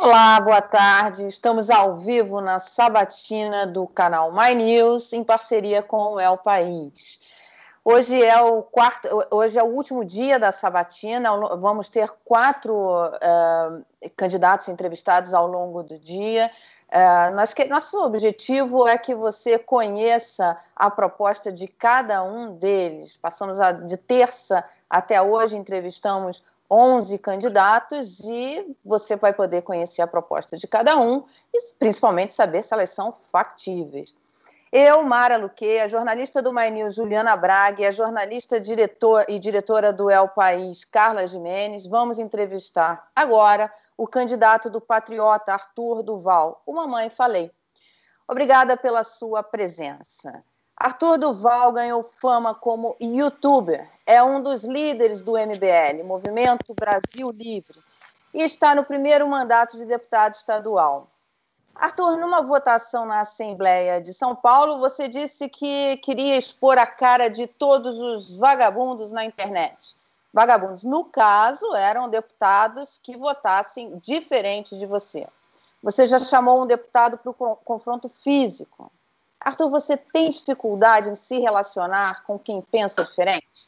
Olá, 0.00 0.40
boa 0.40 0.62
tarde. 0.62 1.26
Estamos 1.26 1.70
ao 1.70 1.96
vivo 1.96 2.40
na 2.40 2.60
sabatina 2.60 3.66
do 3.66 3.84
canal 3.84 4.32
My 4.32 4.54
News, 4.54 5.12
em 5.12 5.24
parceria 5.24 5.82
com 5.82 6.12
o 6.12 6.20
El 6.20 6.36
País. 6.38 7.18
Hoje 7.84 8.22
é 8.22 8.40
o 8.40 8.62
quarto, 8.62 9.08
hoje 9.28 9.58
é 9.58 9.62
o 9.62 9.66
último 9.66 10.04
dia 10.04 10.38
da 10.38 10.52
sabatina. 10.52 11.36
Vamos 11.56 11.90
ter 11.90 12.14
quatro 12.24 12.72
uh, 12.76 13.84
candidatos 14.16 14.68
entrevistados 14.68 15.34
ao 15.34 15.48
longo 15.48 15.82
do 15.82 15.98
dia. 15.98 16.48
Uh, 16.88 17.34
nós, 17.34 17.52
nosso 17.68 18.00
objetivo 18.00 18.86
é 18.86 18.96
que 18.96 19.16
você 19.16 19.58
conheça 19.58 20.56
a 20.76 20.88
proposta 20.88 21.50
de 21.50 21.66
cada 21.66 22.22
um 22.22 22.54
deles. 22.54 23.16
Passamos 23.16 23.58
a, 23.58 23.72
de 23.72 23.96
terça 23.96 24.64
até 24.88 25.20
hoje, 25.20 25.56
entrevistamos 25.56 26.40
11 26.70 27.18
candidatos 27.18 28.20
e 28.20 28.76
você 28.84 29.16
vai 29.16 29.32
poder 29.32 29.62
conhecer 29.62 30.02
a 30.02 30.06
proposta 30.06 30.56
de 30.56 30.66
cada 30.66 30.96
um 30.96 31.24
e 31.52 31.74
principalmente 31.78 32.34
saber 32.34 32.62
se 32.62 32.74
elas 32.74 32.90
são 32.90 33.12
factíveis. 33.32 34.14
Eu, 34.70 35.02
Mara 35.02 35.38
Luque, 35.38 35.78
a 35.78 35.88
jornalista 35.88 36.42
do 36.42 36.52
My 36.52 36.70
News, 36.70 36.94
Juliana 36.94 37.34
Braga, 37.34 37.80
e 37.80 37.86
a 37.86 37.90
jornalista 37.90 38.60
diretor 38.60 39.24
e 39.26 39.38
diretora 39.38 39.94
do 39.94 40.10
El 40.10 40.28
País, 40.28 40.84
Carla 40.84 41.26
Jimenez, 41.26 41.86
vamos 41.86 42.18
entrevistar 42.18 43.10
agora 43.16 43.72
o 43.96 44.06
candidato 44.06 44.68
do 44.68 44.78
Patriota, 44.78 45.54
Arthur 45.54 46.02
Duval. 46.02 46.62
O 46.66 46.74
Mamãe 46.74 47.08
Falei. 47.08 47.50
Obrigada 48.28 48.76
pela 48.76 49.02
sua 49.04 49.42
presença. 49.42 50.44
Arthur 50.80 51.18
Duval 51.18 51.72
ganhou 51.72 52.04
fama 52.04 52.54
como 52.54 52.94
youtuber, 53.00 53.90
é 54.06 54.22
um 54.22 54.40
dos 54.40 54.62
líderes 54.62 55.20
do 55.22 55.32
MBL, 55.32 56.04
Movimento 56.04 56.72
Brasil 56.72 57.30
Livre, 57.32 57.76
e 58.32 58.44
está 58.44 58.76
no 58.76 58.84
primeiro 58.84 59.26
mandato 59.26 59.76
de 59.76 59.84
deputado 59.84 60.34
estadual. 60.34 61.08
Arthur, 61.74 62.16
numa 62.16 62.42
votação 62.42 63.04
na 63.04 63.22
Assembleia 63.22 64.00
de 64.00 64.14
São 64.14 64.36
Paulo, 64.36 64.78
você 64.78 65.08
disse 65.08 65.48
que 65.48 65.96
queria 65.96 66.36
expor 66.36 66.78
a 66.78 66.86
cara 66.86 67.28
de 67.28 67.48
todos 67.48 67.98
os 67.98 68.32
vagabundos 68.34 69.10
na 69.10 69.24
internet. 69.24 69.96
Vagabundos, 70.32 70.84
no 70.84 71.04
caso, 71.04 71.74
eram 71.74 72.08
deputados 72.08 73.00
que 73.02 73.16
votassem 73.16 73.98
diferente 73.98 74.78
de 74.78 74.86
você. 74.86 75.26
Você 75.82 76.06
já 76.06 76.20
chamou 76.20 76.62
um 76.62 76.66
deputado 76.66 77.18
para 77.18 77.30
o 77.30 77.56
confronto 77.56 78.08
físico. 78.08 78.92
Arthur, 79.48 79.70
você 79.70 79.96
tem 79.96 80.30
dificuldade 80.30 81.08
em 81.08 81.16
se 81.16 81.38
relacionar 81.40 82.22
com 82.24 82.38
quem 82.38 82.62
pensa 82.70 83.02
diferente? 83.02 83.66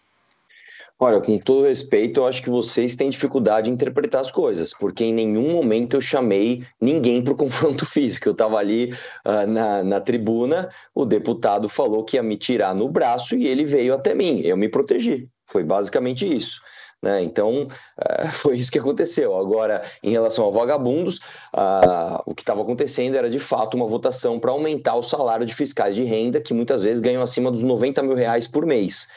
Olha, 0.99 1.19
com 1.19 1.39
todo 1.39 1.67
respeito, 1.67 2.21
eu 2.21 2.27
acho 2.27 2.43
que 2.43 2.51
vocês 2.51 2.95
têm 2.95 3.09
dificuldade 3.09 3.71
em 3.71 3.73
interpretar 3.73 4.21
as 4.21 4.31
coisas, 4.31 4.75
porque 4.75 5.05
em 5.05 5.15
nenhum 5.15 5.51
momento 5.51 5.97
eu 5.97 6.01
chamei 6.03 6.63
ninguém 6.79 7.25
para 7.25 7.33
o 7.33 7.37
confronto 7.37 7.87
físico. 7.89 8.29
Eu 8.29 8.33
estava 8.33 8.59
ali 8.59 8.93
uh, 9.25 9.47
na, 9.47 9.83
na 9.83 10.01
tribuna, 10.01 10.69
o 10.95 11.07
deputado 11.07 11.67
falou 11.67 12.05
que 12.05 12.17
ia 12.17 12.23
me 12.23 12.37
tirar 12.37 12.75
no 12.75 12.87
braço 12.87 13.35
e 13.35 13.47
ele 13.47 13.65
veio 13.65 13.95
até 13.95 14.15
mim. 14.15 14.43
Eu 14.45 14.59
me 14.59 14.69
protegi. 14.69 15.27
Foi 15.47 15.65
basicamente 15.65 16.31
isso. 16.31 16.61
Né? 17.03 17.23
Então, 17.23 17.69
uh, 17.99 18.29
foi 18.33 18.59
isso 18.59 18.71
que 18.71 18.79
aconteceu. 18.79 19.37
Agora, 19.37 19.83
em 20.03 20.11
relação 20.11 20.47
a 20.47 20.51
vagabundos, 20.51 21.19
uh, 21.55 22.23
o 22.27 22.35
que 22.35 22.43
estava 22.43 22.63
acontecendo 22.63 23.15
era 23.15 23.31
de 23.31 23.39
fato 23.39 23.77
uma 23.77 23.87
votação 23.87 24.39
para 24.39 24.51
aumentar 24.51 24.97
o 24.97 25.03
salário 25.03 25.47
de 25.47 25.55
fiscais 25.55 25.95
de 25.95 26.05
renda, 26.05 26.41
que 26.41 26.53
muitas 26.53 26.83
vezes 26.83 27.01
ganham 27.01 27.23
acima 27.23 27.51
dos 27.51 27.63
90 27.63 28.03
mil 28.03 28.15
reais 28.15 28.47
por 28.47 28.67
mês. 28.67 29.09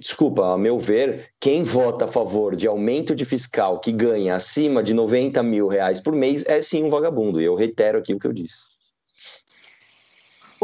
Desculpa, 0.00 0.52
a 0.52 0.58
meu 0.58 0.76
ver, 0.76 1.30
quem 1.40 1.62
vota 1.62 2.06
a 2.06 2.08
favor 2.08 2.56
de 2.56 2.66
aumento 2.66 3.14
de 3.14 3.24
fiscal 3.24 3.78
que 3.78 3.92
ganha 3.92 4.34
acima 4.34 4.82
de 4.82 4.92
90 4.92 5.40
mil 5.44 5.68
reais 5.68 6.00
por 6.00 6.12
mês 6.12 6.44
é 6.46 6.60
sim 6.60 6.82
um 6.82 6.90
vagabundo. 6.90 7.40
E 7.40 7.44
eu 7.44 7.54
reitero 7.54 7.98
aqui 7.98 8.12
o 8.12 8.18
que 8.18 8.26
eu 8.26 8.32
disse. 8.32 8.73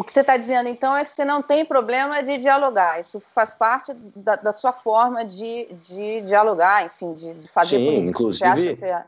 O 0.00 0.02
que 0.02 0.14
você 0.14 0.22
está 0.22 0.38
dizendo, 0.38 0.66
então, 0.66 0.96
é 0.96 1.04
que 1.04 1.10
você 1.10 1.26
não 1.26 1.42
tem 1.42 1.62
problema 1.62 2.22
de 2.22 2.38
dialogar. 2.38 2.98
Isso 2.98 3.20
faz 3.20 3.52
parte 3.52 3.92
da, 4.16 4.34
da 4.34 4.56
sua 4.56 4.72
forma 4.72 5.26
de, 5.26 5.66
de 5.82 6.22
dialogar, 6.22 6.86
enfim, 6.86 7.12
de, 7.12 7.34
de 7.34 7.48
fazer 7.48 7.76
Sim, 7.76 7.84
política. 7.84 8.10
inclusive. 8.10 8.76
Você 8.76 8.86
acha 8.86 9.06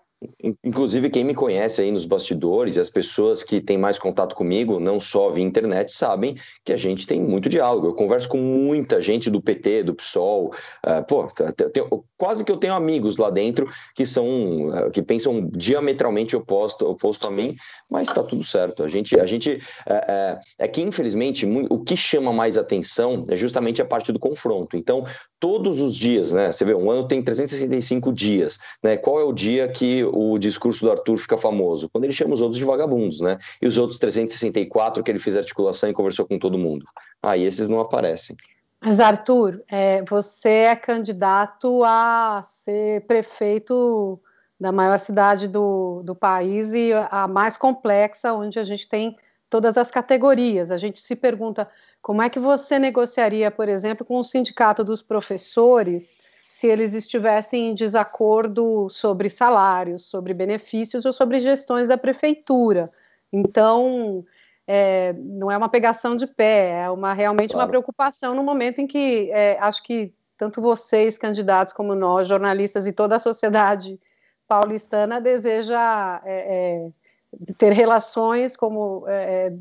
Inclusive, 0.64 1.10
quem 1.10 1.24
me 1.24 1.34
conhece 1.34 1.82
aí 1.82 1.90
nos 1.90 2.04
bastidores, 2.04 2.78
as 2.78 2.90
pessoas 2.90 3.42
que 3.42 3.60
têm 3.60 3.78
mais 3.78 3.98
contato 3.98 4.34
comigo, 4.34 4.78
não 4.78 5.00
só 5.00 5.30
via 5.30 5.44
internet, 5.44 5.94
sabem 5.94 6.36
que 6.64 6.72
a 6.72 6.76
gente 6.76 7.06
tem 7.06 7.20
muito 7.20 7.48
diálogo. 7.48 7.88
Eu 7.88 7.94
converso 7.94 8.28
com 8.28 8.38
muita 8.38 9.00
gente 9.00 9.30
do 9.30 9.40
PT, 9.40 9.84
do 9.84 9.94
PSOL. 9.94 10.52
Uh, 10.86 11.04
pô, 11.06 11.28
tenho, 11.72 12.04
quase 12.16 12.44
que 12.44 12.52
eu 12.52 12.56
tenho 12.56 12.74
amigos 12.74 13.16
lá 13.16 13.30
dentro 13.30 13.68
que 13.94 14.06
são 14.06 14.68
uh, 14.68 14.90
que 14.90 15.02
pensam 15.02 15.48
diametralmente 15.50 16.36
oposto, 16.36 16.88
oposto 16.88 17.26
a 17.26 17.30
mim, 17.30 17.56
mas 17.90 18.08
está 18.08 18.22
tudo 18.22 18.44
certo. 18.44 18.82
A 18.82 18.88
gente, 18.88 19.18
a 19.18 19.26
gente 19.26 19.54
uh, 19.86 20.40
é 20.58 20.68
que, 20.68 20.82
infelizmente, 20.82 21.46
o 21.70 21.78
que 21.80 21.96
chama 21.96 22.32
mais 22.32 22.56
atenção 22.56 23.24
é 23.28 23.36
justamente 23.36 23.82
a 23.82 23.84
parte 23.84 24.12
do 24.12 24.18
confronto. 24.18 24.76
Então, 24.76 25.04
todos 25.42 25.80
os 25.80 25.96
dias, 25.96 26.30
né? 26.30 26.52
Você 26.52 26.64
vê, 26.64 26.72
um 26.72 26.88
ano 26.88 27.02
tem 27.02 27.20
365 27.20 28.12
dias, 28.12 28.60
né? 28.80 28.96
Qual 28.96 29.18
é 29.18 29.24
o 29.24 29.32
dia 29.32 29.66
que 29.66 30.04
o 30.04 30.38
discurso 30.38 30.84
do 30.84 30.90
Arthur 30.92 31.18
fica 31.18 31.36
famoso? 31.36 31.88
Quando 31.88 32.04
ele 32.04 32.12
chama 32.12 32.32
os 32.32 32.40
outros 32.40 32.58
de 32.58 32.64
vagabundos, 32.64 33.20
né? 33.20 33.40
E 33.60 33.66
os 33.66 33.76
outros 33.76 33.98
364 33.98 35.02
que 35.02 35.10
ele 35.10 35.18
fez 35.18 35.36
articulação 35.36 35.90
e 35.90 35.92
conversou 35.92 36.28
com 36.28 36.38
todo 36.38 36.56
mundo. 36.56 36.86
Aí 37.20 37.42
ah, 37.42 37.46
esses 37.48 37.68
não 37.68 37.80
aparecem. 37.80 38.36
Mas, 38.80 39.00
Arthur, 39.00 39.64
é, 39.68 40.04
você 40.08 40.48
é 40.48 40.76
candidato 40.76 41.82
a 41.82 42.44
ser 42.64 43.00
prefeito 43.08 44.20
da 44.60 44.70
maior 44.70 45.00
cidade 45.00 45.48
do, 45.48 46.04
do 46.04 46.14
país 46.14 46.72
e 46.72 46.92
a 47.10 47.26
mais 47.26 47.56
complexa, 47.56 48.32
onde 48.32 48.60
a 48.60 48.64
gente 48.64 48.88
tem 48.88 49.16
todas 49.52 49.76
as 49.76 49.90
categorias. 49.90 50.70
A 50.70 50.78
gente 50.78 50.98
se 50.98 51.14
pergunta 51.14 51.68
como 52.00 52.22
é 52.22 52.30
que 52.30 52.38
você 52.38 52.78
negociaria, 52.78 53.50
por 53.50 53.68
exemplo, 53.68 54.02
com 54.02 54.16
o 54.16 54.24
sindicato 54.24 54.82
dos 54.82 55.02
professores 55.02 56.16
se 56.48 56.66
eles 56.66 56.94
estivessem 56.94 57.68
em 57.68 57.74
desacordo 57.74 58.88
sobre 58.88 59.28
salários, 59.28 60.08
sobre 60.08 60.32
benefícios 60.32 61.04
ou 61.04 61.12
sobre 61.12 61.38
gestões 61.38 61.86
da 61.86 61.98
prefeitura? 61.98 62.90
Então, 63.30 64.24
é, 64.66 65.12
não 65.18 65.50
é 65.50 65.56
uma 65.58 65.68
pegação 65.68 66.16
de 66.16 66.26
pé, 66.26 66.84
é 66.84 66.90
uma, 66.90 67.12
realmente 67.12 67.50
claro. 67.50 67.66
uma 67.66 67.68
preocupação 67.68 68.34
no 68.34 68.42
momento 68.42 68.80
em 68.80 68.86
que 68.86 69.30
é, 69.32 69.58
acho 69.60 69.82
que 69.82 70.14
tanto 70.38 70.62
vocês, 70.62 71.18
candidatos, 71.18 71.74
como 71.74 71.94
nós, 71.94 72.26
jornalistas 72.26 72.86
e 72.86 72.92
toda 72.92 73.16
a 73.16 73.20
sociedade 73.20 74.00
paulistana 74.48 75.20
deseja 75.20 76.22
é, 76.24 76.86
é 76.86 77.01
ter 77.58 77.72
relações 77.72 78.56
como 78.56 79.04
é, 79.08 79.48
é, 79.48 79.52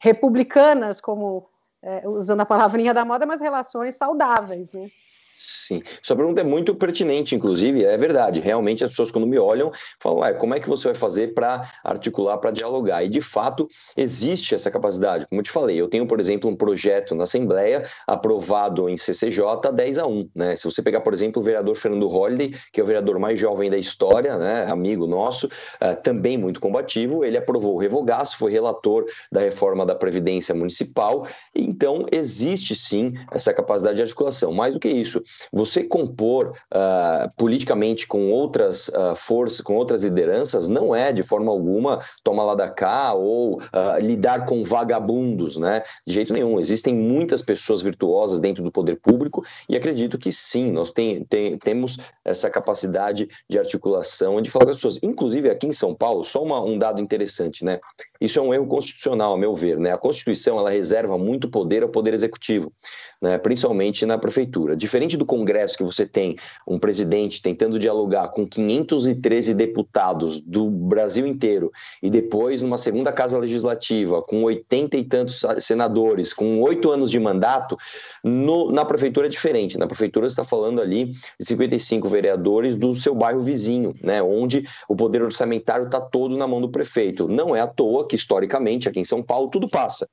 republicanas, 0.00 1.00
como 1.00 1.48
é, 1.82 2.08
usando 2.08 2.40
a 2.40 2.46
palavrinha 2.46 2.94
da 2.94 3.04
moda, 3.04 3.26
mas 3.26 3.40
relações 3.40 3.94
saudáveis, 3.94 4.72
né? 4.72 4.90
Sim, 5.38 5.82
sua 6.02 6.16
pergunta 6.16 6.40
é 6.40 6.44
muito 6.44 6.74
pertinente, 6.74 7.34
inclusive, 7.34 7.84
é 7.84 7.96
verdade. 7.96 8.40
Realmente 8.40 8.82
as 8.82 8.90
pessoas, 8.90 9.12
quando 9.12 9.26
me 9.26 9.38
olham, 9.38 9.70
falam: 10.00 10.18
Ué, 10.20 10.34
como 10.34 10.52
é 10.52 10.58
que 10.58 10.68
você 10.68 10.88
vai 10.88 10.94
fazer 10.96 11.32
para 11.32 11.70
articular, 11.84 12.38
para 12.38 12.50
dialogar? 12.50 13.04
E 13.04 13.08
de 13.08 13.20
fato 13.20 13.68
existe 13.96 14.54
essa 14.54 14.68
capacidade. 14.68 15.26
Como 15.28 15.40
eu 15.40 15.44
te 15.44 15.50
falei, 15.50 15.80
eu 15.80 15.88
tenho, 15.88 16.06
por 16.08 16.18
exemplo, 16.18 16.50
um 16.50 16.56
projeto 16.56 17.14
na 17.14 17.22
Assembleia 17.22 17.84
aprovado 18.04 18.88
em 18.88 18.96
CCJ 18.96 19.70
10 19.72 19.98
a 19.98 20.06
1. 20.06 20.30
Né? 20.34 20.56
Se 20.56 20.64
você 20.64 20.82
pegar, 20.82 21.02
por 21.02 21.14
exemplo, 21.14 21.40
o 21.40 21.44
vereador 21.44 21.76
Fernando 21.76 22.08
Holliday, 22.08 22.54
que 22.72 22.80
é 22.80 22.82
o 22.82 22.86
vereador 22.86 23.20
mais 23.20 23.38
jovem 23.38 23.70
da 23.70 23.78
história, 23.78 24.36
né? 24.36 24.66
amigo 24.68 25.06
nosso, 25.06 25.46
uh, 25.46 26.02
também 26.02 26.36
muito 26.36 26.58
combativo, 26.58 27.24
ele 27.24 27.36
aprovou 27.36 27.76
o 27.76 27.78
revogaço, 27.78 28.36
foi 28.36 28.50
relator 28.50 29.04
da 29.30 29.40
reforma 29.40 29.86
da 29.86 29.94
Previdência 29.94 30.52
Municipal. 30.52 31.28
Então, 31.54 32.06
existe 32.10 32.74
sim 32.74 33.14
essa 33.30 33.54
capacidade 33.54 33.96
de 33.96 34.02
articulação. 34.02 34.52
Mais 34.52 34.74
do 34.74 34.80
que 34.80 34.88
isso, 34.88 35.22
você 35.52 35.82
compor 35.82 36.54
uh, 36.72 37.28
politicamente 37.36 38.06
com 38.06 38.30
outras 38.30 38.88
uh, 38.88 39.14
forças, 39.16 39.60
com 39.60 39.74
outras 39.76 40.04
lideranças, 40.04 40.68
não 40.68 40.94
é 40.94 41.12
de 41.12 41.22
forma 41.22 41.50
alguma 41.50 42.00
toma 42.22 42.42
lá 42.42 42.54
da 42.54 42.68
cá 42.68 43.12
ou 43.14 43.60
uh, 43.60 43.98
lidar 44.00 44.46
com 44.46 44.62
vagabundos, 44.62 45.56
né? 45.56 45.82
De 46.06 46.14
jeito 46.14 46.32
nenhum. 46.32 46.58
Existem 46.60 46.94
muitas 46.94 47.42
pessoas 47.42 47.82
virtuosas 47.82 48.40
dentro 48.40 48.62
do 48.62 48.72
poder 48.72 48.96
público 48.96 49.44
e 49.68 49.76
acredito 49.76 50.18
que 50.18 50.32
sim, 50.32 50.70
nós 50.70 50.90
tem, 50.90 51.24
tem, 51.24 51.58
temos 51.58 51.98
essa 52.24 52.48
capacidade 52.48 53.28
de 53.48 53.58
articulação 53.58 54.40
de 54.40 54.50
falar 54.50 54.66
com 54.66 54.70
as 54.70 54.76
pessoas. 54.76 54.98
Inclusive 55.02 55.50
aqui 55.50 55.66
em 55.66 55.72
São 55.72 55.94
Paulo, 55.94 56.24
só 56.24 56.42
uma, 56.42 56.60
um 56.60 56.78
dado 56.78 57.00
interessante, 57.00 57.64
né? 57.64 57.80
Isso 58.20 58.38
é 58.38 58.42
um 58.42 58.54
erro 58.54 58.66
constitucional, 58.66 59.34
a 59.34 59.38
meu 59.38 59.54
ver, 59.54 59.78
né? 59.78 59.92
A 59.92 59.98
Constituição 59.98 60.58
ela 60.58 60.70
reserva 60.70 61.18
muito 61.18 61.48
poder 61.48 61.82
ao 61.82 61.88
poder 61.88 62.14
executivo, 62.14 62.72
né? 63.20 63.38
Principalmente 63.38 64.06
na 64.06 64.18
prefeitura. 64.18 64.76
Diferente 64.76 65.16
do 65.18 65.26
Congresso 65.26 65.76
que 65.76 65.84
você 65.84 66.06
tem 66.06 66.36
um 66.66 66.78
presidente 66.78 67.42
tentando 67.42 67.78
dialogar 67.78 68.28
com 68.28 68.46
513 68.46 69.52
deputados 69.52 70.40
do 70.40 70.70
Brasil 70.70 71.26
inteiro 71.26 71.70
e 72.02 72.08
depois 72.08 72.62
numa 72.62 72.78
segunda 72.78 73.12
casa 73.12 73.38
legislativa 73.38 74.22
com 74.22 74.42
80 74.44 74.96
e 74.96 75.04
tantos 75.04 75.44
senadores, 75.60 76.32
com 76.32 76.60
oito 76.62 76.90
anos 76.90 77.10
de 77.10 77.18
mandato, 77.18 77.76
no, 78.22 78.70
na 78.70 78.84
prefeitura 78.84 79.26
é 79.26 79.30
diferente. 79.30 79.76
Na 79.76 79.86
prefeitura 79.86 80.28
você 80.28 80.32
está 80.32 80.44
falando 80.44 80.80
ali 80.80 81.12
de 81.38 81.46
55 81.46 82.08
vereadores 82.08 82.76
do 82.76 82.94
seu 82.94 83.14
bairro 83.14 83.40
vizinho, 83.40 83.94
né, 84.02 84.22
onde 84.22 84.64
o 84.88 84.96
poder 84.96 85.22
orçamentário 85.22 85.86
está 85.86 86.00
todo 86.00 86.36
na 86.36 86.46
mão 86.46 86.60
do 86.60 86.70
prefeito. 86.70 87.28
Não 87.28 87.54
é 87.54 87.60
à 87.60 87.66
toa 87.66 88.06
que, 88.06 88.16
historicamente, 88.16 88.88
aqui 88.88 89.00
em 89.00 89.04
São 89.04 89.22
Paulo, 89.22 89.50
tudo 89.50 89.68
passa. 89.68 90.08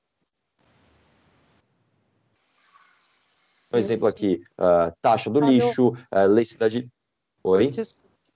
Um 3.75 3.80
exemplo 3.80 4.07
aqui, 4.07 4.42
uh, 4.57 4.95
taxa 5.01 5.30
do 5.30 5.39
lixo, 5.39 5.89
uh, 5.89 6.27
lei 6.27 6.45
cidade... 6.45 6.89
Oi? 7.44 7.72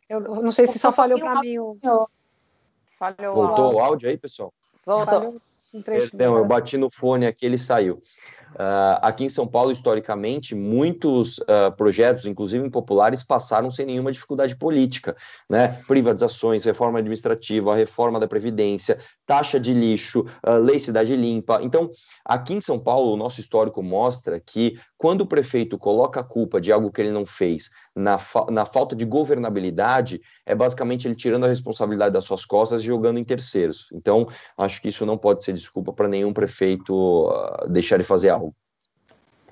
Eu 0.08 0.22
não 0.22 0.52
sei 0.52 0.68
se 0.68 0.78
só 0.78 0.92
falhou 0.92 1.20
para 1.20 1.40
mim. 1.42 1.56
Falhou 2.98 3.34
Voltou 3.34 3.76
o 3.76 3.80
áudio 3.80 4.10
aí, 4.10 4.18
pessoal? 4.18 4.54
Voltou. 4.86 5.36
Perdão, 5.86 6.38
eu 6.38 6.46
bati 6.46 6.78
no 6.78 6.90
fone 6.92 7.26
aqui, 7.26 7.46
ele 7.46 7.58
saiu. 7.58 8.02
Uh, 8.56 8.98
aqui 9.02 9.26
em 9.26 9.30
São 9.30 9.48
Paulo, 9.48 9.72
historicamente, 9.72 10.56
muitos 10.56 11.38
uh, 11.40 11.72
projetos, 11.78 12.26
inclusive 12.26 12.66
impopulares, 12.66 13.24
passaram 13.24 13.70
sem 13.70 13.86
nenhuma 13.86 14.12
dificuldade 14.12 14.56
política, 14.56 15.16
né? 15.50 15.80
Privatizações, 15.88 16.66
reforma 16.66 17.00
administrativa, 17.00 17.76
reforma 17.76 18.20
da 18.20 18.28
Previdência, 18.28 19.00
taxa 19.26 19.60
de 19.60 19.74
lixo, 19.74 20.26
uh, 20.46 20.58
lei 20.58 20.80
cidade 20.80 21.16
limpa. 21.16 21.60
Então, 21.62 21.92
aqui 22.26 22.54
em 22.54 22.62
São 22.62 22.80
Paulo, 22.80 23.14
o 23.14 23.18
nosso 23.18 23.40
histórico 23.40 23.84
mostra 23.84 24.40
que 24.40 24.80
quando 24.98 25.22
o 25.22 25.28
prefeito 25.28 25.78
coloca 25.78 26.20
a 26.20 26.24
culpa 26.24 26.60
de 26.60 26.72
algo 26.72 26.92
que 26.92 27.02
ele 27.02 27.12
não 27.12 27.26
fez 27.26 27.70
na, 27.96 28.18
fa 28.18 28.46
na 28.50 28.66
falta 28.66 28.96
de 28.96 29.06
governabilidade, 29.06 30.22
é 30.46 30.56
basicamente 30.56 31.08
ele 31.08 31.16
tirando 31.16 31.46
a 31.46 31.48
responsabilidade 31.48 32.14
das 32.14 32.26
suas 32.26 32.46
costas 32.46 32.82
e 32.82 32.86
jogando 32.86 33.20
em 33.20 33.24
terceiros. 33.24 33.88
Então, 33.94 34.28
acho 34.58 34.82
que 34.82 34.90
isso 34.90 35.06
não 35.06 35.18
pode 35.18 35.44
ser 35.44 35.54
desculpa 35.54 35.94
para 35.94 36.08
nenhum 36.08 36.34
prefeito 36.34 37.30
deixar 37.70 37.98
de 37.98 38.04
fazer 38.04 38.30
algo. 38.30 38.49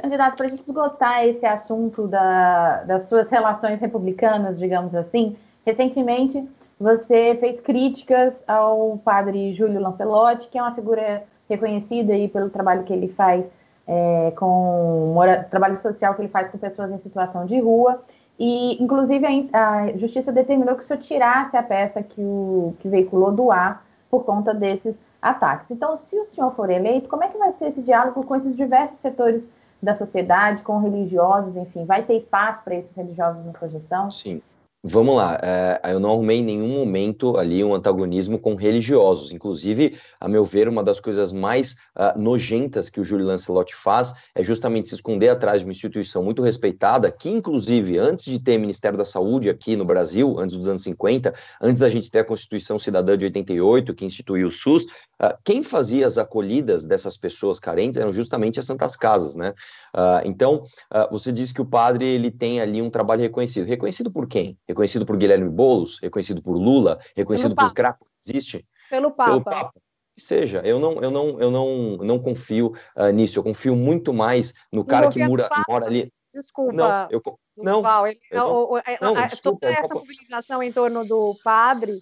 Candidato, 0.02 0.38
para 0.38 0.48
a 0.48 0.50
gente 0.50 0.62
esgotar 0.62 1.26
esse 1.26 1.46
assunto 1.46 2.08
da, 2.08 2.84
das 2.84 3.04
suas 3.06 3.30
relações 3.30 3.80
republicanas, 3.80 4.60
digamos 4.60 4.94
assim, 4.94 5.36
recentemente 5.66 6.48
você 6.80 7.36
fez 7.40 7.60
críticas 7.62 8.42
ao 8.48 9.00
padre 9.04 9.54
Júlio 9.54 9.82
Lancelotti, 9.82 10.48
que 10.50 10.58
é 10.58 10.62
uma 10.62 10.76
figura 10.76 11.24
reconhecida 11.50 12.14
aí 12.14 12.28
pelo 12.28 12.50
trabalho 12.50 12.84
que 12.84 12.94
ele 12.94 13.08
faz 13.08 13.44
é, 13.88 14.32
com 14.36 15.16
trabalho 15.50 15.80
social 15.80 16.14
que 16.14 16.22
ele 16.22 16.30
faz 16.30 16.52
com 16.52 16.58
pessoas 16.58 16.92
em 16.92 17.00
situação 17.00 17.46
de 17.46 17.60
rua. 17.60 18.04
E, 18.40 18.82
inclusive, 18.84 19.50
a, 19.52 19.82
a 19.82 19.98
justiça 19.98 20.32
determinou 20.32 20.76
que 20.76 20.84
o 20.84 20.88
senhor 20.88 21.00
tirasse 21.00 21.58
a 21.58 21.64
peça 21.64 22.04
que, 22.04 22.22
o, 22.22 22.76
que 22.80 22.88
veiculou 22.88 23.32
do 23.32 23.52
ar 23.52 23.84
por 24.12 24.24
conta 24.24 24.54
desses 24.54 24.96
ataques. 25.20 25.72
Então, 25.72 25.98
se 25.98 26.16
o 26.20 26.26
senhor 26.26 26.54
for 26.54 26.70
eleito, 26.70 27.10
como 27.10 27.24
é 27.24 27.30
que 27.30 27.38
vai 27.38 27.52
ser 27.54 27.70
esse 27.70 27.82
diálogo 27.82 28.24
com 28.24 28.36
esses 28.36 28.56
diversos 28.56 29.00
setores 29.00 29.44
da 29.82 29.94
sociedade, 29.96 30.64
com 30.64 30.80
religiosos, 30.80 31.56
enfim, 31.56 31.86
vai 31.86 32.04
ter 32.04 32.18
espaço 32.18 32.64
para 32.64 32.76
esses 32.76 32.96
religiosos 32.96 33.46
na 33.46 33.54
sua 33.54 33.70
gestão? 33.70 34.10
Sim. 34.10 34.42
Vamos 34.84 35.16
lá, 35.16 35.40
é, 35.42 35.92
eu 35.92 36.00
não 36.00 36.12
arrumei 36.12 36.38
em 36.38 36.44
nenhum 36.44 36.68
momento 36.68 37.36
ali 37.36 37.64
um 37.64 37.74
antagonismo 37.74 38.38
com 38.38 38.54
religiosos. 38.54 39.32
Inclusive, 39.32 39.98
a 40.20 40.28
meu 40.28 40.46
ver, 40.46 40.70
uma 40.70 40.84
das 40.84 41.00
coisas 41.00 41.32
mais 41.32 41.74
uh, 41.96 42.18
nojentas 42.18 42.88
que 42.88 43.02
o 43.02 43.04
Júlio 43.04 43.26
Lancelotti 43.26 43.76
faz 43.76 44.14
é 44.36 44.44
justamente 44.44 44.90
se 44.90 44.96
esconder 44.96 45.30
atrás 45.30 45.60
de 45.60 45.66
uma 45.66 45.72
instituição 45.72 46.24
muito 46.24 46.44
respeitada, 46.44 47.12
que, 47.12 47.28
inclusive, 47.28 47.98
antes 47.98 48.26
de 48.26 48.40
ter 48.40 48.60
Ministério 48.60 48.98
da 48.98 49.04
Saúde 49.04 49.50
aqui 49.50 49.76
no 49.76 49.84
Brasil, 49.84 50.40
antes 50.40 50.56
dos 50.56 50.70
anos 50.70 50.84
50, 50.84 51.34
antes 51.60 51.80
da 51.80 51.90
gente 51.90 52.12
ter 52.12 52.20
a 52.20 52.24
Constituição 52.26 52.78
Cidadã 52.78 53.18
de 53.18 53.26
88, 53.26 53.96
que 53.96 54.06
instituiu 54.06 54.48
o 54.48 54.52
SUS, 54.52 54.86
Uh, 55.20 55.36
quem 55.44 55.64
fazia 55.64 56.06
as 56.06 56.20
acolhidas 56.20 56.86
dessas 56.86 57.18
pessoas 57.18 57.60
carentes 57.60 58.00
eram 58.00 58.14
justamente 58.14 58.60
as 58.60 58.66
santas 58.66 58.96
casas, 58.96 59.36
né? 59.36 59.50
Uh, 59.96 60.22
então, 60.26 60.64
você 61.10 61.32
disse 61.32 61.52
que 61.52 61.62
o 61.62 61.66
padre 61.66 62.06
ele 62.06 62.30
tem 62.30 62.62
ali 62.62 62.84
um 62.84 62.90
trabalho 62.90 63.22
reconhecido. 63.22 63.66
Reconhecido 63.66 64.12
por 64.12 64.28
quem? 64.28 64.56
Reconhecido 64.68 65.06
por 65.06 65.18
Guilherme 65.18 65.50
Boulos? 65.50 66.00
Reconhecido 66.00 66.42
por 66.42 66.58
Lula? 66.58 67.00
Reconhecido 67.16 67.56
Pelo 67.56 67.70
por 67.70 67.74
Crapo? 67.74 68.08
Existe? 68.26 68.66
Pelo 68.90 69.12
Papa. 69.12 69.32
Pelo 69.32 69.44
Papa. 69.44 69.74
Seja, 70.18 70.62
eu 70.66 70.80
não, 70.80 70.94
eu 71.02 71.12
não, 71.12 71.40
eu 71.40 71.52
não, 71.52 71.98
não 71.98 72.20
confio 72.20 72.74
nisso. 73.14 73.38
Eu 73.38 73.44
confio 73.44 73.76
muito 73.76 74.12
mais 74.12 74.54
no 74.72 74.84
cara 74.84 75.10
que 75.10 75.24
mora, 75.24 75.48
mora 75.70 75.86
ali. 75.86 76.12
Desculpa. 76.34 76.74
Não, 76.74 77.08
eu, 77.10 77.22
não, 77.58 78.08
ele, 78.08 78.20
eu 78.30 78.38
não, 78.38 78.70
não, 78.70 78.78
é, 78.78 78.98
não, 79.02 79.28
desculpa, 79.28 79.68
toda 79.68 79.74
essa 79.74 79.94
mobilização 79.94 80.62
em 80.62 80.72
torno 80.72 81.06
do 81.06 81.36
padre 81.44 81.94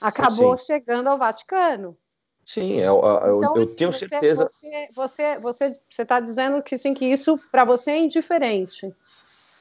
acabou 0.00 0.52
assim. 0.52 0.66
chegando 0.66 1.08
ao 1.08 1.16
Vaticano. 1.16 1.96
Sim, 2.44 2.80
eu, 2.80 3.00
eu, 3.02 3.38
então, 3.38 3.56
eu 3.56 3.76
tenho 3.76 3.92
você, 3.92 4.08
certeza. 4.08 4.48
Você 4.94 5.38
você 5.38 5.38
você 5.90 6.02
está 6.02 6.20
dizendo 6.20 6.62
que 6.62 6.76
sim 6.76 6.92
que 6.92 7.06
isso 7.06 7.38
para 7.50 7.64
você 7.64 7.92
é 7.92 7.98
indiferente. 7.98 8.92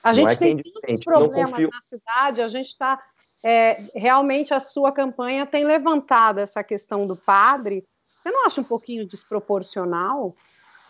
A 0.03 0.13
gente 0.13 0.33
é 0.33 0.35
tem 0.35 0.59
é 0.59 0.87
tantos 0.87 1.05
problemas 1.05 1.51
na 1.51 1.81
cidade. 1.81 2.41
A 2.41 2.47
gente 2.47 2.67
está 2.67 3.01
é, 3.43 3.77
realmente 3.95 4.53
a 4.53 4.59
sua 4.59 4.91
campanha 4.91 5.45
tem 5.45 5.65
levantado 5.65 6.39
essa 6.39 6.63
questão 6.63 7.07
do 7.07 7.15
padre. 7.15 7.83
Você 8.05 8.29
não 8.29 8.45
acha 8.45 8.61
um 8.61 8.65
pouquinho 8.65 9.07
desproporcional? 9.07 10.35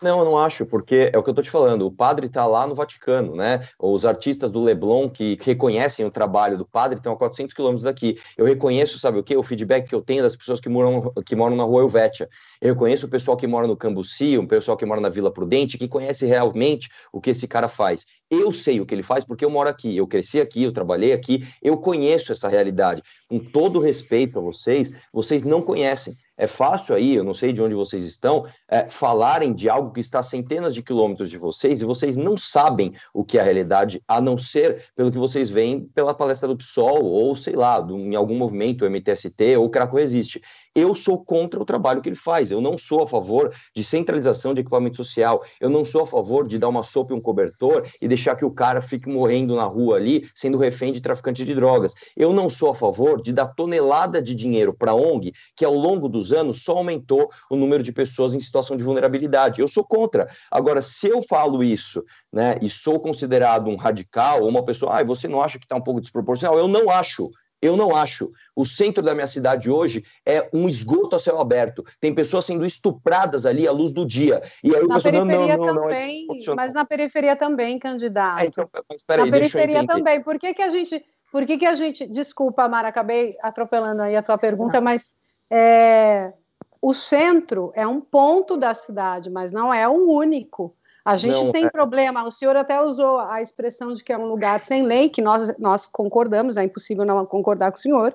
Não, 0.02 0.18
eu 0.18 0.24
não 0.24 0.36
acho, 0.36 0.66
porque 0.66 1.10
é 1.12 1.18
o 1.18 1.22
que 1.22 1.28
eu 1.28 1.32
estou 1.32 1.44
te 1.44 1.50
falando. 1.50 1.86
O 1.86 1.90
padre 1.90 2.26
está 2.26 2.44
lá 2.44 2.66
no 2.66 2.74
Vaticano, 2.74 3.36
né? 3.36 3.68
Os 3.78 4.04
artistas 4.04 4.50
do 4.50 4.60
Leblon 4.60 5.08
que 5.08 5.38
reconhecem 5.40 6.04
o 6.04 6.10
trabalho 6.10 6.58
do 6.58 6.66
padre 6.66 6.98
estão 6.98 7.12
a 7.12 7.16
400 7.16 7.54
quilômetros 7.54 7.84
daqui. 7.84 8.18
Eu 8.36 8.44
reconheço, 8.44 8.98
sabe 8.98 9.20
o 9.20 9.22
quê? 9.22 9.36
O 9.36 9.44
feedback 9.44 9.88
que 9.88 9.94
eu 9.94 10.02
tenho 10.02 10.24
das 10.24 10.34
pessoas 10.34 10.60
que 10.60 10.68
moram, 10.68 11.12
que 11.24 11.36
moram 11.36 11.54
na 11.54 11.62
rua 11.62 11.82
Helvétia. 11.82 12.28
Eu 12.60 12.74
reconheço 12.74 13.06
o 13.06 13.08
pessoal 13.08 13.36
que 13.36 13.46
mora 13.46 13.68
no 13.68 13.76
Cambuci, 13.76 14.36
o 14.36 14.46
pessoal 14.46 14.76
que 14.76 14.84
mora 14.84 15.00
na 15.00 15.08
Vila 15.08 15.32
Prudente, 15.32 15.78
que 15.78 15.86
conhece 15.86 16.26
realmente 16.26 16.90
o 17.12 17.20
que 17.20 17.30
esse 17.30 17.46
cara 17.46 17.68
faz. 17.68 18.04
Eu 18.28 18.52
sei 18.52 18.80
o 18.80 18.86
que 18.86 18.94
ele 18.94 19.02
faz 19.02 19.24
porque 19.24 19.44
eu 19.44 19.50
moro 19.50 19.68
aqui, 19.68 19.96
eu 19.96 20.06
cresci 20.06 20.40
aqui, 20.40 20.64
eu 20.64 20.72
trabalhei 20.72 21.12
aqui, 21.12 21.46
eu 21.62 21.76
conheço 21.76 22.32
essa 22.32 22.48
realidade. 22.48 23.02
Com 23.28 23.38
todo 23.38 23.78
respeito 23.78 24.38
a 24.38 24.42
vocês, 24.42 24.90
vocês 25.12 25.44
não 25.44 25.62
conhecem. 25.62 26.14
É 26.42 26.48
fácil 26.48 26.96
aí, 26.96 27.14
eu 27.14 27.22
não 27.22 27.34
sei 27.34 27.52
de 27.52 27.62
onde 27.62 27.72
vocês 27.72 28.04
estão, 28.04 28.44
é, 28.68 28.88
falarem 28.88 29.54
de 29.54 29.68
algo 29.68 29.92
que 29.92 30.00
está 30.00 30.18
a 30.18 30.24
centenas 30.24 30.74
de 30.74 30.82
quilômetros 30.82 31.30
de 31.30 31.38
vocês 31.38 31.80
e 31.80 31.84
vocês 31.84 32.16
não 32.16 32.36
sabem 32.36 32.94
o 33.14 33.24
que 33.24 33.38
é 33.38 33.40
a 33.40 33.44
realidade, 33.44 34.02
a 34.08 34.20
não 34.20 34.36
ser 34.36 34.86
pelo 34.96 35.12
que 35.12 35.18
vocês 35.18 35.48
veem 35.48 35.84
pela 35.94 36.12
palestra 36.12 36.48
do 36.48 36.56
PSOL 36.56 37.04
ou, 37.04 37.36
sei 37.36 37.54
lá, 37.54 37.80
do, 37.80 37.96
em 37.96 38.16
algum 38.16 38.36
movimento, 38.36 38.84
MTST 38.84 39.56
ou 39.56 39.70
Craco 39.70 39.96
Resiste. 39.96 40.42
Eu 40.74 40.94
sou 40.94 41.22
contra 41.22 41.60
o 41.60 41.64
trabalho 41.66 42.00
que 42.00 42.08
ele 42.08 42.16
faz, 42.16 42.50
eu 42.50 42.60
não 42.60 42.78
sou 42.78 43.02
a 43.02 43.06
favor 43.06 43.54
de 43.76 43.84
centralização 43.84 44.54
de 44.54 44.62
equipamento 44.62 44.96
social, 44.96 45.42
eu 45.60 45.68
não 45.68 45.84
sou 45.84 46.02
a 46.02 46.06
favor 46.06 46.46
de 46.46 46.58
dar 46.58 46.68
uma 46.68 46.82
sopa 46.82 47.12
e 47.12 47.16
um 47.16 47.20
cobertor 47.20 47.86
e 48.00 48.08
deixar 48.08 48.36
que 48.36 48.44
o 48.44 48.54
cara 48.54 48.80
fique 48.80 49.08
morrendo 49.08 49.54
na 49.54 49.64
rua 49.64 49.96
ali, 49.96 50.26
sendo 50.34 50.56
refém 50.56 50.90
de 50.92 51.00
traficante 51.00 51.44
de 51.44 51.54
drogas. 51.54 51.92
Eu 52.16 52.32
não 52.32 52.48
sou 52.48 52.70
a 52.70 52.74
favor 52.74 53.20
de 53.20 53.32
dar 53.32 53.48
tonelada 53.48 54.22
de 54.22 54.34
dinheiro 54.34 54.72
para 54.72 54.92
a 54.92 54.94
ONG 54.94 55.32
que 55.54 55.64
ao 55.64 55.74
longo 55.74 56.08
dos 56.08 56.32
anos 56.32 56.62
só 56.62 56.78
aumentou 56.78 57.28
o 57.50 57.56
número 57.56 57.82
de 57.82 57.92
pessoas 57.92 58.34
em 58.34 58.40
situação 58.40 58.76
de 58.76 58.82
vulnerabilidade. 58.82 59.60
Eu 59.60 59.68
sou 59.68 59.84
contra. 59.84 60.28
Agora, 60.50 60.80
se 60.80 61.08
eu 61.08 61.22
falo 61.22 61.62
isso, 61.62 62.02
né, 62.32 62.56
e 62.62 62.68
sou 62.68 62.98
considerado 62.98 63.68
um 63.68 63.76
radical, 63.76 64.42
ou 64.42 64.48
uma 64.48 64.64
pessoa, 64.64 64.98
ah, 64.98 65.04
você 65.04 65.28
não 65.28 65.40
acha 65.40 65.58
que 65.58 65.64
está 65.64 65.76
um 65.76 65.82
pouco 65.82 66.00
desproporcional? 66.00 66.58
Eu 66.58 66.66
não 66.66 66.88
acho. 66.88 67.30
Eu 67.62 67.76
não 67.76 67.94
acho. 67.94 68.32
O 68.56 68.66
centro 68.66 69.04
da 69.04 69.14
minha 69.14 69.28
cidade 69.28 69.70
hoje 69.70 70.04
é 70.26 70.50
um 70.52 70.68
esgoto 70.68 71.14
a 71.14 71.18
céu 71.18 71.40
aberto. 71.40 71.84
Tem 72.00 72.12
pessoas 72.12 72.44
sendo 72.44 72.66
estupradas 72.66 73.46
ali 73.46 73.68
à 73.68 73.70
luz 73.70 73.92
do 73.92 74.04
dia. 74.04 74.42
E 74.64 74.74
aí 74.74 74.84
na 74.84 75.00
periferia 75.00 75.56
não, 75.56 75.66
não, 75.66 75.74
não, 75.74 75.90
é 75.90 76.00
também, 76.00 76.26
é 76.28 76.54
mas 76.56 76.74
na 76.74 76.84
periferia 76.84 77.36
também, 77.36 77.78
candidato. 77.78 78.42
É, 78.42 78.46
então, 78.46 78.68
na 79.16 79.30
periferia 79.30 79.86
também. 79.86 80.20
Por 80.20 80.40
que, 80.40 80.52
que 80.52 80.62
a 80.62 80.68
gente. 80.68 81.04
Por 81.30 81.46
que, 81.46 81.56
que 81.56 81.66
a 81.66 81.74
gente. 81.74 82.04
Desculpa, 82.08 82.68
Mara, 82.68 82.88
acabei 82.88 83.36
atropelando 83.40 84.02
aí 84.02 84.16
a 84.16 84.22
tua 84.22 84.36
pergunta, 84.36 84.78
não. 84.78 84.84
mas 84.84 85.14
é, 85.48 86.32
o 86.80 86.92
centro 86.92 87.70
é 87.76 87.86
um 87.86 88.00
ponto 88.00 88.56
da 88.56 88.74
cidade, 88.74 89.30
mas 89.30 89.52
não 89.52 89.72
é 89.72 89.88
o 89.88 90.10
único. 90.10 90.74
A 91.04 91.16
gente 91.16 91.34
não, 91.34 91.52
tem 91.52 91.66
é... 91.66 91.70
problema, 91.70 92.24
o 92.24 92.30
senhor 92.30 92.56
até 92.56 92.80
usou 92.80 93.18
a 93.18 93.42
expressão 93.42 93.92
de 93.92 94.04
que 94.04 94.12
é 94.12 94.18
um 94.18 94.26
lugar 94.26 94.60
sem 94.60 94.82
lei, 94.82 95.08
que 95.08 95.20
nós, 95.20 95.56
nós 95.58 95.86
concordamos, 95.88 96.56
é 96.56 96.64
impossível 96.64 97.04
não 97.04 97.24
concordar 97.26 97.72
com 97.72 97.78
o 97.78 97.80
senhor, 97.80 98.14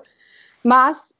mas 0.64 1.12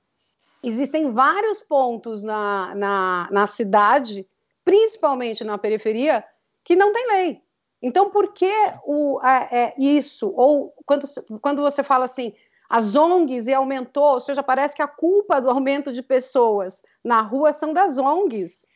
existem 0.63 1.13
vários 1.13 1.61
pontos 1.61 2.23
na, 2.23 2.75
na, 2.75 3.29
na 3.31 3.47
cidade, 3.47 4.27
principalmente 4.65 5.45
na 5.45 5.59
periferia, 5.59 6.25
que 6.65 6.75
não 6.75 6.93
tem 6.93 7.07
lei. 7.09 7.43
Então, 7.81 8.11
por 8.11 8.33
que 8.33 8.53
o, 8.85 9.21
é, 9.23 9.49
é 9.51 9.75
isso? 9.79 10.33
Ou 10.35 10.75
quando, 10.85 11.07
quando 11.41 11.63
você 11.63 11.83
fala 11.83 12.07
assim, 12.07 12.35
as 12.69 12.95
ONGs 12.95 13.47
e 13.47 13.55
aumentou, 13.55 14.15
ou 14.15 14.21
seja, 14.21 14.43
parece 14.43 14.75
que 14.75 14.83
a 14.83 14.89
culpa 14.89 15.41
do 15.41 15.49
aumento 15.49 15.93
de 15.93 16.03
pessoas 16.03 16.83
na 17.03 17.23
rua 17.23 17.53
são 17.53 17.73
das 17.73 17.97
ONGs. 17.97 18.68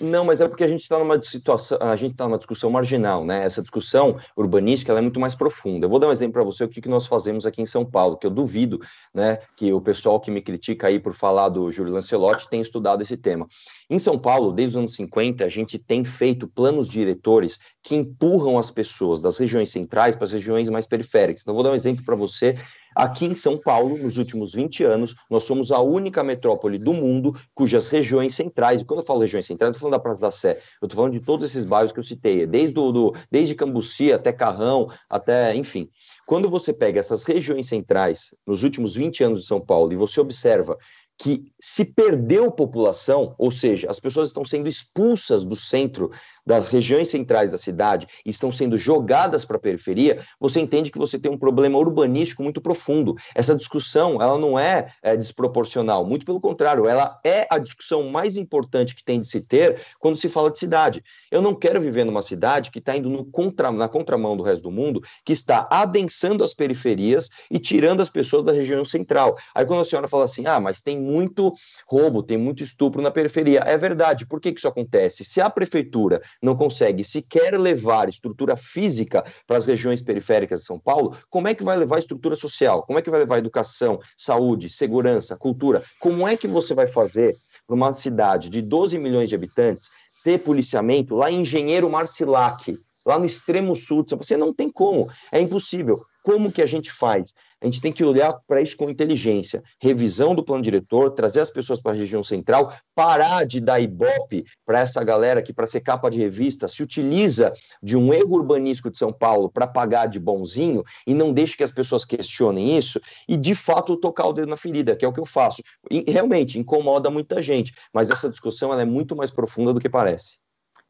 Não, 0.00 0.24
mas 0.24 0.40
é 0.40 0.48
porque 0.48 0.64
a 0.64 0.68
gente 0.68 0.82
está 0.82 0.98
numa 0.98 1.22
situação, 1.22 1.78
a 1.80 1.94
gente 1.96 2.12
está 2.12 2.24
numa 2.24 2.38
discussão 2.38 2.70
marginal, 2.70 3.24
né? 3.24 3.44
Essa 3.44 3.62
discussão 3.62 4.18
urbanística 4.36 4.92
é 4.92 5.00
muito 5.00 5.20
mais 5.20 5.34
profunda. 5.34 5.86
Eu 5.86 5.90
vou 5.90 5.98
dar 5.98 6.08
um 6.08 6.12
exemplo 6.12 6.32
para 6.32 6.42
você 6.42 6.64
o 6.64 6.68
que, 6.68 6.80
que 6.80 6.88
nós 6.88 7.06
fazemos 7.06 7.46
aqui 7.46 7.62
em 7.62 7.66
São 7.66 7.84
Paulo, 7.84 8.16
que 8.16 8.26
eu 8.26 8.30
duvido, 8.30 8.80
né, 9.14 9.38
que 9.56 9.72
o 9.72 9.80
pessoal 9.80 10.18
que 10.18 10.30
me 10.30 10.40
critica 10.40 10.88
aí 10.88 10.98
por 10.98 11.14
falar 11.14 11.48
do 11.48 11.70
Júlio 11.70 11.92
Lancelotti 11.92 12.48
tenha 12.48 12.62
estudado 12.62 13.02
esse 13.02 13.16
tema. 13.16 13.46
Em 13.88 13.98
São 13.98 14.18
Paulo, 14.18 14.52
desde 14.52 14.76
os 14.76 14.78
anos 14.78 14.94
50, 14.94 15.44
a 15.44 15.48
gente 15.48 15.78
tem 15.78 16.04
feito 16.04 16.48
planos 16.48 16.88
diretores 16.88 17.58
que 17.82 17.94
empurram 17.94 18.58
as 18.58 18.70
pessoas 18.70 19.22
das 19.22 19.38
regiões 19.38 19.70
centrais 19.70 20.16
para 20.16 20.24
as 20.24 20.32
regiões 20.32 20.68
mais 20.68 20.86
periféricas. 20.86 21.42
Então, 21.42 21.54
vou 21.54 21.62
dar 21.62 21.70
um 21.70 21.74
exemplo 21.74 22.04
para 22.04 22.16
você 22.16 22.56
Aqui 22.96 23.26
em 23.26 23.34
São 23.34 23.58
Paulo, 23.58 23.98
nos 23.98 24.16
últimos 24.16 24.54
20 24.54 24.82
anos, 24.82 25.14
nós 25.28 25.44
somos 25.44 25.70
a 25.70 25.78
única 25.80 26.24
metrópole 26.24 26.78
do 26.78 26.94
mundo 26.94 27.38
cujas 27.54 27.88
regiões 27.88 28.34
centrais, 28.34 28.80
e 28.80 28.86
quando 28.86 29.00
eu 29.00 29.04
falo 29.04 29.20
regiões 29.20 29.44
centrais, 29.44 29.68
não 29.68 29.72
estou 29.72 29.90
falando 29.90 30.00
da 30.00 30.02
Praça 30.02 30.20
da 30.22 30.30
Sé, 30.30 30.52
eu 30.80 30.86
estou 30.86 30.96
falando 30.96 31.12
de 31.12 31.20
todos 31.20 31.44
esses 31.44 31.66
bairros 31.66 31.92
que 31.92 32.00
eu 32.00 32.04
citei, 32.04 32.46
desde, 32.46 32.78
o, 32.78 32.90
do, 32.90 33.14
desde 33.30 33.54
Cambuci 33.54 34.14
até 34.14 34.32
Carrão, 34.32 34.88
até, 35.10 35.54
enfim. 35.54 35.90
Quando 36.26 36.48
você 36.48 36.72
pega 36.72 36.98
essas 36.98 37.22
regiões 37.22 37.68
centrais, 37.68 38.34
nos 38.46 38.62
últimos 38.62 38.94
20 38.94 39.24
anos 39.24 39.40
de 39.42 39.46
São 39.46 39.60
Paulo, 39.60 39.92
e 39.92 39.96
você 39.96 40.18
observa 40.18 40.78
que 41.18 41.50
se 41.60 41.84
perdeu 41.84 42.50
população, 42.52 43.34
ou 43.38 43.50
seja, 43.50 43.88
as 43.90 43.98
pessoas 43.98 44.28
estão 44.28 44.44
sendo 44.44 44.68
expulsas 44.68 45.44
do 45.44 45.56
centro 45.56 46.10
das 46.46 46.68
regiões 46.68 47.08
centrais 47.08 47.50
da 47.50 47.58
cidade 47.58 48.06
estão 48.24 48.52
sendo 48.52 48.78
jogadas 48.78 49.44
para 49.44 49.56
a 49.56 49.60
periferia, 49.60 50.24
você 50.38 50.60
entende 50.60 50.92
que 50.92 50.98
você 50.98 51.18
tem 51.18 51.30
um 51.30 51.38
problema 51.38 51.76
urbanístico 51.76 52.42
muito 52.42 52.60
profundo. 52.60 53.16
Essa 53.34 53.54
discussão, 53.54 54.22
ela 54.22 54.38
não 54.38 54.56
é, 54.56 54.92
é 55.02 55.16
desproporcional, 55.16 56.06
muito 56.06 56.24
pelo 56.24 56.40
contrário, 56.40 56.86
ela 56.86 57.18
é 57.24 57.46
a 57.50 57.58
discussão 57.58 58.04
mais 58.04 58.36
importante 58.36 58.94
que 58.94 59.02
tem 59.02 59.20
de 59.20 59.26
se 59.26 59.40
ter 59.40 59.80
quando 59.98 60.16
se 60.16 60.28
fala 60.28 60.50
de 60.50 60.58
cidade. 60.58 61.02
Eu 61.30 61.42
não 61.42 61.54
quero 61.54 61.80
viver 61.80 62.04
numa 62.04 62.22
cidade 62.22 62.70
que 62.70 62.78
está 62.78 62.96
indo 62.96 63.24
contra, 63.26 63.72
na 63.72 63.88
contramão 63.88 64.36
do 64.36 64.44
resto 64.44 64.62
do 64.62 64.70
mundo, 64.70 65.02
que 65.24 65.32
está 65.32 65.66
adensando 65.70 66.44
as 66.44 66.54
periferias 66.54 67.28
e 67.50 67.58
tirando 67.58 68.00
as 68.00 68.10
pessoas 68.10 68.44
da 68.44 68.52
região 68.52 68.84
central. 68.84 69.36
Aí 69.54 69.66
quando 69.66 69.80
a 69.80 69.84
senhora 69.84 70.06
fala 70.06 70.24
assim, 70.24 70.46
ah, 70.46 70.60
mas 70.60 70.80
tem 70.80 70.96
muito 71.06 71.54
roubo, 71.86 72.22
tem 72.22 72.36
muito 72.36 72.62
estupro 72.62 73.00
na 73.00 73.10
periferia, 73.10 73.60
é 73.64 73.78
verdade. 73.78 74.26
Por 74.26 74.40
que, 74.40 74.52
que 74.52 74.58
isso 74.58 74.68
acontece? 74.68 75.24
Se 75.24 75.40
a 75.40 75.48
prefeitura 75.48 76.20
não 76.42 76.56
consegue 76.56 77.04
sequer 77.04 77.58
levar 77.58 78.08
estrutura 78.08 78.56
física 78.56 79.24
para 79.46 79.56
as 79.56 79.66
regiões 79.66 80.02
periféricas 80.02 80.60
de 80.60 80.66
São 80.66 80.78
Paulo, 80.78 81.16
como 81.30 81.48
é 81.48 81.54
que 81.54 81.62
vai 81.62 81.76
levar 81.76 81.98
estrutura 81.98 82.36
social? 82.36 82.82
Como 82.82 82.98
é 82.98 83.02
que 83.02 83.10
vai 83.10 83.20
levar 83.20 83.38
educação, 83.38 84.00
saúde, 84.16 84.68
segurança, 84.68 85.36
cultura? 85.36 85.82
Como 86.00 86.26
é 86.26 86.36
que 86.36 86.48
você 86.48 86.74
vai 86.74 86.86
fazer 86.86 87.34
para 87.66 87.76
uma 87.76 87.94
cidade 87.94 88.50
de 88.50 88.60
12 88.62 88.98
milhões 88.98 89.28
de 89.28 89.34
habitantes 89.34 89.88
ter 90.24 90.38
policiamento 90.38 91.14
lá 91.14 91.30
em 91.30 91.42
Engenheiro 91.42 91.88
Marcilac, 91.88 92.76
lá 93.04 93.18
no 93.18 93.26
extremo 93.26 93.76
sul? 93.76 94.04
Você 94.18 94.36
não 94.36 94.52
tem 94.52 94.70
como, 94.70 95.08
é 95.30 95.40
impossível. 95.40 96.00
Como 96.26 96.50
que 96.50 96.60
a 96.60 96.66
gente 96.66 96.90
faz? 96.90 97.32
A 97.62 97.66
gente 97.66 97.80
tem 97.80 97.92
que 97.92 98.02
olhar 98.02 98.36
para 98.48 98.60
isso 98.60 98.76
com 98.76 98.90
inteligência. 98.90 99.62
Revisão 99.80 100.34
do 100.34 100.42
plano 100.42 100.60
diretor, 100.60 101.12
trazer 101.12 101.38
as 101.38 101.50
pessoas 101.50 101.80
para 101.80 101.92
a 101.92 101.94
região 101.94 102.24
central, 102.24 102.74
parar 102.96 103.46
de 103.46 103.60
dar 103.60 103.78
ibope 103.78 104.44
para 104.64 104.80
essa 104.80 105.04
galera 105.04 105.40
que, 105.40 105.52
para 105.52 105.68
ser 105.68 105.82
capa 105.82 106.10
de 106.10 106.18
revista, 106.18 106.66
se 106.66 106.82
utiliza 106.82 107.52
de 107.80 107.96
um 107.96 108.12
erro 108.12 108.34
urbanístico 108.38 108.90
de 108.90 108.98
São 108.98 109.12
Paulo 109.12 109.48
para 109.48 109.68
pagar 109.68 110.06
de 110.06 110.18
bonzinho 110.18 110.82
e 111.06 111.14
não 111.14 111.32
deixe 111.32 111.56
que 111.56 111.62
as 111.62 111.70
pessoas 111.70 112.04
questionem 112.04 112.76
isso 112.76 113.00
e, 113.28 113.36
de 113.36 113.54
fato, 113.54 113.96
tocar 113.96 114.26
o 114.26 114.32
dedo 114.32 114.48
na 114.48 114.56
ferida, 114.56 114.96
que 114.96 115.04
é 115.04 115.08
o 115.08 115.12
que 115.12 115.20
eu 115.20 115.26
faço. 115.26 115.62
E, 115.88 116.10
realmente, 116.10 116.58
incomoda 116.58 117.08
muita 117.08 117.40
gente, 117.40 117.72
mas 117.94 118.10
essa 118.10 118.28
discussão 118.28 118.76
é 118.76 118.84
muito 118.84 119.14
mais 119.14 119.30
profunda 119.30 119.72
do 119.72 119.78
que 119.78 119.88
parece. 119.88 120.38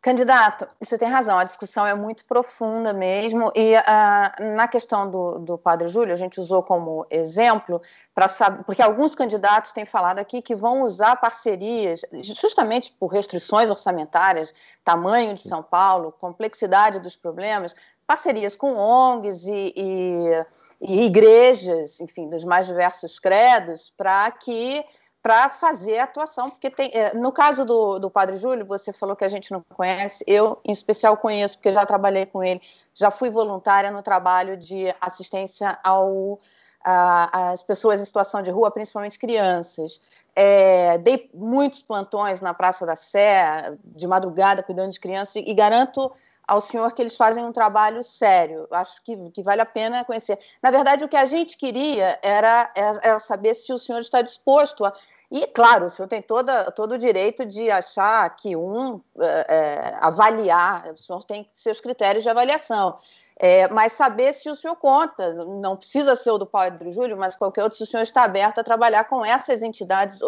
Candidato, 0.07 0.69
você 0.79 0.97
tem 0.97 1.09
razão, 1.09 1.37
a 1.37 1.43
discussão 1.43 1.85
é 1.85 1.93
muito 1.93 2.25
profunda 2.27 2.93
mesmo, 2.93 3.51
e 3.57 3.75
uh, 3.75 4.55
na 4.55 4.69
questão 4.69 5.11
do, 5.11 5.41
do 5.41 5.59
Padre 5.59 5.89
Júlio, 5.89 6.13
a 6.13 6.17
gente 6.17 6.39
usou 6.39 6.63
como 6.63 7.05
exemplo, 7.11 7.83
saber, 8.29 8.63
porque 8.63 8.81
alguns 8.81 9.17
candidatos 9.17 9.73
têm 9.73 9.85
falado 9.85 10.21
aqui 10.21 10.41
que 10.41 10.55
vão 10.55 10.83
usar 10.83 11.17
parcerias, 11.17 12.03
justamente 12.23 12.93
por 12.93 13.09
restrições 13.09 13.69
orçamentárias, 13.69 14.55
tamanho 14.85 15.35
de 15.35 15.43
São 15.43 15.61
Paulo, 15.61 16.15
complexidade 16.21 17.01
dos 17.01 17.17
problemas, 17.17 17.75
parcerias 18.07 18.55
com 18.55 18.77
ONGs 18.77 19.45
e, 19.49 19.75
e, 19.77 20.45
e 20.83 21.03
igrejas, 21.07 22.01
enfim, 22.01 22.29
dos 22.29 22.45
mais 22.45 22.69
diversos 22.69 23.19
credos, 23.19 23.93
para 23.97 24.31
que 24.31 24.85
para 25.27 25.51
fazer 25.51 25.99
a 25.99 26.05
atuação, 26.05 26.49
porque 26.51 26.71
tem, 26.71 26.89
é, 26.95 27.13
no 27.13 27.33
caso 27.33 27.65
do, 27.65 27.99
do 27.99 28.09
Padre 28.09 28.37
Júlio, 28.37 28.65
você 28.65 28.93
falou 28.93 29.17
que 29.17 29.25
a 29.25 29.29
gente 29.29 29.51
não 29.51 29.61
conhece, 29.75 30.23
eu 30.25 30.61
em 30.65 30.71
especial 30.71 31.17
conheço, 31.17 31.57
porque 31.57 31.73
já 31.73 31.85
trabalhei 31.85 32.27
com 32.27 32.45
ele, 32.45 32.63
já 32.95 33.11
fui 33.11 33.29
voluntária 33.29 33.91
no 33.91 34.05
trabalho 34.05 34.57
de 34.57 34.95
assistência 35.01 35.77
ao, 35.83 36.39
às 36.81 37.61
pessoas 37.65 38.01
em 38.01 38.05
situação 38.05 38.41
de 38.41 38.53
rua, 38.53 38.71
principalmente 38.71 39.19
crianças. 39.19 40.01
É, 40.33 40.97
dei 40.99 41.29
muitos 41.35 41.83
plantões 41.83 42.41
na 42.41 42.55
Praça 42.55 42.87
da 42.87 42.95
Sé, 42.95 43.77
de 43.85 44.07
madrugada, 44.07 44.63
cuidando 44.63 44.93
de 44.93 45.01
crianças, 45.01 45.43
e 45.45 45.53
garanto 45.53 46.13
ao 46.47 46.61
senhor 46.61 46.93
que 46.93 47.03
eles 47.03 47.17
fazem 47.17 47.45
um 47.45 47.53
trabalho 47.53 48.05
sério. 48.05 48.69
Acho 48.71 49.03
que, 49.03 49.31
que, 49.31 49.43
vale 49.43 49.61
a 49.61 49.67
pena 49.67 50.05
conhecer. 50.05 50.39
Na 50.63 50.71
verdade, 50.71 51.05
o 51.05 51.09
que 51.09 51.17
a 51.17 51.27
gente 51.27 51.57
queria 51.57 52.19
era, 52.23 52.71
era, 52.75 53.19
saber 53.19 53.55
se 53.55 53.73
o 53.73 53.79
senhor 53.79 54.01
está 54.01 54.23
disposto 54.23 54.85
a. 54.85 54.93
E, 55.29 55.45
claro, 55.49 55.87
o 55.87 55.91
senhor 55.91 56.07
tem 56.07 56.23
toda, 56.23 56.71
todo 56.71 56.93
o 56.93 56.99
direito 56.99 57.45
de 57.45 57.69
achar 57.69 58.29
que 58.37 58.55
um 58.55 59.01
é, 59.19 59.47
é, 59.49 59.99
avaliar, 60.01 60.93
o 60.93 60.97
senhor 60.97 61.25
tem 61.25 61.51
seus 61.53 61.81
critérios 61.81 62.23
de 62.23 62.31
avaliação. 62.31 62.97
É, 63.39 63.69
mas 63.69 63.93
saber 63.93 64.33
se 64.33 64.49
o 64.49 64.55
senhor 64.55 64.77
conta, 64.77 65.35
não 65.35 65.77
precisa 65.77 66.17
ser 66.17 66.31
o 66.31 66.39
do 66.39 66.47
Padre 66.47 66.91
Júlio, 66.93 67.19
mas 67.19 67.35
qualquer 67.35 67.65
outro, 67.65 67.77
se 67.77 67.83
o 67.83 67.87
senhor 67.87 68.05
está 68.05 68.23
aberto 68.23 68.61
a 68.61 68.65
trabalhar 68.65 69.05
com 69.05 69.25
essas 69.25 69.63
entidades 69.63 70.21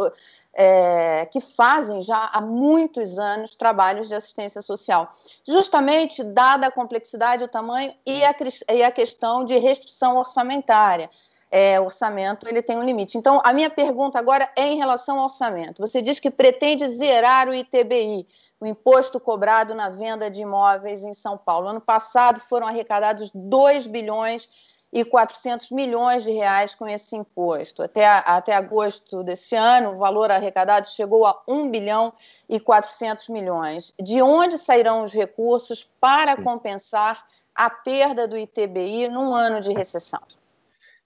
é, 0.61 1.25
que 1.27 1.41
fazem 1.41 2.03
já 2.03 2.31
há 2.33 2.41
muitos 2.41 3.17
anos 3.17 3.55
trabalhos 3.55 4.09
de 4.09 4.15
assistência 4.17 4.61
social. 4.61 5.12
Justamente 5.47 6.25
dada 6.25 6.67
a 6.67 6.71
complexidade, 6.71 7.45
o 7.45 7.49
tamanho 7.49 7.95
e 8.05 8.25
a, 8.25 8.35
e 8.75 8.83
a 8.83 8.91
questão 8.91 9.45
de 9.45 9.57
restrição 9.57 10.17
orçamentária 10.17 11.09
é, 11.50 11.81
orçamento 11.81 12.47
ele 12.49 12.61
tem 12.61 12.77
um 12.77 12.83
limite. 12.83 13.17
Então, 13.17 13.41
a 13.45 13.53
minha 13.53 13.71
pergunta 13.71 14.19
agora 14.19 14.50
é 14.57 14.67
em 14.67 14.77
relação 14.77 15.19
ao 15.19 15.25
orçamento. 15.25 15.81
Você 15.81 16.03
diz 16.03 16.19
que 16.19 16.31
pretende 16.31 16.87
zerar 16.88 17.49
o 17.49 17.55
ITBI, 17.55 18.27
o 18.61 18.67
imposto 18.67 19.19
cobrado 19.19 19.75
na 19.75 19.88
venda 19.88 20.31
de 20.31 20.43
imóveis 20.43 21.03
em 21.05 21.15
São 21.15 21.38
Paulo. 21.38 21.69
Ano 21.69 21.81
passado 21.81 22.41
foram 22.41 22.67
arrecadados 22.67 23.31
2 23.33 23.87
bilhões 23.87 24.49
e 24.92 25.04
400 25.04 25.71
milhões 25.71 26.25
de 26.25 26.33
reais 26.33 26.75
com 26.75 26.87
esse 26.87 27.14
imposto. 27.16 27.83
Até, 27.83 28.07
até 28.07 28.54
agosto 28.54 29.23
desse 29.23 29.54
ano, 29.54 29.92
o 29.92 29.99
valor 29.99 30.30
arrecadado 30.30 30.88
chegou 30.88 31.26
a 31.26 31.42
1 31.47 31.71
bilhão 31.71 32.12
e 32.49 32.59
400 32.59 33.28
milhões. 33.28 33.92
De 34.00 34.23
onde 34.23 34.57
sairão 34.57 35.02
os 35.02 35.12
recursos 35.12 35.88
para 36.00 36.37
compensar 36.37 37.26
a 37.54 37.68
perda 37.68 38.26
do 38.26 38.37
ITBI 38.37 39.09
num 39.09 39.35
ano 39.35 39.61
de 39.61 39.73
recessão? 39.73 40.21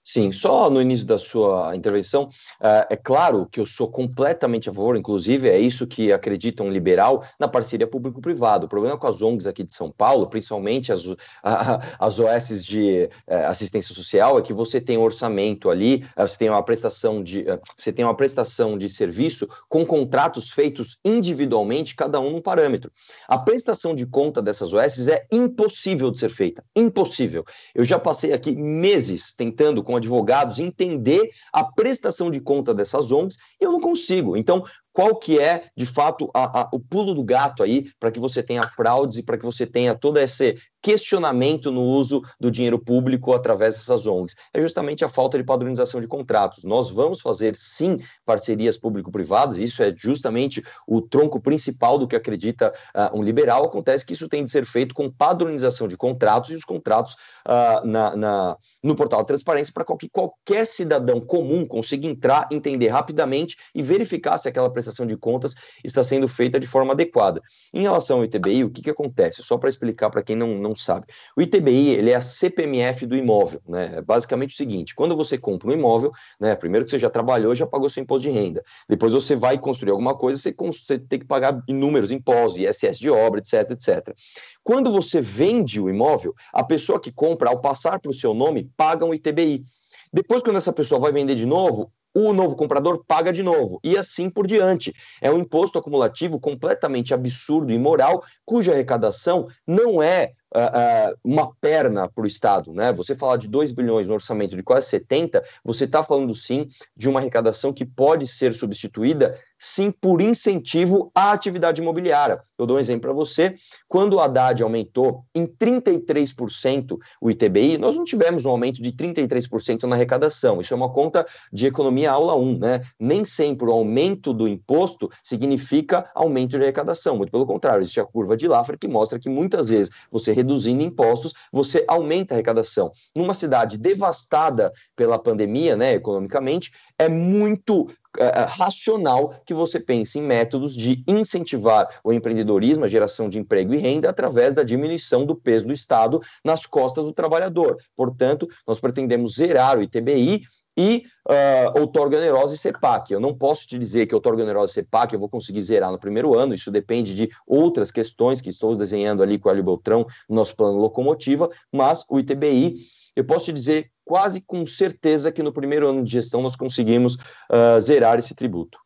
Sim, 0.03 0.33
só 0.33 0.69
no 0.69 0.81
início 0.81 1.05
da 1.05 1.17
sua 1.17 1.73
intervenção, 1.75 2.25
uh, 2.59 2.85
é 2.89 2.95
claro 2.97 3.47
que 3.49 3.57
eu 3.57 3.65
sou 3.65 3.87
completamente 3.87 4.69
a 4.69 4.73
favor, 4.73 4.97
inclusive 4.97 5.47
é 5.47 5.57
isso 5.57 5.87
que 5.87 6.11
acredita 6.11 6.61
um 6.61 6.69
liberal, 6.69 7.23
na 7.39 7.47
parceria 7.47 7.87
público-privado. 7.87 8.65
O 8.65 8.69
problema 8.69 8.97
com 8.97 9.07
as 9.07 9.21
ONGs 9.21 9.47
aqui 9.47 9.63
de 9.63 9.73
São 9.73 9.89
Paulo, 9.89 10.27
principalmente 10.27 10.91
as, 10.91 11.05
as 11.97 12.19
OS 12.19 12.65
de 12.65 13.09
uh, 13.29 13.33
assistência 13.47 13.95
social, 13.95 14.37
é 14.37 14.41
que 14.41 14.51
você 14.51 14.81
tem 14.81 14.97
um 14.97 15.03
orçamento 15.03 15.69
ali, 15.69 16.05
uh, 16.17 16.27
você 16.27 16.37
tem 16.37 16.49
uma 16.49 16.63
prestação 16.63 17.23
de 17.23 17.45
você 17.77 17.93
tem 17.93 18.03
uma 18.03 18.15
prestação 18.15 18.77
de 18.77 18.89
serviço 18.89 19.47
com 19.69 19.85
contratos 19.85 20.51
feitos 20.51 20.97
individualmente, 21.05 21.95
cada 21.95 22.19
um 22.19 22.31
num 22.31 22.41
parâmetro. 22.41 22.91
A 23.27 23.37
prestação 23.37 23.95
de 23.95 24.05
conta 24.05 24.41
dessas 24.41 24.73
OS 24.73 25.07
é 25.07 25.25
impossível 25.31 26.11
de 26.11 26.19
ser 26.19 26.29
feita, 26.29 26.63
impossível. 26.75 27.45
Eu 27.73 27.85
já 27.85 27.97
passei 27.97 28.33
aqui 28.33 28.53
meses 28.53 29.33
tentando 29.33 29.81
com 29.93 29.97
advogados, 29.97 30.59
entender 30.59 31.29
a 31.51 31.63
prestação 31.63 32.31
de 32.31 32.39
conta 32.39 32.73
dessas 32.73 33.11
ONGs, 33.11 33.37
e 33.61 33.63
eu 33.63 33.71
não 33.71 33.79
consigo. 33.79 34.35
Então, 34.35 34.63
qual 34.93 35.15
que 35.15 35.39
é, 35.39 35.65
de 35.75 35.85
fato, 35.85 36.29
a, 36.33 36.61
a, 36.61 36.69
o 36.71 36.79
pulo 36.79 37.15
do 37.15 37.23
gato 37.23 37.63
aí 37.63 37.91
para 37.99 38.11
que 38.11 38.19
você 38.19 38.43
tenha 38.43 38.65
fraudes 38.67 39.17
e 39.17 39.23
para 39.23 39.37
que 39.37 39.45
você 39.45 39.65
tenha 39.65 39.95
todo 39.95 40.19
esse 40.19 40.55
questionamento 40.81 41.71
no 41.71 41.81
uso 41.81 42.21
do 42.39 42.51
dinheiro 42.51 42.77
público 42.77 43.33
através 43.33 43.75
dessas 43.75 44.05
ONGs? 44.05 44.35
É 44.53 44.61
justamente 44.61 45.03
a 45.03 45.09
falta 45.09 45.37
de 45.37 45.43
padronização 45.43 45.99
de 45.99 46.07
contratos. 46.07 46.63
Nós 46.63 46.89
vamos 46.91 47.21
fazer, 47.21 47.55
sim, 47.55 47.97
parcerias 48.25 48.77
público-privadas, 48.77 49.57
isso 49.57 49.81
é 49.81 49.93
justamente 49.95 50.63
o 50.87 51.01
tronco 51.01 51.39
principal 51.39 51.97
do 51.97 52.07
que 52.07 52.15
acredita 52.15 52.71
uh, 52.95 53.17
um 53.17 53.23
liberal. 53.23 53.63
Acontece 53.63 54.05
que 54.05 54.13
isso 54.13 54.27
tem 54.27 54.43
de 54.43 54.51
ser 54.51 54.65
feito 54.65 54.93
com 54.93 55.09
padronização 55.09 55.87
de 55.87 55.97
contratos 55.97 56.51
e 56.51 56.55
os 56.55 56.63
contratos 56.63 57.13
uh, 57.47 57.87
na, 57.87 58.15
na, 58.15 58.57
no 58.83 58.95
portal 58.95 59.21
de 59.21 59.27
transparência 59.27 59.73
para 59.73 59.85
que 59.97 60.09
qualquer 60.09 60.65
cidadão 60.65 61.19
comum 61.21 61.65
consiga 61.65 62.05
entrar, 62.05 62.47
entender 62.51 62.89
rapidamente 62.89 63.57
e 63.73 63.81
verificar 63.81 64.37
se 64.37 64.49
aquela 64.49 64.69
prestação 64.69 64.82
de 65.05 65.17
contas 65.17 65.55
está 65.83 66.03
sendo 66.03 66.27
feita 66.27 66.59
de 66.59 66.67
forma 66.67 66.93
adequada. 66.93 67.41
Em 67.73 67.81
relação 67.81 68.17
ao 68.17 68.25
ITBI, 68.25 68.63
o 68.63 68.69
que, 68.69 68.81
que 68.81 68.89
acontece? 68.89 69.43
Só 69.43 69.57
para 69.57 69.69
explicar 69.69 70.09
para 70.09 70.23
quem 70.23 70.35
não, 70.35 70.55
não 70.55 70.75
sabe. 70.75 71.07
O 71.35 71.41
ITBI 71.41 71.89
ele 71.89 72.11
é 72.11 72.15
a 72.15 72.21
CPMF 72.21 73.05
do 73.05 73.15
imóvel. 73.15 73.61
Né? 73.67 73.93
É 73.95 74.01
basicamente 74.01 74.53
o 74.53 74.57
seguinte: 74.57 74.95
quando 74.95 75.15
você 75.15 75.37
compra 75.37 75.69
um 75.69 75.73
imóvel, 75.73 76.11
né, 76.39 76.55
primeiro 76.55 76.85
que 76.85 76.91
você 76.91 76.99
já 76.99 77.09
trabalhou, 77.09 77.55
já 77.55 77.65
pagou 77.65 77.89
seu 77.89 78.01
imposto 78.01 78.27
de 78.27 78.33
renda. 78.33 78.63
Depois 78.87 79.13
você 79.13 79.35
vai 79.35 79.57
construir 79.57 79.91
alguma 79.91 80.15
coisa, 80.15 80.39
você, 80.39 80.53
você 80.57 80.99
tem 80.99 81.19
que 81.19 81.25
pagar 81.25 81.61
inúmeros 81.67 82.11
impostos, 82.11 82.59
ISS 82.59 82.99
de 82.99 83.09
obra, 83.09 83.39
etc, 83.39 83.71
etc. 83.71 84.15
Quando 84.63 84.91
você 84.91 85.21
vende 85.21 85.79
o 85.79 85.89
imóvel, 85.89 86.33
a 86.53 86.63
pessoa 86.63 86.99
que 86.99 87.11
compra, 87.11 87.49
ao 87.49 87.59
passar 87.61 87.99
para 87.99 88.11
o 88.11 88.13
seu 88.13 88.33
nome, 88.33 88.69
paga 88.77 89.05
um 89.05 89.13
ITBI. 89.13 89.63
Depois, 90.11 90.43
quando 90.43 90.57
essa 90.57 90.71
pessoa 90.71 91.01
vai 91.01 91.11
vender 91.11 91.35
de 91.35 91.45
novo, 91.45 91.91
o 92.13 92.31
novo 92.31 92.55
comprador 92.55 93.03
paga 93.07 93.31
de 93.31 93.41
novo, 93.41 93.79
e 93.83 93.97
assim 93.97 94.29
por 94.29 94.45
diante. 94.45 94.93
É 95.21 95.31
um 95.31 95.39
imposto 95.39 95.79
acumulativo 95.79 96.39
completamente 96.39 97.13
absurdo 97.13 97.71
e 97.71 97.75
imoral, 97.75 98.23
cuja 98.45 98.73
arrecadação 98.73 99.47
não 99.65 100.01
é 100.01 100.33
uh, 100.53 101.17
uma 101.23 101.53
perna 101.55 102.07
para 102.07 102.23
o 102.23 102.27
Estado. 102.27 102.73
Né? 102.73 102.93
Você 102.93 103.15
falar 103.15 103.37
de 103.37 103.47
2 103.47 103.71
bilhões 103.71 104.07
no 104.07 104.13
orçamento 104.13 104.55
de 104.55 104.63
quase 104.63 104.87
70, 104.89 105.43
você 105.63 105.85
está 105.85 106.03
falando 106.03 106.33
sim 106.33 106.67
de 106.95 107.09
uma 107.09 107.19
arrecadação 107.19 107.73
que 107.73 107.85
pode 107.85 108.27
ser 108.27 108.53
substituída 108.53 109.37
sim 109.63 109.89
por 109.91 110.21
incentivo 110.21 111.09
à 111.15 111.31
atividade 111.31 111.81
imobiliária. 111.81 112.43
Eu 112.57 112.65
dou 112.65 112.75
um 112.75 112.79
exemplo 112.81 113.03
para 113.03 113.13
você. 113.13 113.55
Quando 113.87 114.15
o 114.15 114.19
Haddad 114.19 114.61
aumentou 114.61 115.23
em 115.33 115.47
33% 115.47 116.97
o 117.21 117.31
ITBI, 117.31 117.77
nós 117.77 117.95
não 117.95 118.03
tivemos 118.03 118.45
um 118.45 118.51
aumento 118.51 118.81
de 118.81 118.91
33% 118.91 119.83
na 119.83 119.95
arrecadação. 119.95 120.59
Isso 120.59 120.73
é 120.73 120.77
uma 120.77 120.91
conta 120.91 121.25
de 121.51 121.65
economia 121.65 122.11
aula 122.11 122.35
1, 122.35 122.59
né? 122.59 122.81
Nem 122.99 123.23
sempre 123.23 123.69
o 123.69 123.71
aumento 123.71 124.33
do 124.33 124.49
imposto 124.49 125.09
significa 125.23 126.11
aumento 126.13 126.57
de 126.57 126.63
arrecadação. 126.63 127.15
Muito 127.15 127.31
pelo 127.31 127.45
contrário, 127.45 127.81
existe 127.81 128.01
a 128.01 128.05
curva 128.05 128.35
de 128.35 128.49
Laffer 128.49 128.77
que 128.77 128.87
mostra 128.87 129.17
que 129.17 129.29
muitas 129.29 129.69
vezes 129.69 129.93
você 130.11 130.33
reduzindo 130.33 130.83
impostos, 130.83 131.33
você 131.53 131.85
aumenta 131.87 132.33
a 132.33 132.35
arrecadação. 132.35 132.91
Numa 133.15 133.33
cidade 133.33 133.77
devastada 133.77 134.73
pela 134.93 135.17
pandemia, 135.17 135.77
né, 135.77 135.93
economicamente, 135.93 136.71
é 136.99 137.07
muito 137.07 137.87
é, 138.19 138.25
é, 138.25 138.43
racional 138.43 139.33
que 139.45 139.53
você 139.53 139.79
pense 139.79 140.19
em 140.19 140.23
métodos 140.23 140.75
de 140.75 141.03
incentivar 141.07 141.87
o 142.03 142.13
empreendedorismo, 142.13 142.85
a 142.85 142.89
geração 142.89 143.27
de 143.27 143.39
emprego 143.39 143.73
e 143.73 143.77
renda 143.77 144.09
através 144.09 144.53
da 144.53 144.63
diminuição 144.63 145.25
do 145.25 145.35
peso 145.35 145.67
do 145.67 145.73
Estado 145.73 146.21
nas 146.43 146.65
costas 146.65 147.05
do 147.05 147.13
trabalhador. 147.13 147.77
Portanto, 147.95 148.47
nós 148.67 148.79
pretendemos 148.79 149.35
zerar 149.35 149.77
o 149.77 149.81
ITBI 149.81 150.43
e 150.77 151.05
uh, 151.29 151.79
outorga 151.79 152.17
onerosa 152.17 152.55
e 152.55 152.57
CEPAC. 152.57 153.13
Eu 153.13 153.19
não 153.19 153.35
posso 153.35 153.67
te 153.67 153.77
dizer 153.77 154.07
que 154.07 154.15
outorga 154.15 154.43
onerosa 154.43 154.71
e 154.71 154.75
CEPAC 154.75 155.13
eu 155.13 155.19
vou 155.19 155.29
conseguir 155.29 155.61
zerar 155.61 155.91
no 155.91 155.99
primeiro 155.99 156.37
ano, 156.37 156.53
isso 156.53 156.71
depende 156.71 157.13
de 157.13 157.29
outras 157.47 157.91
questões 157.91 158.41
que 158.41 158.49
estou 158.49 158.75
desenhando 158.75 159.21
ali 159.21 159.37
com 159.37 159.49
o 159.49 159.51
Hélio 159.51 159.63
Beltrão 159.63 160.05
no 160.27 160.35
nosso 160.35 160.55
plano 160.55 160.77
locomotiva, 160.77 161.49
mas 161.71 162.05
o 162.09 162.19
ITBI, 162.19 162.77
eu 163.15 163.23
posso 163.23 163.45
te 163.45 163.53
dizer 163.53 163.92
quase 164.05 164.41
com 164.41 164.65
certeza 164.65 165.31
que 165.31 165.43
no 165.43 165.53
primeiro 165.53 165.87
ano 165.87 166.03
de 166.03 166.11
gestão 166.11 166.41
nós 166.41 166.55
conseguimos 166.55 167.15
uh, 167.15 167.79
zerar 167.79 168.19
esse 168.19 168.35
tributo. 168.35 168.79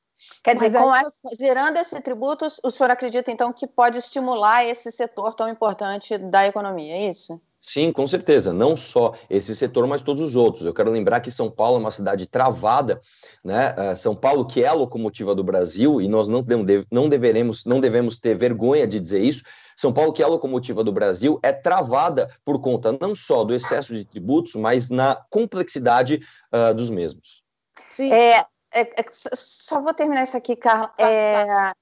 Quer 0.44 0.56
dizer, 0.56 0.72
com 0.72 0.96
essa, 0.96 1.36
zerando 1.36 1.80
esse 1.80 2.00
tributo, 2.02 2.48
o 2.64 2.72
senhor 2.72 2.90
acredita 2.92 3.32
então 3.32 3.52
que 3.52 3.68
pode 3.68 3.98
estimular 3.98 4.66
esse 4.66 4.92
setor 4.92 5.34
tão 5.34 5.50
importante 5.50 6.18
da 6.18 6.48
economia, 6.48 6.96
é 6.96 7.10
isso? 7.10 7.42
Sim, 7.68 7.92
com 7.92 8.08
certeza. 8.08 8.54
Não 8.54 8.78
só 8.78 9.14
esse 9.30 9.54
setor, 9.54 9.86
mas 9.88 10.02
todos 10.02 10.24
os 10.24 10.38
outros. 10.38 10.66
Eu 10.66 10.74
quero 10.74 10.90
lembrar 10.90 11.20
que 11.20 11.30
São 11.30 11.52
Paulo 11.52 11.76
é 11.76 11.80
uma 11.82 11.92
cidade 11.92 12.26
travada, 12.26 13.02
né? 13.44 13.76
Uh, 13.78 13.98
São 13.98 14.16
Paulo, 14.16 14.48
que 14.48 14.64
é 14.64 14.68
a 14.68 14.74
locomotiva 14.74 15.36
do 15.36 15.44
Brasil, 15.44 16.00
e 16.00 16.08
nós 16.08 16.30
não, 16.30 16.46
não, 16.90 17.10
deveremos, 17.10 17.66
não 17.66 17.82
devemos 17.82 18.22
ter 18.22 18.38
vergonha 18.38 18.88
de 18.88 19.02
dizer 19.02 19.20
isso. 19.20 19.44
São 19.76 19.92
Paulo, 19.92 20.14
que 20.14 20.22
é 20.22 20.26
a 20.26 20.30
locomotiva 20.30 20.82
do 20.82 20.94
Brasil, 20.94 21.42
é 21.44 21.52
travada 21.52 22.34
por 22.46 22.62
conta 22.62 22.98
não 23.02 23.14
só 23.14 23.44
do 23.44 23.54
excesso 23.54 23.94
de 23.94 24.06
tributos, 24.06 24.56
mas 24.56 24.90
na 24.90 25.22
complexidade 25.30 26.22
uh, 26.54 26.74
dos 26.74 26.90
mesmos. 26.90 27.44
Sim. 27.90 28.14
É, 28.14 28.46
é, 28.72 28.82
é, 28.82 29.06
só 29.12 29.82
vou 29.82 29.94
terminar 29.94 30.24
isso 30.24 30.38
aqui, 30.38 30.56
Carla. 30.56 30.88
Tá, 30.88 31.04
é, 31.04 31.46
tá. 31.46 31.76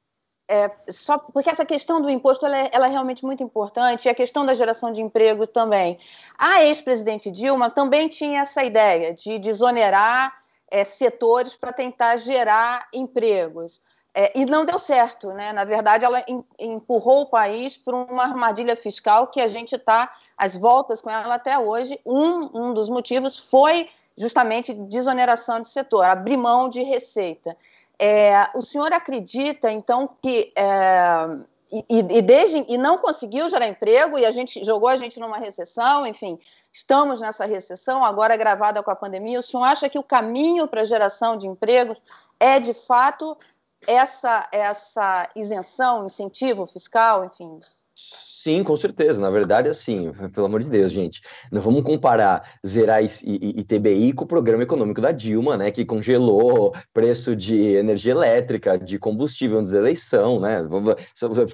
É, 0.47 0.69
só 0.89 1.17
porque 1.17 1.49
essa 1.49 1.65
questão 1.65 1.99
do 1.99 2.09
imposto 2.09 2.45
ela 2.45 2.57
é, 2.57 2.69
ela 2.71 2.85
é, 2.87 2.89
realmente 2.89 3.25
muito 3.25 3.41
importante 3.41 4.05
e 4.05 4.09
a 4.09 4.13
questão 4.13 4.45
da 4.45 4.53
geração 4.53 4.91
de 4.91 5.01
emprego 5.01 5.47
também. 5.47 5.97
A 6.37 6.63
ex-presidente 6.63 7.31
Dilma 7.31 7.69
também 7.69 8.07
tinha 8.07 8.41
essa 8.41 8.63
ideia 8.63 9.11
de 9.11 9.39
desonerar 9.39 10.35
é, 10.69 10.83
setores 10.83 11.55
para 11.55 11.73
tentar 11.73 12.17
gerar 12.17 12.87
empregos. 12.93 13.81
É, 14.17 14.31
e 14.33 14.45
não 14.45 14.63
deu 14.63 14.79
certo, 14.79 15.33
né? 15.33 15.51
Na 15.51 15.65
verdade, 15.65 16.05
ela 16.05 16.23
empurrou 16.57 17.23
o 17.23 17.25
país 17.25 17.75
para 17.75 17.95
uma 17.95 18.23
armadilha 18.23 18.75
fiscal 18.77 19.27
que 19.27 19.41
a 19.41 19.47
gente 19.47 19.75
está 19.75 20.09
às 20.37 20.55
voltas 20.55 21.01
com 21.01 21.09
ela 21.09 21.35
até 21.35 21.59
hoje. 21.59 21.99
Um, 22.05 22.69
um 22.69 22.73
dos 22.73 22.87
motivos 22.87 23.35
foi 23.37 23.89
justamente 24.17 24.73
desoneração 24.73 25.59
de 25.59 25.67
setor, 25.67 26.05
abrir 26.05 26.37
mão 26.37 26.69
de 26.69 26.81
receita. 26.81 27.57
É, 27.99 28.49
o 28.53 28.61
senhor 28.61 28.91
acredita, 28.93 29.71
então, 29.71 30.07
que. 30.21 30.51
É, 30.55 31.55
e, 31.71 31.99
e, 31.99 32.21
desde, 32.21 32.63
e 32.69 32.77
não 32.77 32.97
conseguiu 32.97 33.49
gerar 33.49 33.67
emprego, 33.67 34.17
e 34.17 34.25
a 34.25 34.31
gente 34.31 34.63
jogou 34.63 34.87
a 34.87 34.97
gente 34.97 35.19
numa 35.19 35.37
recessão, 35.37 36.05
enfim, 36.05 36.39
estamos 36.71 37.19
nessa 37.19 37.45
recessão, 37.45 38.03
agora 38.03 38.37
gravada 38.37 38.83
com 38.83 38.91
a 38.91 38.95
pandemia. 38.95 39.39
O 39.39 39.43
senhor 39.43 39.63
acha 39.63 39.89
que 39.89 39.97
o 39.97 40.03
caminho 40.03 40.67
para 40.67 40.81
a 40.81 40.85
geração 40.85 41.35
de 41.35 41.47
empregos 41.47 41.97
é, 42.39 42.59
de 42.59 42.73
fato, 42.73 43.35
essa, 43.87 44.47
essa 44.51 45.29
isenção, 45.35 46.05
incentivo 46.05 46.67
fiscal, 46.67 47.25
enfim? 47.25 47.59
Sim, 48.45 48.63
com 48.63 48.77
certeza. 48.77 49.19
Na 49.19 49.31
verdade, 49.31 49.67
assim, 49.69 50.11
pelo 50.31 50.45
amor 50.45 50.61
de 50.61 50.69
Deus, 50.69 50.91
gente, 50.91 51.19
não 51.51 51.59
vamos 51.63 51.83
comparar 51.83 52.59
zerar 52.63 53.03
ITBI 53.03 54.13
com 54.13 54.23
o 54.23 54.27
programa 54.27 54.61
econômico 54.61 55.01
da 55.01 55.11
Dilma, 55.11 55.57
né, 55.57 55.71
que 55.71 55.83
congelou 55.83 56.71
preço 56.93 57.35
de 57.35 57.55
energia 57.73 58.11
elétrica, 58.11 58.77
de 58.77 58.99
combustível 58.99 59.57
antes 59.57 59.71
da 59.71 59.79
eleição, 59.79 60.39
né, 60.39 60.59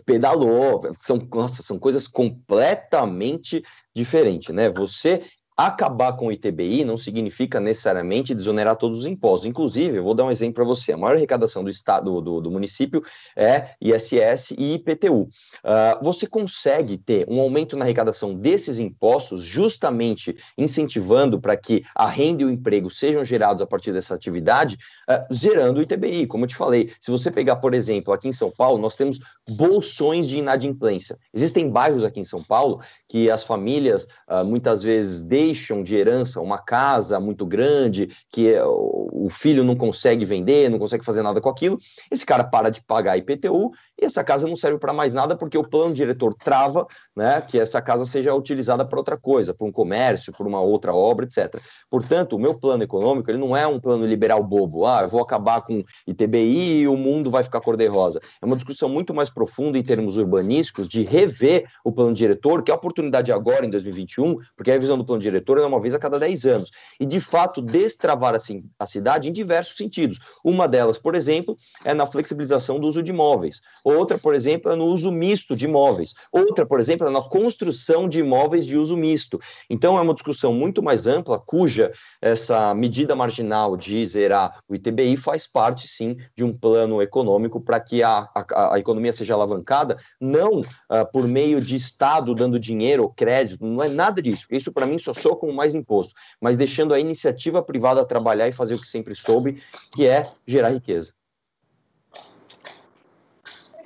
pedalou, 0.05 0.81
são, 0.99 1.25
nossa, 1.33 1.63
são 1.63 1.79
coisas 1.79 2.09
completamente 2.09 3.63
diferentes, 3.95 4.53
né? 4.53 4.69
Você 4.69 5.23
Acabar 5.57 6.13
com 6.13 6.27
o 6.27 6.31
ITBI 6.31 6.85
não 6.85 6.95
significa 6.95 7.59
necessariamente 7.59 8.33
desonerar 8.33 8.77
todos 8.77 8.99
os 8.99 9.05
impostos. 9.05 9.47
Inclusive, 9.47 9.97
eu 9.97 10.03
vou 10.03 10.13
dar 10.13 10.23
um 10.23 10.31
exemplo 10.31 10.55
para 10.55 10.63
você: 10.63 10.93
a 10.93 10.97
maior 10.97 11.17
arrecadação 11.17 11.63
do 11.63 11.69
estado, 11.69 12.21
do, 12.21 12.39
do 12.39 12.49
município 12.49 13.03
é 13.35 13.71
ISS 13.81 14.51
e 14.57 14.75
IPTU. 14.75 15.23
Uh, 15.23 15.29
ah, 15.63 15.99
você 16.01 16.25
consegue 16.25 16.97
ter 16.97 17.25
um 17.29 17.39
aumento 17.39 17.75
na 17.75 17.85
arrecadação 17.85 18.33
desses 18.33 18.79
impostos, 18.79 19.43
justamente 19.43 20.35
incentivando 20.57 21.39
para 21.39 21.55
que 21.57 21.83
a 21.95 22.07
renda 22.07 22.43
e 22.43 22.45
o 22.45 22.49
emprego 22.49 22.89
sejam 22.89 23.23
gerados 23.23 23.61
a 23.61 23.67
partir 23.67 23.91
dessa 23.91 24.15
atividade, 24.15 24.77
uh, 25.09 25.33
zerando 25.33 25.79
o 25.79 25.83
ITBI. 25.83 26.27
Como 26.27 26.45
eu 26.45 26.47
te 26.47 26.55
falei, 26.55 26.91
se 26.99 27.11
você 27.11 27.29
pegar, 27.29 27.57
por 27.57 27.73
exemplo, 27.73 28.13
aqui 28.13 28.27
em 28.27 28.33
São 28.33 28.51
Paulo, 28.51 28.79
nós 28.79 28.95
temos 28.95 29.19
bolsões 29.49 30.27
de 30.27 30.37
inadimplência. 30.37 31.17
Existem 31.33 31.69
bairros 31.69 32.03
aqui 32.03 32.19
em 32.19 32.25
São 32.25 32.41
Paulo 32.41 32.81
que 33.07 33.29
as 33.29 33.43
famílias 33.43 34.07
uh, 34.29 34.45
muitas 34.45 34.81
vezes 34.81 35.23
deixam 35.41 35.81
de 35.81 35.95
herança 35.95 36.39
uma 36.39 36.59
casa 36.59 37.19
muito 37.19 37.45
grande 37.45 38.09
que 38.29 38.53
é, 38.53 38.63
o 38.63 39.27
filho 39.29 39.63
não 39.63 39.75
consegue 39.75 40.23
vender, 40.23 40.69
não 40.69 40.77
consegue 40.77 41.03
fazer 41.03 41.23
nada 41.23 41.41
com 41.41 41.49
aquilo, 41.49 41.79
esse 42.11 42.25
cara 42.25 42.43
para 42.43 42.69
de 42.69 42.81
pagar 42.83 43.17
IPTU 43.17 43.71
e 43.99 44.05
essa 44.05 44.23
casa 44.23 44.47
não 44.47 44.55
serve 44.55 44.77
para 44.77 44.93
mais 44.93 45.13
nada 45.13 45.35
porque 45.35 45.57
o 45.57 45.67
plano 45.67 45.93
diretor 45.93 46.33
trava 46.35 46.85
né, 47.15 47.41
que 47.41 47.59
essa 47.59 47.81
casa 47.81 48.05
seja 48.05 48.33
utilizada 48.33 48.85
para 48.85 48.99
outra 48.99 49.17
coisa, 49.17 49.53
para 49.53 49.67
um 49.67 49.71
comércio, 49.71 50.31
por 50.33 50.47
uma 50.47 50.61
outra 50.61 50.93
obra, 50.93 51.25
etc. 51.25 51.59
Portanto, 51.89 52.35
o 52.35 52.39
meu 52.39 52.59
plano 52.59 52.83
econômico 52.83 53.29
ele 53.29 53.37
não 53.37 53.55
é 53.55 53.65
um 53.65 53.79
plano 53.79 54.05
liberal 54.05 54.43
bobo, 54.43 54.85
ah, 54.85 55.01
eu 55.03 55.09
vou 55.09 55.21
acabar 55.21 55.61
com 55.61 55.83
ITBI 56.07 56.81
e 56.81 56.87
o 56.87 56.95
mundo 56.95 57.29
vai 57.29 57.43
ficar 57.43 57.61
cor-de-rosa. 57.61 58.19
É 58.41 58.45
uma 58.45 58.55
discussão 58.55 58.89
muito 58.89 59.13
mais 59.13 59.29
profunda 59.29 59.77
em 59.77 59.83
termos 59.83 60.17
urbanísticos 60.17 60.87
de 60.87 61.03
rever 61.03 61.65
o 61.83 61.91
plano 61.91 62.13
diretor, 62.13 62.63
que 62.63 62.71
é 62.71 62.73
a 62.73 62.77
oportunidade 62.77 63.31
agora, 63.31 63.65
em 63.65 63.69
2021, 63.69 64.37
porque 64.55 64.71
a 64.71 64.73
revisão 64.73 64.97
do 64.97 65.05
plano 65.05 65.21
diretor 65.21 65.30
é 65.37 65.65
uma 65.65 65.79
vez 65.79 65.93
a 65.93 65.99
cada 65.99 66.19
10 66.19 66.45
anos, 66.45 66.71
e 66.99 67.05
de 67.05 67.19
fato 67.19 67.61
destravar 67.61 68.35
assim, 68.35 68.63
a 68.79 68.87
cidade 68.87 69.29
em 69.29 69.31
diversos 69.31 69.77
sentidos. 69.77 70.19
Uma 70.43 70.67
delas, 70.67 70.97
por 70.97 71.15
exemplo, 71.15 71.57
é 71.85 71.93
na 71.93 72.05
flexibilização 72.05 72.79
do 72.79 72.87
uso 72.87 73.01
de 73.03 73.11
imóveis 73.11 73.61
Outra, 73.83 74.17
por 74.17 74.33
exemplo, 74.33 74.71
é 74.71 74.75
no 74.75 74.85
uso 74.85 75.11
misto 75.11 75.55
de 75.55 75.65
imóveis. 75.65 76.13
Outra, 76.31 76.65
por 76.65 76.79
exemplo, 76.79 77.07
é 77.07 77.09
na 77.11 77.21
construção 77.21 78.07
de 78.07 78.19
imóveis 78.19 78.65
de 78.65 78.77
uso 78.77 78.95
misto. 78.95 79.39
Então, 79.69 79.97
é 79.97 80.01
uma 80.01 80.13
discussão 80.13 80.53
muito 80.53 80.83
mais 80.83 81.07
ampla, 81.07 81.39
cuja 81.39 81.91
essa 82.21 82.73
medida 82.75 83.15
marginal 83.15 83.75
de 83.75 84.05
zerar 84.05 84.59
o 84.67 84.75
ITBI 84.75 85.17
faz 85.17 85.47
parte, 85.47 85.87
sim, 85.87 86.17
de 86.35 86.43
um 86.43 86.55
plano 86.55 87.01
econômico 87.01 87.59
para 87.59 87.79
que 87.79 88.03
a, 88.03 88.27
a, 88.35 88.75
a, 88.75 88.79
economia 88.79 89.13
seja 89.13 89.33
alavancada, 89.33 89.97
não 90.19 90.59
uh, 90.61 90.65
por 91.11 91.27
meio 91.27 91.61
de 91.61 91.75
Estado 91.75 92.35
dando 92.35 92.59
dinheiro 92.59 93.03
ou 93.03 93.09
crédito, 93.09 93.65
não 93.65 93.83
é 93.83 93.89
nada 93.89 94.21
disso. 94.21 94.45
Isso, 94.51 94.71
para 94.71 94.85
mim, 94.85 94.99
só 94.99 95.13
soa 95.21 95.35
como 95.35 95.53
mais 95.53 95.75
imposto, 95.75 96.13
mas 96.39 96.57
deixando 96.57 96.93
a 96.93 96.99
iniciativa 96.99 97.61
privada 97.61 98.05
trabalhar 98.05 98.47
e 98.47 98.51
fazer 98.51 98.75
o 98.75 98.81
que 98.81 98.87
sempre 98.87 99.15
soube, 99.15 99.63
que 99.93 100.07
é 100.07 100.23
gerar 100.45 100.69
riqueza. 100.69 101.13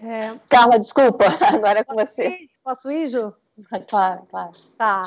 É... 0.02 0.38
Carla, 0.50 0.80
desculpa, 0.80 1.26
agora 1.42 1.80
é 1.80 1.84
com 1.84 1.96
você. 1.96 2.30
Ir? 2.30 2.50
Posso 2.64 2.92
ir, 2.92 3.08
Ju? 3.08 3.34
Claro, 3.88 4.24
claro. 4.30 4.52
Tá. 4.78 5.04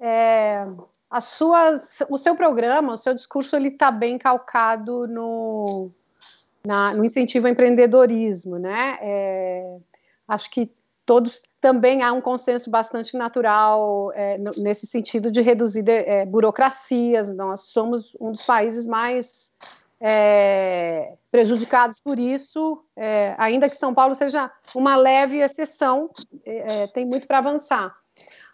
É, 0.00 0.66
as 1.10 1.24
suas, 1.24 1.94
o 2.08 2.18
seu 2.18 2.34
programa, 2.34 2.94
o 2.94 2.96
seu 2.96 3.14
discurso, 3.14 3.54
ele 3.54 3.68
está 3.68 3.90
bem 3.90 4.18
calcado 4.18 5.06
no, 5.06 5.90
na, 6.66 6.92
no 6.92 7.04
incentivo 7.04 7.46
ao 7.46 7.52
empreendedorismo, 7.52 8.58
né? 8.58 8.98
É, 9.00 9.76
acho 10.26 10.50
que 10.50 10.70
todos 11.06 11.42
também 11.60 12.02
há 12.02 12.12
um 12.12 12.20
consenso 12.20 12.70
bastante 12.70 13.16
natural 13.16 14.12
é, 14.14 14.38
nesse 14.56 14.86
sentido 14.86 15.30
de 15.30 15.40
reduzir 15.40 15.88
é, 15.88 16.24
burocracias. 16.26 17.28
Nós 17.34 17.62
somos 17.62 18.16
um 18.20 18.32
dos 18.32 18.42
países 18.42 18.86
mais 18.86 19.52
é, 20.00 21.14
prejudicados 21.30 21.98
por 21.98 22.18
isso, 22.18 22.84
é, 22.94 23.34
ainda 23.38 23.70
que 23.70 23.76
São 23.76 23.94
Paulo 23.94 24.14
seja 24.14 24.50
uma 24.74 24.96
leve 24.96 25.38
exceção, 25.38 26.10
é, 26.44 26.82
é, 26.82 26.86
tem 26.88 27.06
muito 27.06 27.26
para 27.26 27.38
avançar. 27.38 27.94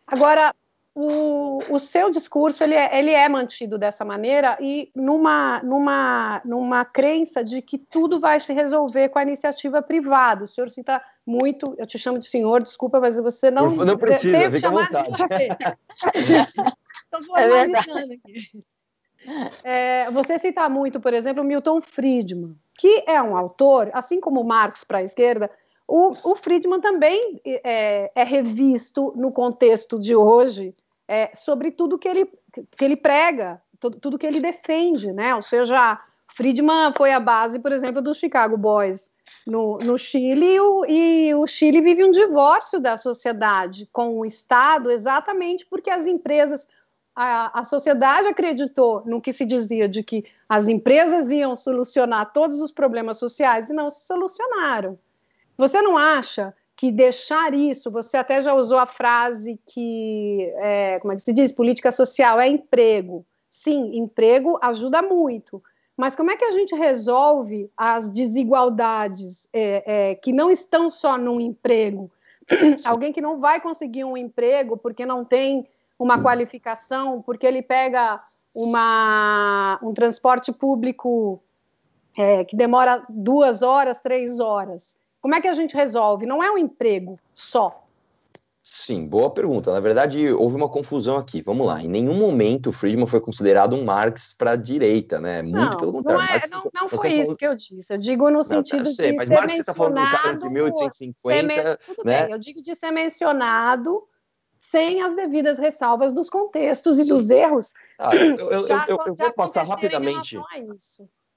Agora, 0.07 0.55
o, 0.95 1.59
o, 1.71 1.79
seu 1.79 2.11
discurso 2.11 2.63
ele 2.63 2.75
é, 2.75 2.99
ele 2.99 3.11
é, 3.11 3.29
mantido 3.29 3.79
dessa 3.79 4.05
maneira 4.05 4.59
e 4.61 4.91
numa, 4.95 5.63
numa, 5.63 6.41
numa 6.45 6.85
crença 6.85 7.45
de 7.45 7.63
que 7.63 7.79
tudo 7.79 8.19
vai 8.19 8.41
se 8.41 8.53
resolver 8.53 9.09
com 9.09 9.19
a 9.19 9.23
iniciativa 9.23 9.81
privada. 9.81 10.45
O 10.45 10.49
senhor 10.49 10.69
cita 10.69 11.01
muito, 11.31 11.75
eu 11.79 11.87
te 11.87 11.97
chamo 11.99 12.19
de 12.19 12.27
senhor, 12.27 12.62
desculpa, 12.62 13.01
mas 13.01 13.16
você 13.16 13.51
não. 13.51 13.71
Não 13.71 13.97
precisa, 13.97 14.51
fica 14.51 14.69
à 14.69 14.71
vontade. 14.71 15.09
Estou 17.05 17.23
formalizando 17.25 17.77
é 17.77 18.14
aqui. 18.14 18.64
É, 19.62 20.11
você 20.11 20.38
cita 20.38 20.69
muito, 20.69 20.99
por 20.99 21.14
exemplo, 21.14 21.45
Milton 21.45 21.81
Friedman, 21.81 22.57
que 22.79 23.05
é 23.07 23.21
um 23.23 23.37
autor, 23.37 23.90
assim 23.93 24.19
como 24.21 24.43
Marx 24.43 24.83
para 24.83 24.99
a 24.99 25.03
esquerda, 25.03 25.51
o, 25.87 26.12
o, 26.25 26.37
Friedman 26.37 26.81
também 26.81 27.40
é, 27.45 28.11
é, 28.14 28.25
revisto 28.25 29.12
no 29.16 29.31
contexto 29.31 30.01
de 30.01 30.14
hoje 30.14 30.75
é, 31.07 31.31
sobre 31.35 31.71
tudo 31.71 31.99
que 31.99 32.09
ele, 32.09 32.31
que 32.77 32.85
ele 32.85 32.97
prega, 32.97 33.61
tudo, 33.79 33.99
tudo 33.99 34.19
que 34.19 34.27
ele 34.27 34.40
defende, 34.40 35.12
né? 35.12 35.35
Ou 35.35 35.43
seja, 35.43 36.01
Friedman 36.29 36.93
foi 36.97 37.12
a 37.12 37.21
base, 37.21 37.59
por 37.59 37.73
exemplo, 37.73 38.01
do 38.01 38.14
Chicago 38.14 38.57
Boys 38.57 39.11
no, 39.51 39.79
no 39.79 39.99
Chile 39.99 40.55
e 40.55 40.61
o, 40.61 40.87
e 40.87 41.35
o 41.35 41.47
Chile 41.47 41.81
vive 41.81 42.05
um 42.05 42.11
divórcio 42.11 42.81
da 42.81 42.97
sociedade 42.97 43.89
com 43.93 44.19
o 44.19 44.25
Estado 44.25 44.91
exatamente 44.91 45.67
porque 45.67 45.91
as 45.91 46.07
empresas 46.07 46.67
a, 47.15 47.61
a 47.61 47.65
sociedade 47.65 48.29
acreditou 48.29 49.03
no 49.05 49.21
que 49.21 49.33
se 49.33 49.45
dizia 49.45 49.89
de 49.89 50.03
que 50.03 50.25
as 50.49 50.69
empresas 50.69 51.31
iam 51.31 51.55
solucionar 51.55 52.33
todos 52.33 52.61
os 52.61 52.73
problemas 52.73 53.19
sociais 53.19 53.69
e 53.69 53.73
não 53.73 53.91
se 53.91 54.07
solucionaram. 54.07 54.99
Você 55.59 55.83
não 55.83 55.99
acha 55.99 56.55
que 56.75 56.91
deixar 56.91 57.53
isso, 57.53 57.91
você 57.91 58.17
até 58.17 58.41
já 58.41 58.55
usou 58.55 58.79
a 58.79 58.87
frase 58.87 59.61
que, 59.67 60.51
é, 60.57 60.99
como 61.01 61.13
é 61.13 61.17
que 61.17 61.23
se 61.23 61.33
diz, 61.33 61.53
política 61.53 61.93
social 61.93 62.41
é 62.41 62.49
emprego. 62.49 63.27
Sim, 63.51 63.99
emprego 63.99 64.59
ajuda 64.63 65.03
muito, 65.03 65.63
mas 66.01 66.17
como 66.17 66.31
é 66.31 66.37
que 66.37 66.47
a 66.47 66.51
gente 66.51 66.75
resolve 66.75 67.71
as 67.77 68.09
desigualdades 68.09 69.47
é, 69.53 70.11
é, 70.11 70.15
que 70.15 70.33
não 70.33 70.51
estão 70.51 70.91
só 70.91 71.19
no 71.19 71.39
emprego? 71.39 72.11
Alguém 72.87 73.13
que 73.13 73.21
não 73.21 73.39
vai 73.39 73.61
conseguir 73.61 74.05
um 74.05 74.17
emprego 74.17 74.79
porque 74.79 75.05
não 75.05 75.27
tem 75.27 75.69
uma 75.99 76.19
qualificação, 76.19 77.21
porque 77.21 77.47
ele 77.47 77.61
pega 77.61 78.19
uma, 78.55 79.79
um 79.83 79.93
transporte 79.93 80.51
público 80.51 81.39
é, 82.17 82.47
que 82.47 82.57
demora 82.57 83.05
duas 83.07 83.61
horas, 83.61 84.01
três 84.01 84.41
horas. 84.41 84.97
Como 85.21 85.35
é 85.35 85.41
que 85.43 85.49
a 85.49 85.53
gente 85.53 85.77
resolve? 85.77 86.25
Não 86.25 86.43
é 86.43 86.51
um 86.51 86.57
emprego 86.57 87.19
só. 87.35 87.85
Sim, 88.73 89.05
boa 89.05 89.29
pergunta. 89.29 89.73
Na 89.73 89.81
verdade, 89.81 90.33
houve 90.33 90.55
uma 90.55 90.69
confusão 90.69 91.17
aqui. 91.17 91.43
Vamos 91.43 91.67
lá. 91.67 91.83
Em 91.83 91.89
nenhum 91.89 92.15
momento 92.15 92.69
o 92.69 92.73
Friedman 92.73 93.05
foi 93.05 93.21
considerado 93.21 93.75
um 93.75 93.85
Marx 93.85 94.33
para 94.33 94.53
a 94.53 94.57
direita, 94.57 95.21
né? 95.21 95.43
Muito 95.43 95.57
não, 95.59 95.77
pelo 95.77 95.93
contrário. 95.93 96.21
Não, 96.21 96.29
é, 96.29 96.33
Marx, 96.35 96.51
não, 96.51 96.71
não 96.73 96.89
foi 96.89 97.15
isso 97.15 97.37
que 97.37 97.45
eu 97.45 97.57
disse. 97.57 97.93
Eu 97.93 97.99
digo 97.99 98.31
no 98.31 98.45
sentido 98.45 98.85
não, 98.85 98.93
sei, 98.93 99.11
de 99.11 99.17
mas 99.17 99.27
ser 99.27 99.35
Marx 99.35 99.55
você 99.55 99.61
está 99.63 99.75
falando 99.75 99.97
de 99.97 100.03
um 100.03 100.11
cara 100.13 100.31
entre 100.31 100.49
1850, 100.51 101.43
men... 101.43 101.57
Tudo 101.85 102.05
né? 102.05 102.23
bem, 102.23 102.33
eu 102.33 102.39
digo 102.39 102.63
de 102.63 102.77
ser 102.77 102.93
mencionado 102.93 104.05
sem 104.57 105.03
as 105.03 105.17
devidas 105.17 105.59
ressalvas 105.59 106.13
dos 106.13 106.31
contextos 106.31 107.01
e 107.01 107.05
dos 107.05 107.29
erros. 107.29 107.73
Ah, 107.99 108.15
eu, 108.15 108.37
eu, 108.39 108.69
eu, 108.69 108.99
eu 109.07 109.15
vou 109.17 109.33
passar 109.33 109.67
rapidamente. 109.67 110.39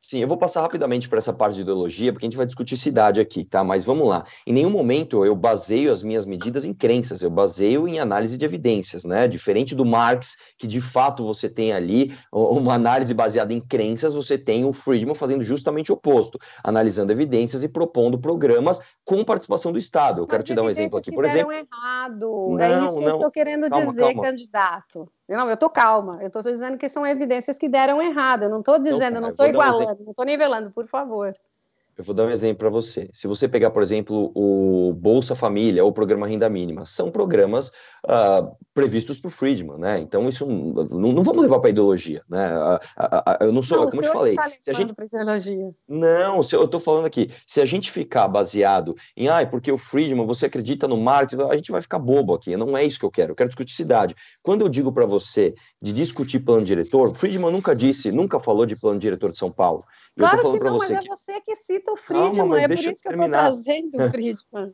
Sim, 0.06 0.20
eu 0.20 0.28
vou 0.28 0.36
passar 0.36 0.62
rapidamente 0.62 1.08
para 1.08 1.18
essa 1.18 1.32
parte 1.32 1.56
de 1.56 1.62
ideologia, 1.62 2.12
porque 2.12 2.26
a 2.26 2.30
gente 2.30 2.36
vai 2.36 2.46
discutir 2.46 2.76
cidade 2.76 3.22
aqui, 3.22 3.46
tá? 3.46 3.64
Mas 3.64 3.86
vamos 3.86 4.06
lá. 4.06 4.26
Em 4.46 4.52
nenhum 4.52 4.70
momento 4.70 5.24
eu 5.24 5.34
baseio 5.34 5.94
as 5.94 6.04
minhas 6.04 6.26
medidas 6.26 6.66
em 6.66 6.74
crenças, 6.74 7.24
eu 7.24 7.30
baseio 7.30 7.88
em 7.88 8.00
análise 8.00 8.38
de 8.38 8.44
evidências, 8.44 9.06
né? 9.06 9.30
Diferente 9.30 9.74
do 9.74 9.86
Marx, 9.86 10.36
que 10.58 10.68
de 10.68 10.82
fato 10.82 11.26
você 11.26 11.50
tem 11.50 11.72
ali 11.72 12.14
uma 12.34 12.74
análise 12.74 13.14
baseada 13.14 13.54
em 13.54 13.62
crenças, 13.62 14.14
você 14.14 14.38
tem 14.38 14.66
o 14.66 14.74
Friedman 14.74 15.16
fazendo 15.16 15.42
justamente 15.42 15.90
o 15.90 15.96
oposto, 15.96 16.38
analisando 16.62 17.14
evidências 17.14 17.64
e 17.64 17.70
propondo 17.70 18.20
programas 18.20 18.82
com 19.06 19.24
participação 19.24 19.72
do 19.72 19.80
Estado. 19.80 20.20
Eu 20.20 20.24
Mas 20.24 20.32
quero 20.32 20.44
te 20.44 20.54
dar 20.54 20.64
um 20.64 20.70
exemplo 20.70 21.00
aqui, 21.00 21.14
por 21.14 21.24
exemplo. 21.24 21.54
errado. 21.54 22.50
Não, 22.50 22.60
é 22.60 22.86
isso 22.86 22.96
que 22.96 23.06
não. 23.06 23.08
eu 23.08 23.16
estou 23.16 23.32
querendo 23.32 23.70
calma, 23.70 23.92
dizer, 23.92 24.02
calma. 24.02 24.22
candidato. 24.22 25.10
Não, 25.28 25.48
eu 25.48 25.54
estou 25.54 25.70
calma. 25.70 26.18
Eu 26.22 26.28
estou 26.28 26.42
dizendo 26.42 26.78
que 26.78 26.90
são 26.90 27.06
evidências 27.06 27.58
que 27.58 27.70
deram 27.70 28.02
errado. 28.02 28.44
Eu 28.44 28.50
não 28.50 28.60
estou 28.60 28.76
então 28.76 28.84
dizendo, 28.84 29.18
então, 29.18 29.22
tá, 29.22 29.22
não 29.22 29.30
estou 29.30 29.48
igualando, 29.48 30.02
um 30.02 30.06
não 30.06 30.12
estou 30.12 30.26
nivelando, 30.26 30.72
por 30.72 30.88
favor. 30.88 31.34
Eu 31.98 32.04
vou 32.04 32.16
dar 32.16 32.26
um 32.26 32.30
exemplo 32.32 32.58
para 32.58 32.70
você. 32.70 33.10
Se 33.14 33.28
você 33.28 33.48
pegar, 33.48 33.70
por 33.70 33.84
exemplo, 33.84 34.32
o 34.34 34.94
Bolsa 34.94 35.36
Família 35.36 35.84
ou 35.84 35.92
o 35.92 35.94
Programa 35.94 36.28
Renda 36.28 36.50
Mínima, 36.50 36.86
são 36.86 37.12
programas 37.12 37.70
uh, 38.06 38.56
previstos 38.74 39.20
por 39.20 39.30
Friedman, 39.30 39.78
né? 39.78 40.00
Então, 40.00 40.28
isso 40.28 40.46
não, 40.46 41.14
não 41.14 41.24
vamos 41.24 41.44
levar 41.44 41.60
para 41.60 41.70
ideologia, 41.70 42.24
né? 42.28 42.52
Eu 43.40 43.52
não 43.52 43.62
sou, 43.62 43.80
não, 43.80 43.90
como 43.90 44.02
eu 44.02 44.10
te 44.10 44.14
falei. 44.14 44.36
Tá 44.36 44.52
se 44.60 44.72
a 44.72 44.74
gente... 44.74 44.92
ideologia. 44.92 45.72
Não, 45.88 46.42
se, 46.42 46.56
eu 46.56 46.64
estou 46.64 46.80
falando 46.80 47.06
aqui, 47.06 47.30
se 47.46 47.62
a 47.62 47.66
gente 47.66 47.92
ficar 47.92 48.28
baseado 48.28 48.96
em, 49.16 49.28
ah, 49.28 49.46
porque 49.46 49.72
o 49.72 49.78
Friedman, 49.78 50.26
você 50.26 50.48
acredita 50.48 50.88
no 50.88 50.98
Marx, 50.98 51.34
a 51.34 51.56
gente 51.56 51.72
vai 51.72 51.82
ficar 51.82 52.00
bobo 52.00 52.34
aqui. 52.34 52.58
Não 52.58 52.76
é 52.76 52.84
isso 52.84 53.00
que 53.00 53.06
eu 53.06 53.12
quero. 53.12 53.32
Eu 53.32 53.36
quero 53.36 53.50
discutir 53.50 53.74
cidade. 53.74 54.16
Quando 54.42 54.62
eu 54.62 54.70
digo 54.70 54.92
para 54.92 55.06
você 55.06 55.54
de 55.82 55.94
discutir 55.94 56.40
plano 56.40 56.66
diretor, 56.66 57.14
Friedman 57.16 57.52
nunca 57.52 57.76
disse, 57.76 58.12
nunca 58.12 58.40
falou 58.40 58.66
de 58.66 58.76
plano 58.76 59.00
diretor 59.00 59.32
de 59.32 59.38
São 59.38 59.52
Paulo. 59.52 59.84
Eu 60.16 60.30
claro 60.30 60.54
que 60.54 60.60
não, 60.60 60.78
mas 60.78 60.92
é 60.92 61.02
você 61.02 61.42
que 61.42 61.56
cita 61.56 61.83
Friedman, 61.98 62.36
Calma, 62.36 62.62
é 62.62 62.68
por 62.68 62.74
isso 62.74 62.84
que 62.84 63.08
eu 63.08 63.12
estou 63.12 63.30
trazendo 63.30 63.98
o 63.98 64.10
Friedman. 64.12 64.74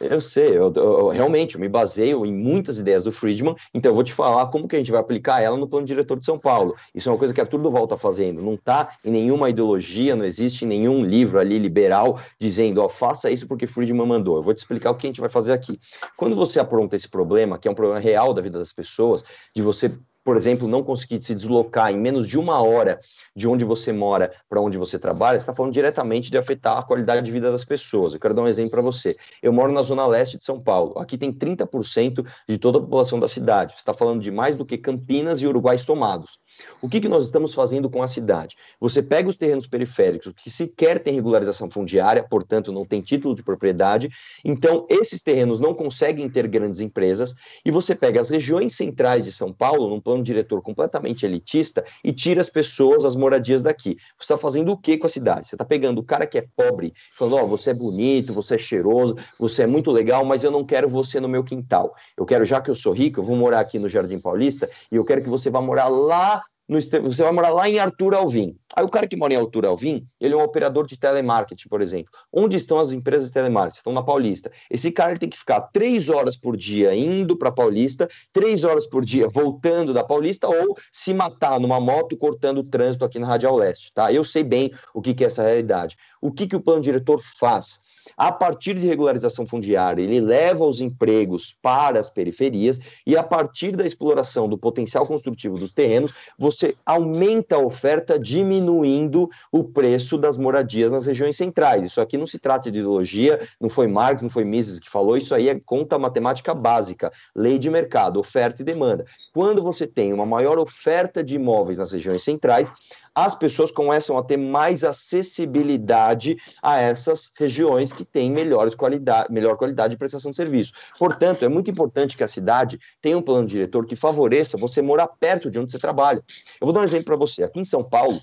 Eu 0.00 0.20
sei, 0.20 0.56
eu, 0.56 0.72
eu, 0.74 1.08
realmente 1.08 1.54
eu 1.54 1.60
me 1.60 1.68
baseio 1.68 2.24
em 2.24 2.32
muitas 2.32 2.78
ideias 2.78 3.04
do 3.04 3.12
Friedman, 3.12 3.54
então 3.74 3.90
eu 3.90 3.94
vou 3.94 4.02
te 4.02 4.12
falar 4.12 4.46
como 4.46 4.66
que 4.66 4.74
a 4.74 4.78
gente 4.78 4.90
vai 4.90 5.00
aplicar 5.00 5.42
ela 5.42 5.56
no 5.56 5.68
plano 5.68 5.86
diretor 5.86 6.18
de 6.18 6.24
São 6.24 6.38
Paulo. 6.38 6.74
Isso 6.94 7.08
é 7.08 7.12
uma 7.12 7.18
coisa 7.18 7.34
que 7.34 7.40
Arthur 7.40 7.60
Duval 7.60 7.84
está 7.84 7.96
fazendo, 7.96 8.40
não 8.40 8.54
está 8.54 8.96
em 9.04 9.10
nenhuma 9.10 9.50
ideologia, 9.50 10.16
não 10.16 10.24
existe 10.24 10.64
nenhum 10.64 11.04
livro 11.04 11.38
ali 11.38 11.58
liberal 11.58 12.18
dizendo, 12.40 12.82
ó, 12.82 12.88
faça 12.88 13.30
isso 13.30 13.46
porque 13.46 13.66
Friedman 13.66 14.06
mandou. 14.06 14.36
Eu 14.36 14.42
vou 14.42 14.54
te 14.54 14.58
explicar 14.58 14.90
o 14.90 14.94
que 14.94 15.06
a 15.06 15.10
gente 15.10 15.20
vai 15.20 15.30
fazer 15.30 15.52
aqui. 15.52 15.78
Quando 16.16 16.34
você 16.34 16.58
apronta 16.58 16.96
esse 16.96 17.08
problema, 17.08 17.58
que 17.58 17.68
é 17.68 17.70
um 17.70 17.74
problema 17.74 18.00
real 18.00 18.32
da 18.32 18.40
vida 18.40 18.58
das 18.58 18.72
pessoas, 18.72 19.24
de 19.54 19.60
você 19.60 19.92
por 20.26 20.36
exemplo, 20.36 20.66
não 20.66 20.82
conseguir 20.82 21.22
se 21.22 21.32
deslocar 21.32 21.92
em 21.92 21.96
menos 21.96 22.26
de 22.26 22.36
uma 22.36 22.60
hora 22.60 22.98
de 23.36 23.46
onde 23.46 23.64
você 23.64 23.92
mora 23.92 24.32
para 24.48 24.60
onde 24.60 24.76
você 24.76 24.98
trabalha, 24.98 25.36
está 25.36 25.54
falando 25.54 25.72
diretamente 25.72 26.32
de 26.32 26.36
afetar 26.36 26.78
a 26.78 26.82
qualidade 26.82 27.24
de 27.24 27.30
vida 27.30 27.48
das 27.52 27.64
pessoas. 27.64 28.12
Eu 28.12 28.18
quero 28.18 28.34
dar 28.34 28.42
um 28.42 28.48
exemplo 28.48 28.72
para 28.72 28.82
você. 28.82 29.16
Eu 29.40 29.52
moro 29.52 29.72
na 29.72 29.82
zona 29.82 30.04
leste 30.04 30.36
de 30.36 30.42
São 30.42 30.60
Paulo. 30.60 30.98
Aqui 30.98 31.16
tem 31.16 31.32
30% 31.32 32.26
de 32.48 32.58
toda 32.58 32.78
a 32.78 32.80
população 32.80 33.20
da 33.20 33.28
cidade. 33.28 33.74
Você 33.74 33.78
está 33.78 33.94
falando 33.94 34.20
de 34.20 34.32
mais 34.32 34.56
do 34.56 34.66
que 34.66 34.76
Campinas 34.76 35.40
e 35.40 35.46
Uruguai 35.46 35.78
somados. 35.78 36.44
O 36.82 36.88
que, 36.88 37.00
que 37.00 37.08
nós 37.08 37.26
estamos 37.26 37.54
fazendo 37.54 37.88
com 37.88 38.02
a 38.02 38.08
cidade? 38.08 38.56
Você 38.80 39.02
pega 39.02 39.28
os 39.28 39.36
terrenos 39.36 39.66
periféricos, 39.66 40.32
que 40.36 40.50
sequer 40.50 40.98
tem 40.98 41.14
regularização 41.14 41.70
fundiária, 41.70 42.22
portanto 42.22 42.72
não 42.72 42.84
tem 42.84 43.00
título 43.00 43.34
de 43.34 43.42
propriedade, 43.42 44.10
então 44.44 44.86
esses 44.88 45.22
terrenos 45.22 45.58
não 45.58 45.74
conseguem 45.74 46.28
ter 46.28 46.46
grandes 46.46 46.80
empresas, 46.80 47.34
e 47.64 47.70
você 47.70 47.94
pega 47.94 48.20
as 48.20 48.30
regiões 48.30 48.74
centrais 48.74 49.24
de 49.24 49.32
São 49.32 49.52
Paulo, 49.52 49.88
num 49.88 50.00
plano 50.00 50.22
diretor 50.22 50.62
completamente 50.62 51.24
elitista, 51.24 51.84
e 52.04 52.12
tira 52.12 52.40
as 52.40 52.50
pessoas, 52.50 53.04
as 53.04 53.16
moradias 53.16 53.62
daqui. 53.62 53.96
Você 54.18 54.32
está 54.32 54.38
fazendo 54.38 54.72
o 54.72 54.76
que 54.76 54.98
com 54.98 55.06
a 55.06 55.10
cidade? 55.10 55.48
Você 55.48 55.54
está 55.54 55.64
pegando 55.64 56.00
o 56.00 56.04
cara 56.04 56.26
que 56.26 56.38
é 56.38 56.46
pobre, 56.54 56.92
falando, 57.16 57.36
ó, 57.36 57.44
oh, 57.44 57.46
você 57.46 57.70
é 57.70 57.74
bonito, 57.74 58.32
você 58.32 58.56
é 58.56 58.58
cheiroso, 58.58 59.16
você 59.38 59.62
é 59.62 59.66
muito 59.66 59.90
legal, 59.90 60.24
mas 60.24 60.44
eu 60.44 60.50
não 60.50 60.64
quero 60.64 60.88
você 60.88 61.20
no 61.20 61.28
meu 61.28 61.42
quintal. 61.42 61.94
Eu 62.16 62.26
quero, 62.26 62.44
já 62.44 62.60
que 62.60 62.70
eu 62.70 62.74
sou 62.74 62.92
rico, 62.92 63.20
eu 63.20 63.24
vou 63.24 63.36
morar 63.36 63.60
aqui 63.60 63.78
no 63.78 63.88
Jardim 63.88 64.18
Paulista, 64.18 64.68
e 64.90 64.96
eu 64.96 65.04
quero 65.04 65.22
que 65.22 65.28
você 65.28 65.50
vá 65.50 65.60
morar 65.60 65.88
lá 65.88 66.42
no, 66.68 66.80
você 66.80 67.22
vai 67.22 67.32
morar 67.32 67.50
lá 67.50 67.68
em 67.68 67.78
Arthur 67.78 68.14
Alvim. 68.14 68.56
Aí 68.74 68.84
o 68.84 68.88
cara 68.88 69.06
que 69.06 69.16
mora 69.16 69.32
em 69.32 69.36
Arthur 69.36 69.66
Alvim, 69.66 70.06
ele 70.20 70.34
é 70.34 70.36
um 70.36 70.42
operador 70.42 70.86
de 70.86 70.98
telemarketing, 70.98 71.68
por 71.68 71.80
exemplo. 71.80 72.12
Onde 72.32 72.56
estão 72.56 72.78
as 72.78 72.92
empresas 72.92 73.28
de 73.28 73.34
telemarketing? 73.34 73.78
Estão 73.78 73.92
na 73.92 74.02
Paulista. 74.02 74.50
Esse 74.70 74.90
cara 74.90 75.16
tem 75.16 75.28
que 75.28 75.38
ficar 75.38 75.60
três 75.72 76.10
horas 76.10 76.36
por 76.36 76.56
dia 76.56 76.94
indo 76.94 77.36
para 77.36 77.52
Paulista, 77.52 78.08
três 78.32 78.64
horas 78.64 78.86
por 78.86 79.04
dia 79.04 79.28
voltando 79.28 79.94
da 79.94 80.02
Paulista, 80.02 80.48
ou 80.48 80.76
se 80.92 81.14
matar 81.14 81.60
numa 81.60 81.80
moto 81.80 82.16
cortando 82.16 82.58
o 82.58 82.64
trânsito 82.64 83.04
aqui 83.04 83.18
na 83.18 83.26
Radial 83.28 83.56
Leste. 83.56 83.92
Tá? 83.94 84.12
Eu 84.12 84.24
sei 84.24 84.42
bem 84.42 84.72
o 84.92 85.00
que, 85.00 85.14
que 85.14 85.24
é 85.24 85.28
essa 85.28 85.44
realidade. 85.44 85.96
O 86.20 86.32
que, 86.32 86.46
que 86.46 86.56
o 86.56 86.60
plano 86.60 86.82
diretor 86.82 87.20
faz? 87.38 87.80
A 88.16 88.30
partir 88.30 88.74
de 88.74 88.86
regularização 88.86 89.46
fundiária, 89.46 90.02
ele 90.02 90.20
leva 90.20 90.64
os 90.64 90.80
empregos 90.80 91.56
para 91.62 91.98
as 91.98 92.10
periferias 92.10 92.80
e 93.06 93.16
a 93.16 93.22
partir 93.22 93.74
da 93.74 93.86
exploração 93.86 94.48
do 94.48 94.58
potencial 94.58 95.06
construtivo 95.06 95.58
dos 95.58 95.72
terrenos, 95.72 96.12
você 96.38 96.74
aumenta 96.84 97.56
a 97.56 97.64
oferta, 97.64 98.18
diminuindo 98.18 99.28
o 99.50 99.64
preço 99.64 100.18
das 100.18 100.36
moradias 100.36 100.92
nas 100.92 101.06
regiões 101.06 101.36
centrais. 101.36 101.84
Isso 101.84 102.00
aqui 102.00 102.16
não 102.18 102.26
se 102.26 102.38
trata 102.38 102.70
de 102.70 102.78
ideologia, 102.78 103.46
não 103.60 103.68
foi 103.68 103.86
Marx, 103.86 104.22
não 104.22 104.30
foi 104.30 104.44
Mises 104.44 104.78
que 104.78 104.90
falou, 104.90 105.16
isso 105.16 105.34
aí 105.34 105.48
é 105.48 105.60
conta 105.64 105.98
matemática 105.98 106.54
básica, 106.54 107.12
lei 107.34 107.58
de 107.58 107.70
mercado, 107.70 108.18
oferta 108.18 108.62
e 108.62 108.64
demanda. 108.64 109.04
Quando 109.32 109.62
você 109.62 109.86
tem 109.86 110.12
uma 110.12 110.26
maior 110.26 110.58
oferta 110.58 111.22
de 111.22 111.36
imóveis 111.36 111.78
nas 111.78 111.92
regiões 111.92 112.22
centrais, 112.22 112.70
as 113.16 113.34
pessoas 113.34 113.70
começam 113.70 114.18
a 114.18 114.22
ter 114.22 114.36
mais 114.36 114.84
acessibilidade 114.84 116.36
a 116.62 116.78
essas 116.78 117.32
regiões 117.34 117.90
que 117.90 118.04
têm 118.04 118.30
melhores 118.30 118.74
qualidade, 118.74 119.32
melhor 119.32 119.56
qualidade 119.56 119.92
de 119.92 119.96
prestação 119.96 120.30
de 120.30 120.36
serviço. 120.36 120.74
Portanto, 120.98 121.42
é 121.42 121.48
muito 121.48 121.70
importante 121.70 122.14
que 122.14 122.22
a 122.22 122.28
cidade 122.28 122.78
tenha 123.00 123.16
um 123.16 123.22
plano 123.22 123.46
diretor 123.46 123.86
que 123.86 123.96
favoreça 123.96 124.58
você 124.58 124.82
morar 124.82 125.06
perto 125.06 125.50
de 125.50 125.58
onde 125.58 125.72
você 125.72 125.78
trabalha. 125.78 126.22
Eu 126.60 126.66
vou 126.66 126.74
dar 126.74 126.80
um 126.80 126.84
exemplo 126.84 127.06
para 127.06 127.16
você. 127.16 127.42
Aqui 127.42 127.58
em 127.58 127.64
São 127.64 127.82
Paulo, 127.82 128.20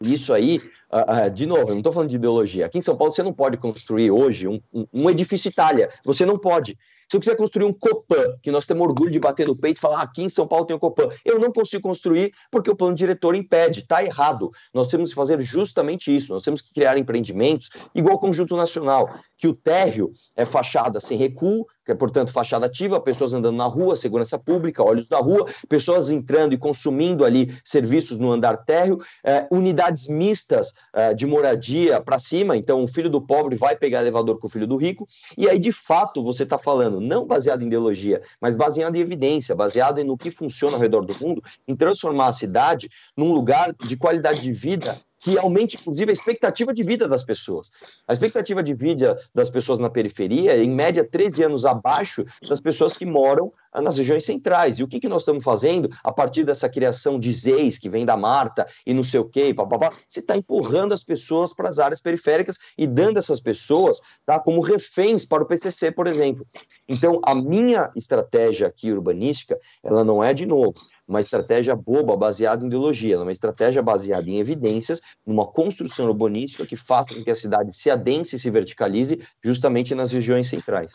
isso 0.00 0.32
aí, 0.32 0.58
uh, 0.90 1.26
uh, 1.26 1.30
de 1.30 1.46
novo, 1.46 1.62
eu 1.62 1.68
não 1.68 1.78
estou 1.78 1.92
falando 1.92 2.08
de 2.08 2.16
ideologia. 2.16 2.66
Aqui 2.66 2.78
em 2.78 2.82
São 2.82 2.96
Paulo, 2.96 3.12
você 3.14 3.22
não 3.22 3.32
pode 3.32 3.58
construir 3.58 4.10
hoje 4.10 4.48
um, 4.48 4.60
um, 4.74 4.86
um 4.92 5.10
edifício 5.10 5.50
Itália. 5.50 5.88
Você 6.04 6.26
não 6.26 6.36
pode. 6.36 6.76
Se 7.10 7.16
eu 7.16 7.20
quiser 7.20 7.34
construir 7.34 7.64
um 7.64 7.72
Copan, 7.72 8.36
que 8.40 8.52
nós 8.52 8.66
temos 8.66 8.86
orgulho 8.86 9.10
de 9.10 9.18
bater 9.18 9.48
no 9.48 9.56
peito 9.56 9.78
e 9.78 9.80
falar, 9.80 9.98
ah, 9.98 10.02
aqui 10.02 10.22
em 10.22 10.28
São 10.28 10.46
Paulo 10.46 10.64
tem 10.64 10.76
um 10.76 10.78
Copan, 10.78 11.08
eu 11.24 11.40
não 11.40 11.52
consigo 11.52 11.82
construir 11.82 12.32
porque 12.52 12.70
o 12.70 12.76
plano 12.76 12.94
diretor 12.94 13.34
impede, 13.34 13.80
está 13.80 14.04
errado. 14.04 14.52
Nós 14.72 14.86
temos 14.86 15.08
que 15.08 15.16
fazer 15.16 15.40
justamente 15.40 16.14
isso, 16.14 16.32
nós 16.32 16.44
temos 16.44 16.62
que 16.62 16.72
criar 16.72 16.96
empreendimentos 16.96 17.68
igual 17.96 18.14
ao 18.14 18.20
Conjunto 18.20 18.54
Nacional, 18.56 19.12
que 19.36 19.48
o 19.48 19.54
térreo 19.54 20.12
é 20.36 20.44
fachada 20.44 21.00
sem 21.00 21.18
recuo, 21.18 21.66
que 21.84 21.92
é, 21.92 21.94
portanto, 21.94 22.32
fachada 22.32 22.66
ativa, 22.66 23.00
pessoas 23.00 23.34
andando 23.34 23.56
na 23.56 23.66
rua, 23.66 23.96
segurança 23.96 24.38
pública, 24.38 24.82
olhos 24.82 25.08
da 25.08 25.18
rua, 25.18 25.46
pessoas 25.68 26.10
entrando 26.10 26.52
e 26.52 26.58
consumindo 26.58 27.24
ali 27.24 27.56
serviços 27.64 28.18
no 28.18 28.30
andar 28.30 28.58
térreo, 28.58 28.98
é, 29.24 29.46
unidades 29.50 30.08
mistas 30.08 30.72
é, 30.92 31.14
de 31.14 31.26
moradia 31.26 32.00
para 32.00 32.18
cima, 32.18 32.56
então 32.56 32.82
o 32.82 32.88
filho 32.88 33.08
do 33.08 33.20
pobre 33.20 33.56
vai 33.56 33.76
pegar 33.76 34.00
elevador 34.00 34.38
com 34.38 34.46
o 34.46 34.50
filho 34.50 34.66
do 34.66 34.76
rico, 34.76 35.06
e 35.36 35.48
aí, 35.48 35.58
de 35.58 35.72
fato, 35.72 36.22
você 36.22 36.42
está 36.42 36.58
falando, 36.58 37.00
não 37.00 37.26
baseado 37.26 37.62
em 37.62 37.66
ideologia, 37.66 38.22
mas 38.40 38.56
baseado 38.56 38.96
em 38.96 39.00
evidência, 39.00 39.54
baseado 39.54 40.02
no 40.04 40.16
que 40.16 40.30
funciona 40.30 40.76
ao 40.76 40.80
redor 40.80 41.04
do 41.04 41.16
mundo, 41.20 41.42
em 41.66 41.74
transformar 41.74 42.28
a 42.28 42.32
cidade 42.32 42.88
num 43.16 43.32
lugar 43.32 43.74
de 43.74 43.96
qualidade 43.96 44.40
de 44.40 44.52
vida 44.52 44.98
que 45.20 45.38
aumente, 45.38 45.76
inclusive, 45.76 46.10
a 46.10 46.14
expectativa 46.14 46.72
de 46.72 46.82
vida 46.82 47.06
das 47.06 47.22
pessoas. 47.22 47.70
A 48.08 48.12
expectativa 48.14 48.62
de 48.62 48.72
vida 48.72 49.20
das 49.34 49.50
pessoas 49.50 49.78
na 49.78 49.90
periferia 49.90 50.56
é, 50.56 50.62
em 50.64 50.70
média, 50.70 51.04
13 51.04 51.44
anos 51.44 51.66
abaixo 51.66 52.24
das 52.48 52.60
pessoas 52.60 52.94
que 52.94 53.04
moram 53.04 53.52
nas 53.74 53.98
regiões 53.98 54.24
centrais. 54.24 54.78
E 54.78 54.82
o 54.82 54.88
que, 54.88 54.98
que 54.98 55.08
nós 55.08 55.22
estamos 55.22 55.44
fazendo 55.44 55.90
a 56.02 56.10
partir 56.10 56.42
dessa 56.42 56.68
criação 56.68 57.18
de 57.18 57.32
ZEIS, 57.32 57.78
que 57.78 57.88
vem 57.88 58.06
da 58.06 58.16
Marta 58.16 58.66
e 58.86 58.94
não 58.94 59.04
sei 59.04 59.20
o 59.20 59.24
quê, 59.24 59.52
papapá, 59.54 59.92
você 60.08 60.20
está 60.20 60.36
empurrando 60.36 60.92
as 60.92 61.04
pessoas 61.04 61.52
para 61.52 61.68
as 61.68 61.78
áreas 61.78 62.00
periféricas 62.00 62.58
e 62.76 62.86
dando 62.86 63.18
essas 63.18 63.40
pessoas 63.40 64.00
tá, 64.24 64.40
como 64.40 64.60
reféns 64.60 65.24
para 65.26 65.42
o 65.42 65.46
PCC, 65.46 65.92
por 65.92 66.06
exemplo. 66.06 66.46
Então, 66.88 67.20
a 67.24 67.34
minha 67.34 67.90
estratégia 67.94 68.66
aqui 68.66 68.90
urbanística, 68.90 69.58
ela 69.84 70.02
não 70.02 70.24
é, 70.24 70.32
de 70.32 70.46
novo, 70.46 70.74
uma 71.10 71.20
estratégia 71.20 71.74
boba, 71.74 72.16
baseada 72.16 72.62
em 72.62 72.68
ideologia, 72.68 73.20
uma 73.20 73.32
estratégia 73.32 73.82
baseada 73.82 74.30
em 74.30 74.38
evidências, 74.38 75.00
numa 75.26 75.44
construção 75.44 76.06
urbanística 76.06 76.64
que 76.64 76.76
faça 76.76 77.12
com 77.12 77.24
que 77.24 77.30
a 77.32 77.34
cidade 77.34 77.74
se 77.74 77.90
adense 77.90 78.36
e 78.36 78.38
se 78.38 78.48
verticalize 78.48 79.20
justamente 79.42 79.92
nas 79.92 80.12
regiões 80.12 80.48
centrais. 80.48 80.92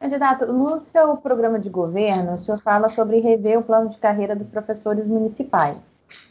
Candidato, 0.00 0.46
no 0.46 0.80
seu 0.80 1.18
programa 1.18 1.58
de 1.58 1.68
governo, 1.68 2.34
o 2.34 2.38
senhor 2.38 2.56
fala 2.58 2.88
sobre 2.88 3.20
rever 3.20 3.58
o 3.58 3.62
plano 3.62 3.90
de 3.90 3.98
carreira 3.98 4.34
dos 4.34 4.48
professores 4.48 5.06
municipais. 5.06 5.76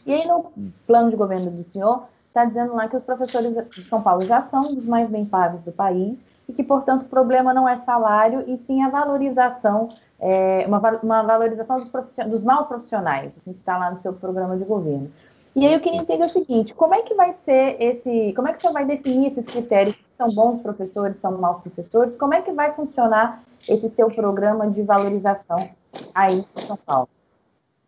E 0.04 0.12
aí, 0.12 0.26
no 0.26 0.52
plano 0.84 1.10
de 1.10 1.16
governo 1.16 1.52
do 1.52 1.62
senhor, 1.62 2.08
está 2.26 2.44
dizendo 2.44 2.74
lá 2.74 2.88
que 2.88 2.96
os 2.96 3.04
professores 3.04 3.54
de 3.70 3.82
São 3.84 4.02
Paulo 4.02 4.24
já 4.24 4.42
são 4.50 4.62
os 4.62 4.84
mais 4.84 5.08
bem 5.08 5.24
pagos 5.24 5.62
do 5.62 5.70
país 5.70 6.18
e 6.48 6.52
que, 6.52 6.62
portanto, 6.62 7.02
o 7.02 7.08
problema 7.08 7.54
não 7.54 7.68
é 7.68 7.78
salário 7.80 8.44
e 8.46 8.56
sim 8.66 8.82
a 8.82 8.88
valorização 8.88 9.88
é, 10.20 10.64
uma, 10.66 10.78
uma, 11.02 11.22
valorização 11.22 11.78
dos, 11.80 11.90
dos 12.28 12.42
mal 12.42 12.66
profissionais, 12.66 13.32
que 13.44 13.50
está 13.50 13.76
lá 13.76 13.90
no 13.90 13.96
seu 13.98 14.12
programa 14.12 14.56
de 14.56 14.64
governo. 14.64 15.10
E 15.56 15.66
aí 15.66 15.72
eu 15.72 15.80
queria 15.80 16.00
entender 16.00 16.24
o 16.24 16.28
seguinte, 16.28 16.74
como 16.74 16.94
é 16.94 17.02
que 17.02 17.14
vai 17.14 17.34
ser 17.44 17.76
esse, 17.80 18.32
como 18.34 18.48
é 18.48 18.52
que 18.52 18.60
senhor 18.60 18.72
vai 18.72 18.84
definir 18.84 19.30
esses 19.30 19.46
critérios, 19.46 19.96
são 20.18 20.28
bons 20.28 20.60
professores, 20.60 21.16
são 21.20 21.38
maus 21.38 21.62
professores, 21.62 22.16
como 22.16 22.34
é 22.34 22.42
que 22.42 22.50
vai 22.52 22.72
funcionar 22.72 23.42
esse 23.68 23.88
seu 23.90 24.08
programa 24.08 24.68
de 24.68 24.82
valorização 24.82 25.68
aí 26.12 26.44
em 26.56 26.66
São 26.66 26.76
Paulo? 26.76 27.08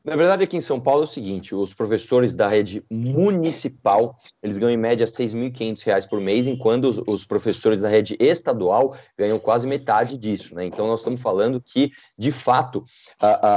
Na 0.07 0.15
verdade, 0.15 0.45
aqui 0.45 0.57
em 0.57 0.61
São 0.61 0.81
Paulo 0.81 1.01
é 1.01 1.05
o 1.05 1.09
seguinte: 1.09 1.53
os 1.53 1.75
professores 1.75 2.33
da 2.33 2.47
rede 2.47 2.85
municipal 2.89 4.17
eles 4.41 4.57
ganham 4.57 4.73
em 4.73 4.77
média 4.77 5.05
R$ 5.05 5.11
6.500 5.11 6.09
por 6.09 6.21
mês, 6.21 6.47
enquanto 6.47 7.03
os, 7.09 7.25
professores 7.25 7.81
da 7.81 7.89
rede 7.89 8.17
estadual 8.21 8.97
ganham 9.19 9.37
quase 9.37 9.67
metade 9.67 10.17
disso. 10.17 10.55
Né? 10.55 10.65
Então, 10.65 10.87
nós 10.87 11.01
estamos 11.01 11.21
falando 11.21 11.61
que, 11.61 11.91
de 12.17 12.31
fato, 12.31 12.85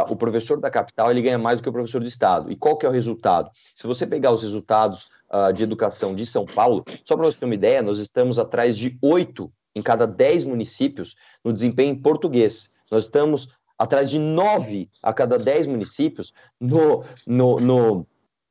o 0.10 0.16
professor 0.16 0.60
da 0.60 0.72
capital 0.72 1.12
ele 1.12 1.22
ganha 1.22 1.38
mais 1.38 1.60
do 1.60 1.64
que 1.64 1.70
o 1.70 1.74
professor 1.74 2.02
do 2.02 2.08
estado. 2.08 2.52
E 2.52 2.56
qual 2.56 2.76
que 2.76 2.86
é 2.86 2.90
o 2.90 2.92
resultado? 2.92 3.52
Se 3.76 3.86
você 3.86 4.08
pegar 4.08 4.32
os 4.32 4.42
resultados 4.42 5.08
uh, 5.32 5.54
de 5.54 5.62
educação 5.62 6.16
de 6.16 6.26
São 6.26 6.48
Paulo, 6.48 6.84
só 7.06 7.16
para 7.16 7.26
você 7.26 7.38
ter 7.38 7.46
uma 7.46 7.54
ideia, 7.54 7.84
nós 7.84 8.00
estamos 8.00 8.40
atrás 8.40 8.76
de 8.76 8.98
oito 9.04 9.52
em 9.76 9.84
cada 9.84 10.08
dez 10.08 10.44
municípios 10.44 11.16
no 11.46 11.54
desempenho 11.54 11.92
em 11.92 12.02
português. 12.02 12.72
Nós 12.90 13.04
estamos 13.04 13.50
atrás 13.80 14.10
de 14.10 14.20
nove 14.20 14.90
a 15.02 15.14
cada 15.14 15.40
dez 15.40 15.66
municípios 15.66 16.34
no, 16.60 17.06
no, 17.26 17.60
no, 17.60 18.08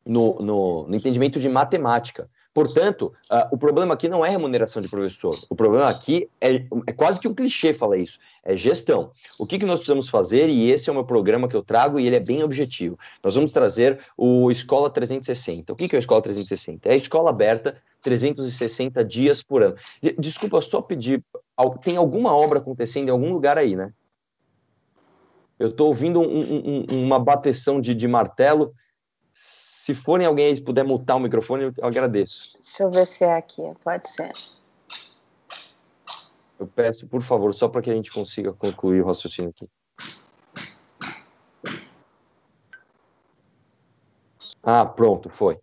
no, 0.06 0.86
no 0.88 0.96
entendimento 0.96 1.38
de 1.38 1.48
matemática. 1.48 2.28
Portanto, 2.58 3.12
uh, 3.30 3.46
o 3.52 3.56
problema 3.58 3.94
aqui 3.94 4.08
não 4.08 4.26
é 4.26 4.30
remuneração 4.30 4.82
de 4.82 4.88
professor. 4.88 5.38
O 5.48 5.54
problema 5.54 5.88
aqui 5.88 6.28
é, 6.40 6.56
é 6.86 6.92
quase 6.92 7.20
que 7.20 7.28
um 7.28 7.34
clichê 7.34 7.72
falar 7.72 7.98
isso, 7.98 8.18
é 8.42 8.56
gestão. 8.56 9.12
O 9.38 9.46
que, 9.46 9.58
que 9.58 9.66
nós 9.66 9.78
precisamos 9.78 10.08
fazer, 10.08 10.48
e 10.48 10.68
esse 10.68 10.88
é 10.88 10.92
o 10.92 10.94
meu 10.94 11.04
programa 11.04 11.46
que 11.46 11.54
eu 11.54 11.62
trago, 11.62 12.00
e 12.00 12.06
ele 12.08 12.16
é 12.16 12.20
bem 12.20 12.42
objetivo. 12.42 12.98
Nós 13.22 13.36
vamos 13.36 13.52
trazer 13.52 14.00
o 14.16 14.50
Escola 14.50 14.90
360. 14.90 15.72
O 15.72 15.76
que, 15.76 15.86
que 15.86 15.94
é 15.94 15.98
a 15.98 16.00
Escola 16.00 16.20
360? 16.20 16.88
É 16.88 16.94
a 16.94 16.96
escola 16.96 17.30
aberta 17.30 17.76
360 18.02 19.04
dias 19.04 19.40
por 19.40 19.62
ano. 19.62 19.76
Desculpa, 20.18 20.60
só 20.60 20.80
pedir, 20.80 21.22
tem 21.80 21.96
alguma 21.96 22.34
obra 22.34 22.58
acontecendo 22.58 23.06
em 23.06 23.12
algum 23.12 23.32
lugar 23.32 23.56
aí, 23.56 23.76
né? 23.76 23.92
Eu 25.58 25.68
estou 25.68 25.88
ouvindo 25.88 26.20
um, 26.20 26.84
um, 26.90 27.04
uma 27.04 27.18
bateção 27.18 27.80
de, 27.80 27.94
de, 27.94 28.06
martelo. 28.06 28.72
Se 29.32 29.94
forem 29.94 30.26
alguém 30.26 30.46
aí, 30.46 30.60
puder 30.60 30.84
mutar 30.84 31.16
o 31.16 31.20
microfone, 31.20 31.64
eu 31.64 31.72
agradeço. 31.82 32.52
Deixa 32.54 32.82
eu 32.84 32.90
ver 32.90 33.06
se 33.06 33.24
é 33.24 33.34
aqui, 33.34 33.62
pode 33.82 34.08
ser. 34.08 34.32
Eu 36.58 36.66
peço, 36.66 37.06
por 37.08 37.22
favor, 37.22 37.54
só 37.54 37.68
para 37.68 37.82
que 37.82 37.90
a 37.90 37.94
gente 37.94 38.12
consiga 38.12 38.52
concluir 38.52 39.02
o 39.02 39.06
raciocínio 39.06 39.50
aqui. 39.50 39.68
Ah, 44.62 44.84
pronto, 44.84 45.30
foi. 45.30 45.58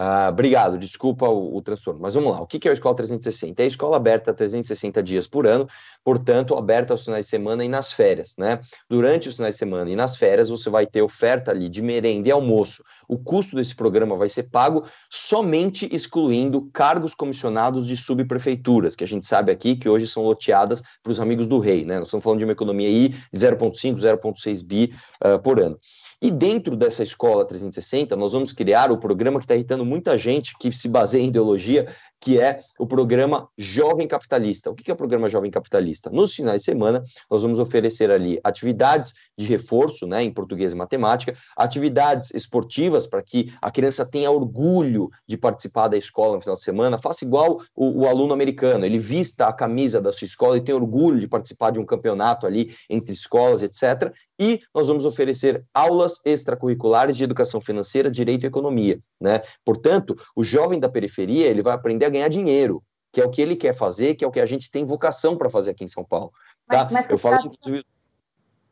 Ah, 0.00 0.28
obrigado, 0.28 0.78
desculpa 0.78 1.28
o, 1.28 1.56
o, 1.56 1.60
transtorno. 1.60 2.00
Mas 2.00 2.14
vamos 2.14 2.30
lá, 2.30 2.40
o 2.40 2.46
que, 2.46 2.68
é 2.68 2.70
a 2.70 2.72
Escola 2.74 2.94
360? 2.94 3.60
É 3.60 3.64
a 3.64 3.66
escola 3.66 3.96
aberta 3.96 4.32
360 4.32 5.02
dias 5.02 5.26
por 5.26 5.44
ano, 5.44 5.66
portanto, 6.04 6.54
aberta 6.54 6.92
aos 6.94 7.04
finais 7.04 7.24
de 7.24 7.30
semana 7.30 7.64
e 7.64 7.68
nas 7.68 7.92
férias, 7.92 8.36
né? 8.38 8.60
Durante 8.88 9.28
os 9.28 9.34
finais 9.34 9.56
de 9.56 9.58
semana 9.58 9.90
e 9.90 9.96
nas 9.96 10.16
férias, 10.16 10.50
você 10.50 10.70
vai 10.70 10.86
ter 10.86 11.02
oferta 11.02 11.50
ali 11.50 11.68
de 11.68 11.82
merenda 11.82 12.28
e 12.28 12.30
almoço. 12.30 12.84
O 13.08 13.18
custo 13.18 13.56
desse 13.56 13.74
programa 13.74 14.16
vai 14.16 14.28
ser 14.28 14.44
pago 14.44 14.84
somente 15.10 15.92
excluindo 15.92 16.70
cargos 16.72 17.12
comissionados 17.12 17.84
de 17.84 17.96
subprefeituras, 17.96 18.94
que 18.94 19.02
a 19.02 19.08
gente 19.08 19.26
sabe 19.26 19.50
aqui 19.50 19.74
que 19.74 19.88
hoje 19.88 20.06
são 20.06 20.22
loteadas 20.22 20.80
para 21.02 21.10
os 21.10 21.18
amigos 21.18 21.48
do 21.48 21.58
rei, 21.58 21.84
né? 21.84 21.98
Nós 21.98 22.06
estamos 22.06 22.22
falando 22.22 22.38
de 22.38 22.44
uma 22.44 22.52
economia 22.52 22.86
aí 22.86 23.08
de 23.08 23.38
0,5, 23.40 23.96
0,6 23.96 24.64
bi 24.64 24.94
uh, 25.24 25.40
por 25.40 25.58
ano. 25.58 25.76
E 26.20 26.32
dentro 26.32 26.74
dessa 26.76 27.04
escola 27.04 27.44
360, 27.44 28.16
nós 28.16 28.32
vamos 28.32 28.52
criar 28.52 28.90
o 28.90 28.98
programa 28.98 29.38
que 29.38 29.44
está 29.44 29.54
irritando 29.54 29.84
muita 29.84 30.18
gente 30.18 30.52
que 30.58 30.72
se 30.72 30.88
baseia 30.88 31.22
em 31.22 31.28
ideologia, 31.28 31.94
que 32.20 32.40
é 32.40 32.60
o 32.76 32.88
programa 32.88 33.48
Jovem 33.56 34.08
Capitalista. 34.08 34.68
O 34.68 34.74
que 34.74 34.90
é 34.90 34.94
o 34.94 34.96
programa 34.96 35.30
Jovem 35.30 35.48
Capitalista? 35.48 36.10
Nos 36.10 36.34
finais 36.34 36.62
de 36.62 36.64
semana, 36.64 37.04
nós 37.30 37.42
vamos 37.42 37.60
oferecer 37.60 38.10
ali 38.10 38.40
atividades 38.42 39.14
de 39.38 39.46
reforço, 39.46 40.08
né, 40.08 40.24
em 40.24 40.32
português 40.32 40.72
e 40.72 40.76
matemática, 40.76 41.36
atividades 41.56 42.32
esportivas 42.34 43.06
para 43.06 43.22
que 43.22 43.52
a 43.62 43.70
criança 43.70 44.04
tenha 44.04 44.28
orgulho 44.28 45.08
de 45.24 45.36
participar 45.36 45.86
da 45.86 45.96
escola 45.96 46.34
no 46.34 46.42
final 46.42 46.56
de 46.56 46.62
semana, 46.62 46.98
faça 46.98 47.24
igual 47.24 47.60
o, 47.76 48.02
o 48.02 48.08
aluno 48.08 48.32
americano, 48.32 48.84
ele 48.84 48.98
vista 48.98 49.46
a 49.46 49.52
camisa 49.52 50.00
da 50.00 50.12
sua 50.12 50.24
escola 50.24 50.56
e 50.56 50.60
tem 50.60 50.74
orgulho 50.74 51.20
de 51.20 51.28
participar 51.28 51.70
de 51.70 51.78
um 51.78 51.86
campeonato 51.86 52.44
ali 52.44 52.74
entre 52.90 53.12
escolas, 53.12 53.62
etc. 53.62 54.12
E 54.40 54.60
nós 54.74 54.88
vamos 54.88 55.04
oferecer 55.04 55.64
aulas 55.74 56.07
extracurriculares 56.24 57.16
de 57.16 57.24
educação 57.24 57.60
financeira, 57.60 58.10
direito 58.10 58.44
e 58.44 58.46
economia. 58.46 58.98
Né? 59.20 59.42
Portanto, 59.64 60.14
o 60.34 60.44
jovem 60.44 60.80
da 60.80 60.88
periferia 60.88 61.46
ele 61.46 61.62
vai 61.62 61.74
aprender 61.74 62.06
a 62.06 62.10
ganhar 62.10 62.28
dinheiro, 62.28 62.82
que 63.12 63.20
é 63.20 63.24
o 63.24 63.30
que 63.30 63.40
ele 63.40 63.56
quer 63.56 63.74
fazer, 63.74 64.14
que 64.14 64.24
é 64.24 64.28
o 64.28 64.30
que 64.30 64.40
a 64.40 64.46
gente 64.46 64.70
tem 64.70 64.84
vocação 64.84 65.36
para 65.36 65.50
fazer 65.50 65.72
aqui 65.72 65.84
em 65.84 65.88
São 65.88 66.04
Paulo. 66.04 66.32
Tá? 66.66 66.84
Mas, 66.84 66.92
mas 66.92 67.10
eu 67.10 67.18
falo 67.18 67.36
isso, 67.36 67.46
inclusive. 67.48 67.84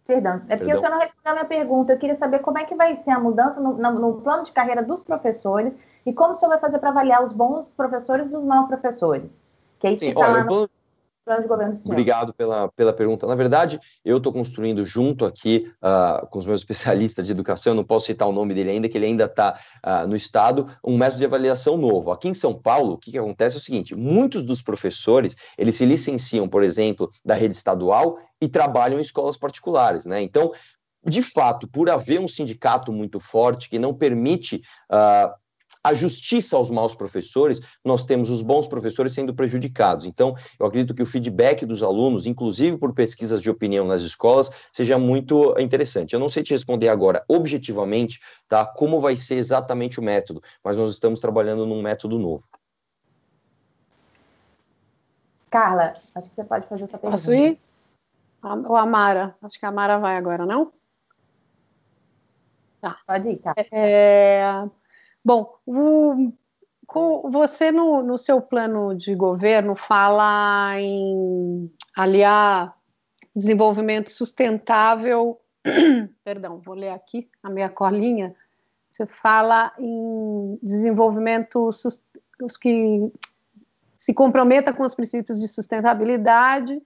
Perdão, 0.07 0.42
é 0.49 0.57
porque 0.57 0.72
Perdão. 0.72 0.77
o 0.77 0.81
senhor 0.81 0.90
não 0.92 1.01
respondeu 1.01 1.31
a 1.31 1.35
minha 1.35 1.44
pergunta. 1.44 1.92
Eu 1.92 1.99
queria 1.99 2.16
saber 2.16 2.38
como 2.38 2.59
é 2.59 2.64
que 2.64 2.75
vai 2.75 2.96
ser 3.03 3.11
a 3.11 3.18
mudança 3.18 3.59
no, 3.61 3.77
no, 3.77 3.92
no 3.92 4.20
plano 4.20 4.44
de 4.44 4.53
carreira 4.53 4.83
dos 4.83 5.03
professores 5.03 5.77
e 6.05 6.12
como 6.12 6.35
o 6.35 6.37
senhor 6.38 6.51
vai 6.51 6.61
fazer 6.61 6.79
para 6.79 6.90
avaliar 6.90 7.25
os 7.25 7.33
bons 7.33 7.66
professores 7.77 8.31
dos 8.31 8.44
maus 8.44 8.68
professores. 8.68 9.42
Que 9.81 9.88
é 9.88 9.92
isso 9.92 10.01
Sim, 10.01 10.12
que 10.12 10.18
está 10.18 10.29
lá 10.29 10.44
no... 10.44 10.46
plano 10.46 10.70
Obrigado 11.85 12.33
pela, 12.33 12.69
pela 12.69 12.93
pergunta. 12.93 13.27
Na 13.27 13.35
verdade, 13.35 13.81
eu 14.05 14.19
estou 14.19 14.33
construindo 14.33 14.87
junto 14.87 15.25
aqui 15.25 15.69
uh, 15.83 16.25
com 16.29 16.39
os 16.39 16.47
meus 16.47 16.61
especialistas 16.62 17.27
de 17.27 17.33
educação, 17.33 17.75
não 17.75 17.83
posso 17.83 18.07
citar 18.07 18.29
o 18.29 18.33
nome 18.33 18.55
dele 18.55 18.71
ainda, 18.71 18.89
que 18.89 18.97
ele 18.97 19.07
ainda 19.07 19.25
está 19.25 19.55
uh, 19.55 19.79
ah, 19.83 20.07
no 20.07 20.15
Estado, 20.15 20.71
um 20.85 20.97
método 20.97 21.19
de 21.19 21.25
avaliação 21.25 21.77
novo. 21.77 22.12
Aqui 22.12 22.29
em 22.29 22.35
São 22.35 22.55
Paulo, 22.55 22.93
o 22.93 22.99
que, 22.99 23.11
que 23.11 23.19
acontece 23.19 23.57
é 23.57 23.59
o 23.59 23.62
seguinte, 23.62 23.95
muitos 23.97 24.45
dos 24.45 24.62
professores, 24.62 25.37
eles 25.59 25.75
se 25.75 25.85
licenciam, 25.85 26.49
por 26.49 26.62
exemplo, 26.62 27.11
da 27.25 27.35
rede 27.35 27.57
estadual 27.57 28.19
e 28.41 28.49
trabalham 28.49 28.99
em 28.99 29.03
escolas 29.03 29.37
particulares, 29.37 30.07
né? 30.07 30.23
Então, 30.23 30.53
de 31.05 31.23
fato, 31.23 31.69
por 31.69 31.91
haver 31.91 32.21
um 32.21 32.29
sindicato 32.29 32.93
muito 32.93 33.19
forte 33.19 33.69
que 33.69 33.79
não 33.79 33.95
permite 33.95 34.62
uh, 34.93 35.33
a 35.87 35.94
justiça 35.94 36.57
aos 36.57 36.68
maus 36.68 36.96
professores, 36.96 37.61
nós 37.85 38.05
temos 38.05 38.29
os 38.29 38.42
bons 38.42 38.66
professores 38.66 39.14
sendo 39.14 39.33
prejudicados. 39.33 40.05
Então, 40.05 40.35
eu 40.59 40.66
acredito 40.66 40.92
que 40.92 41.03
o 41.03 41.07
feedback 41.07 41.64
dos 41.64 41.81
alunos, 41.81 42.27
inclusive 42.27 42.77
por 42.77 42.92
pesquisas 42.92 43.40
de 43.40 43.49
opinião 43.49 43.87
nas 43.87 44.03
escolas, 44.03 44.51
seja 44.72 44.99
muito 44.99 45.55
interessante. 45.61 46.12
Eu 46.12 46.18
não 46.18 46.29
sei 46.29 46.42
te 46.42 46.53
responder 46.53 46.88
agora 46.88 47.25
objetivamente, 47.29 48.20
tá, 48.49 48.66
como 48.66 49.01
vai 49.01 49.16
ser 49.16 49.37
exatamente 49.37 50.01
o 50.01 50.03
método, 50.03 50.42
mas 50.64 50.77
nós 50.77 50.90
estamos 50.90 51.20
trabalhando 51.20 51.64
num 51.64 51.81
método 51.81 52.18
novo. 52.18 52.42
Carla, 55.49 55.94
acho 56.16 56.29
que 56.31 56.35
você 56.35 56.44
pode 56.44 56.66
fazer 56.66 56.85
essa 56.85 56.99
pergunta. 56.99 57.16
Posso 57.16 57.33
ir? 57.33 57.61
Ou 58.42 58.75
a 58.75 58.85
Mara? 58.85 59.37
Acho 59.40 59.57
que 59.57 59.64
a 59.64 59.70
Mara 59.70 59.99
vai 59.99 60.16
agora, 60.16 60.44
não? 60.44 60.72
Tá. 62.81 62.99
Pode 63.07 63.29
ir, 63.29 63.37
tá. 63.37 63.55
É... 63.70 64.68
Bom, 65.27 65.59
o, 65.67 66.33
você 67.33 67.73
no, 67.73 68.01
no, 68.01 68.17
seu 68.17 68.41
plano 68.41 68.95
de 68.95 69.12
governo 69.12 69.75
fala 69.75 70.81
em 70.81 71.69
aliar 71.97 72.73
desenvolvimento 73.35 74.09
sustentável. 74.12 75.41
Perdão, 76.23 76.61
vou 76.65 76.77
ler 76.77 76.91
aqui 76.91 77.29
a 77.43 77.51
minha 77.51 77.69
colinha. 77.69 78.37
Você 78.89 79.05
fala 79.05 79.73
em 79.81 80.61
desenvolvimento 80.62 81.71
os 82.41 82.57
que 82.57 83.11
se 83.97 84.15
comprometa 84.15 84.73
com 84.73 84.85
os 84.85 84.95
princípios 84.95 85.41
de 85.41 85.49
sustentabilidade, 85.49 86.81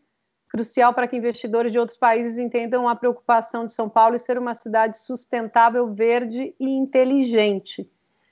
crucial 0.49 0.95
para 0.95 1.07
que 1.07 1.15
investidores 1.15 1.73
de 1.73 1.79
outros 1.79 1.99
países 1.99 2.39
entendam 2.39 2.89
a 2.89 2.97
preocupação 2.97 3.67
de 3.67 3.75
São 3.75 3.87
Paulo 3.87 4.17
em 4.17 4.19
ser 4.19 4.39
uma 4.39 4.55
cidade 4.55 4.97
sustentável, 4.97 5.93
verde 5.93 6.55
e 6.59 6.71
inteligente. 6.71 7.87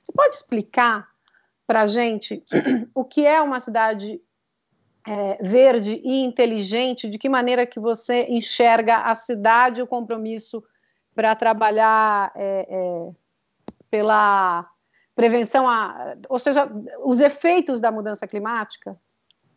Você 0.09 0.13
pode 0.13 0.37
explicar 0.37 1.07
para 1.67 1.83
a 1.83 1.87
gente 1.87 2.43
o 2.95 3.05
que 3.05 3.27
é 3.27 3.43
uma 3.43 3.61
cidade 3.61 4.19
é, 5.07 5.43
verde 5.43 6.01
e 6.03 6.25
inteligente? 6.25 7.09
De 7.09 7.19
que 7.19 7.29
maneira 7.29 7.67
que 7.67 7.79
você 7.79 8.25
enxerga 8.25 9.03
a 9.03 9.15
cidade 9.15 9.83
o 9.83 9.87
compromisso 9.87 10.65
para 11.15 11.37
trabalhar 11.37 12.33
é, 12.35 12.67
é, 12.71 13.11
pela 13.91 14.67
prevenção, 15.15 15.69
a, 15.69 16.17
ou 16.29 16.39
seja, 16.39 16.71
os 17.05 17.21
efeitos 17.21 17.81
da 17.81 17.91
mudança 17.91 18.27
climática? 18.27 18.99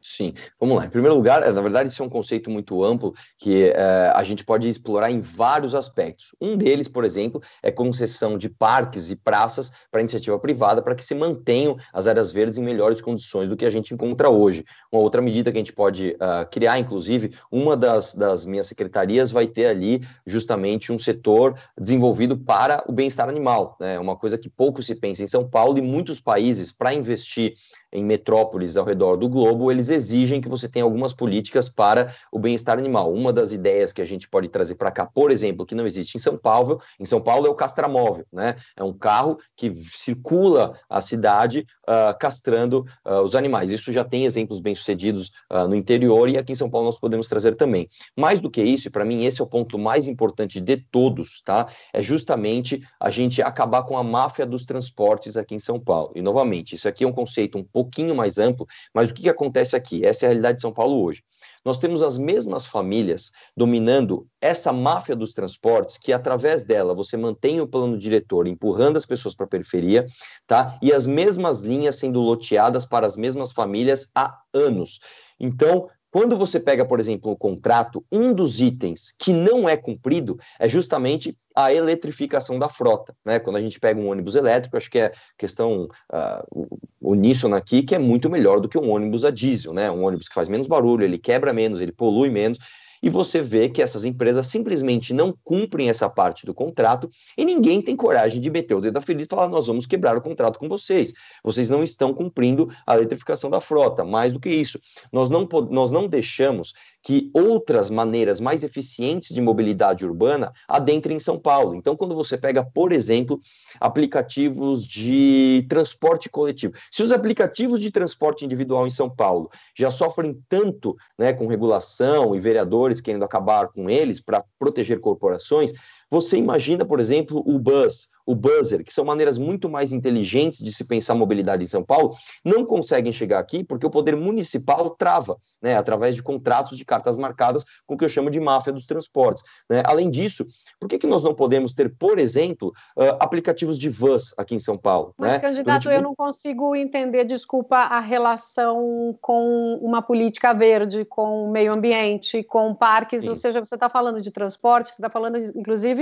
Sim, 0.02 0.34
vamos 0.60 0.78
lá. 0.78 0.86
Em 0.86 0.90
primeiro 0.90 1.16
lugar, 1.16 1.44
é, 1.44 1.52
na 1.52 1.62
verdade, 1.62 1.90
isso 1.90 2.02
é 2.02 2.06
um 2.06 2.10
conceito 2.10 2.50
muito 2.50 2.84
amplo 2.84 3.14
que 3.38 3.66
é, 3.66 4.12
a 4.16 4.24
gente 4.24 4.44
pode 4.44 4.68
explorar 4.68 5.12
em 5.12 5.22
vários 5.22 5.76
aspectos. 5.76 6.34
Um 6.42 6.58
deles, 6.58 6.88
por 6.88 7.06
exemplo, 7.06 7.42
é 7.62 7.72
concessão 7.72 8.36
de 8.36 8.50
parques 8.50 9.12
e 9.12 9.16
praças 9.16 9.72
para 9.92 10.02
iniciativa 10.02 10.40
privada 10.40 10.82
para 10.82 10.96
que 10.96 11.04
se 11.04 11.14
mantenham 11.14 11.78
as 11.94 12.08
áreas 12.08 12.32
verdes 12.32 12.58
em 12.58 12.64
melhores 12.64 13.00
condições 13.00 13.48
do 13.48 13.56
que 13.56 13.66
a 13.66 13.70
gente 13.70 13.94
encontra 13.94 14.30
hoje. 14.30 14.66
Uma 14.92 15.04
outra 15.04 15.22
medida 15.22 15.52
que 15.52 15.58
a 15.58 15.62
gente 15.62 15.74
pode 15.74 16.16
uh, 16.16 16.50
criar, 16.50 16.80
inclusive, 16.80 17.36
uma 17.52 17.78
das, 17.78 18.16
das 18.16 18.44
minhas 18.44 18.66
secretarias 18.66 19.32
vai 19.32 19.46
ter 19.46 19.68
ali 19.68 20.02
justamente 20.26 20.92
um 20.92 20.98
setor 20.98 21.56
desenvolvido 21.80 22.36
para 22.36 22.84
o 22.88 22.92
bem-estar 22.92 23.30
animal. 23.30 23.78
Né? 23.80 24.00
Uma 24.00 24.16
coisa 24.16 24.38
que 24.38 24.50
pouco 24.50 24.82
se 24.82 24.96
pensa 24.96 25.24
em 25.24 25.28
São 25.28 25.48
Paulo 25.48 25.78
e 25.78 25.82
muitos 25.82 26.20
países, 26.20 26.72
para 26.72 26.94
investir 26.94 27.54
em 27.91 28.04
metrópoles 28.04 28.77
ao 28.77 28.86
redor 28.86 29.17
do 29.17 29.27
globo, 29.27 29.71
eles 29.71 29.89
exigem 29.89 30.39
que 30.39 30.49
você 30.49 30.67
tenha 30.67 30.86
algumas 30.86 31.13
políticas 31.13 31.69
para 31.69 32.13
o 32.32 32.39
bem-estar 32.39 32.77
animal. 32.77 33.13
Uma 33.13 33.34
das 33.34 33.51
ideias 33.51 33.91
que 33.91 34.01
a 34.01 34.06
gente 34.06 34.30
pode 34.30 34.47
trazer 34.49 34.75
para 34.75 34.91
cá, 34.91 35.06
por 35.06 35.32
exemplo, 35.32 35.65
que 35.65 35.75
não 35.75 35.86
existe 35.86 36.15
em 36.15 36.19
São 36.19 36.38
Paulo, 36.38 36.82
em 36.99 37.06
São 37.06 37.21
Paulo 37.21 37.47
é 37.47 37.49
o 37.49 37.56
castramóvel, 37.56 38.25
né? 38.32 38.56
É 38.75 38.84
um 38.84 38.93
carro 38.93 39.38
que 39.56 39.73
circula 39.91 40.80
a 40.89 41.01
cidade 41.01 41.65
uh, 41.84 42.17
castrando 42.17 42.86
uh, 43.06 43.21
os 43.21 43.36
animais. 43.36 43.71
Isso 43.71 43.91
já 43.91 44.04
tem 44.04 44.25
exemplos 44.25 44.60
bem-sucedidos 44.60 45.32
uh, 45.51 45.67
no 45.67 45.75
interior 45.75 46.30
e 46.30 46.38
aqui 46.38 46.54
em 46.54 46.56
São 46.56 46.69
Paulo 46.69 46.86
nós 46.86 46.99
podemos 46.99 47.27
trazer 47.27 47.56
também. 47.56 47.89
Mais 48.17 48.39
do 48.39 48.49
que 48.49 48.62
isso, 48.62 48.89
para 48.91 49.06
mim 49.06 49.25
esse 49.25 49.41
é 49.41 49.43
o 49.43 49.47
ponto 49.47 49.77
mais 49.77 50.08
importante 50.08 50.60
de 50.60 50.77
todos, 50.77 51.41
tá? 51.43 51.67
É 51.93 52.01
justamente 52.01 52.82
a 52.99 53.10
gente 53.10 53.41
acabar 53.41 53.84
com 53.84 53.97
a 53.97 54.04
máfia 54.04 54.45
dos 54.45 54.65
transportes 54.65 55.38
aqui 55.38 55.56
em 55.56 55.60
São 55.60 55.80
Paulo. 55.80 56.12
E 56.15 56.21
novamente, 56.21 56.75
isso 56.75 56.88
aqui 56.88 57.04
é 57.04 57.08
um 57.08 57.13
conceito 57.13 57.58
um 57.58 57.63
pouco 57.63 57.81
pouquinho 57.82 58.15
mais 58.15 58.38
amplo, 58.38 58.67
mas 58.94 59.10
o 59.10 59.13
que, 59.13 59.24
que 59.24 59.30
acontece 59.30 59.76
aqui? 59.76 60.06
Essa 60.06 60.26
é 60.26 60.28
a 60.28 60.30
realidade 60.30 60.58
de 60.58 60.62
São 60.62 60.72
Paulo 60.72 61.04
hoje. 61.04 61.24
Nós 61.65 61.80
temos 61.80 62.04
as 62.04 62.17
mesmas 62.17 62.65
famílias 62.65 63.32
dominando 63.58 64.28
essa 64.39 64.72
máfia 64.72 65.15
dos 65.15 65.34
transportes, 65.34 65.98
que 65.98 66.13
através 66.13 66.63
dela 66.63 66.94
você 66.94 67.17
mantém 67.17 67.60
o 67.60 67.67
plano 67.67 67.98
diretor 67.98 68.48
empurrando 68.48 68.98
as 68.98 69.06
pessoas 69.06 69.36
para 69.36 69.46
a 69.46 69.50
periferia, 69.50 70.06
tá? 70.46 70.78
E 70.82 70.94
as 70.94 71.08
mesmas 71.08 71.62
linhas 71.62 71.96
sendo 71.96 72.20
loteadas 72.20 72.86
para 72.86 73.08
as 73.08 73.17
mesmas 73.17 73.52
famílias 73.52 74.10
há 74.15 74.39
anos. 74.54 75.00
Então, 75.39 75.88
quando 76.12 76.36
você 76.36 76.60
pega, 76.60 76.86
por 76.86 77.00
exemplo, 77.00 77.32
um 77.32 77.36
contrato, 77.36 78.06
um 78.12 78.34
dos 78.34 78.60
itens 78.60 79.15
que 79.17 79.32
não 79.32 79.67
é 79.67 79.78
cumprido 79.78 80.38
é 80.60 80.67
justamente 80.67 81.38
a 81.56 81.74
eletrificação 81.74 82.60
da 82.60 82.67
frota. 82.67 83.15
Né? 83.26 83.39
Quando 83.39 83.56
a 83.56 83.62
gente 83.62 83.80
pega 83.80 84.00
um 84.00 84.10
ônibus 84.10 84.36
elétrico, 84.36 84.76
acho 84.76 84.91
que 84.91 85.00
é 85.00 85.13
questão 85.38 85.88
uh, 86.12 86.80
uníssona 87.02 87.58
aqui, 87.58 87.82
que 87.82 87.95
é 87.95 88.00
muito 88.00 88.30
melhor 88.30 88.60
do 88.60 88.67
que 88.67 88.78
um 88.78 88.91
ônibus 88.91 89.24
a 89.24 89.32
diesel, 89.32 89.74
né? 89.74 89.89
Um 89.89 90.04
ônibus 90.04 90.28
que 90.28 90.36
faz 90.36 90.50
menos 90.50 90.67
barulho, 90.67 91.04
ele 91.04 91.17
quebra 91.17 91.54
menos, 91.54 91.80
ele 91.82 91.91
polui 91.91 92.30
menos 92.30 92.60
e 93.02 93.10
você 93.10 93.42
vê 93.42 93.68
que 93.70 93.82
essas 93.82 94.06
empresas 94.06 94.46
simplesmente 94.48 95.14
não 95.14 95.36
cumprem 95.44 95.90
essa 95.90 96.10
parte 96.10 96.46
do 96.46 96.54
contrato 96.54 97.10
e 97.38 97.44
ninguém 97.44 97.82
tem 97.82 97.96
coragem 97.96 98.40
de 98.40 98.50
meter 98.50 98.76
o 98.76 98.82
dedo 98.82 98.94
na 98.94 99.02
ferida 99.02 99.24
e 99.24 99.28
falar: 99.28 99.48
nós 99.48 99.68
vamos 99.68 99.86
quebrar 99.86 100.18
o 100.18 100.22
contrato 100.22 100.60
com 100.60 100.68
vocês. 100.68 101.14
Vocês 101.44 101.70
não 101.70 101.84
estão 101.84 102.14
cumprindo 102.14 102.70
a 102.86 102.96
eletrificação 102.96 103.50
da 103.50 103.60
frota. 103.60 104.04
Mais 104.04 104.34
do 104.34 104.40
que 104.40 104.50
isso, 104.50 104.80
nós 105.12 105.30
não, 105.30 105.48
nós 105.70 105.90
não 105.90 106.08
deixamos 106.08 106.74
que 107.04 107.32
outras 107.34 107.90
maneiras 107.90 108.40
mais 108.40 108.64
eficientes 108.64 109.34
de 109.34 109.42
mobilidade 109.42 110.06
urbana 110.06 110.54
adentrem 110.68 111.18
em 111.18 111.20
São 111.20 111.40
Paulo. 111.40 111.76
Então, 111.76 111.96
quando 111.96 112.16
você 112.16 112.38
pega, 112.38 112.64
por 112.64 112.92
exemplo, 112.92 113.40
aplicativos 113.80 114.86
de 114.86 115.66
transporte 115.68 116.30
coletivo, 116.30 116.74
se 116.92 117.02
os 117.02 117.12
aplicativos 117.12 117.80
de 117.80 117.90
transporte 117.92 118.46
individual 118.46 118.86
em 118.86 118.92
São 118.92 119.10
Paulo 119.10 119.50
já 119.76 119.90
sofrem 119.90 120.40
tanto 120.48 120.96
né, 121.18 121.34
com 121.34 121.48
regulação 121.48 122.36
e 122.36 122.40
vereadores 122.40 122.90
querendo 122.99 123.23
acabar 123.23 123.67
com 123.69 123.89
eles 123.89 124.19
para 124.19 124.43
proteger 124.60 124.99
corporações, 124.99 125.71
você 126.12 126.36
imagina, 126.36 126.84
por 126.84 127.00
exemplo, 127.00 127.41
o 127.45 127.58
bus, 127.58 128.10
o 128.26 128.36
buzzer, 128.36 128.84
que 128.84 128.93
são 128.93 129.06
maneiras 129.06 129.38
muito 129.38 129.69
mais 129.69 129.91
inteligentes 129.91 130.60
de 130.60 130.71
se 130.71 130.86
pensar 130.86 131.15
mobilidade 131.15 131.63
em 131.63 131.67
São 131.67 131.84
Paulo, 131.84 132.15
não 132.43 132.65
conseguem 132.65 133.12
chegar 133.12 133.39
aqui 133.39 133.63
porque 133.63 133.86
o 133.86 133.89
poder 133.89 134.15
municipal 134.15 134.89
trava, 134.91 135.38
né, 135.62 135.78
através 135.78 136.15
de 136.15 136.24
contratos 136.24 136.78
de 136.78 136.84
cartas 136.84 137.17
marcadas 137.17 137.65
com 137.86 137.95
o 137.95 137.97
que 137.97 138.06
eu 138.06 138.10
chamo 138.10 138.30
de 138.30 138.39
máfia 138.39 138.74
dos 138.74 138.86
transportes. 138.86 139.43
Né? 139.69 139.84
Além 139.86 140.10
disso, 140.10 140.45
por 140.80 140.88
que, 140.88 140.97
que 140.97 141.08
nós 141.08 141.24
não 141.24 141.34
podemos 141.34 141.74
ter, 141.74 141.93
por 141.97 142.19
exemplo, 142.19 142.74
uh, 142.97 143.15
aplicativos 143.19 143.78
de 143.78 143.89
vans 143.89 144.34
aqui 144.38 144.56
em 144.56 144.60
São 144.60 144.78
Paulo? 144.78 145.13
Mas, 145.17 145.32
né? 145.34 145.39
candidato, 145.39 145.89
eu 145.89 146.02
não 146.02 146.15
consigo 146.15 146.76
entender, 146.76 147.26
desculpa, 147.26 147.78
a 147.78 148.00
relação 148.00 149.17
com 149.21 149.80
uma 149.82 150.02
política 150.02 150.54
verde, 150.54 151.06
com 151.06 151.45
o 151.45 151.52
meio 151.52 151.74
ambiente, 151.74 152.43
com 152.43 152.74
parques, 152.74 153.24
Sim. 153.24 153.30
ou 153.30 153.36
seja, 153.36 153.59
você 153.59 153.76
está 153.76 153.89
falando 153.89 154.22
de 154.22 154.32
transporte, 154.32 154.88
você 154.88 154.93
está 154.93 155.09
falando, 155.09 155.38
inclusive, 155.38 156.01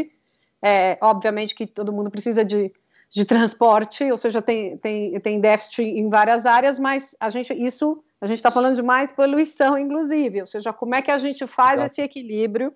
é, 0.61 0.97
obviamente 1.01 1.55
que 1.55 1.65
todo 1.65 1.93
mundo 1.93 2.11
precisa 2.11 2.43
de, 2.43 2.71
de 3.09 3.25
transporte, 3.25 4.09
ou 4.11 4.17
seja, 4.17 4.41
tem, 4.41 4.77
tem, 4.77 5.19
tem 5.19 5.39
déficit 5.39 5.83
em 5.83 6.09
várias 6.09 6.45
áreas, 6.45 6.77
mas 6.77 7.15
a 7.19 7.29
gente, 7.29 7.53
isso, 7.53 8.03
a 8.19 8.27
gente 8.27 8.37
está 8.37 8.51
falando 8.51 8.75
de 8.75 8.83
mais 8.83 9.11
poluição, 9.11 9.77
inclusive, 9.77 10.41
ou 10.41 10.45
seja, 10.45 10.73
como 10.73 10.95
é 10.95 11.01
que 11.01 11.11
a 11.11 11.17
gente 11.17 11.45
faz 11.47 11.75
Exato. 11.75 11.91
esse 11.91 12.01
equilíbrio 12.01 12.73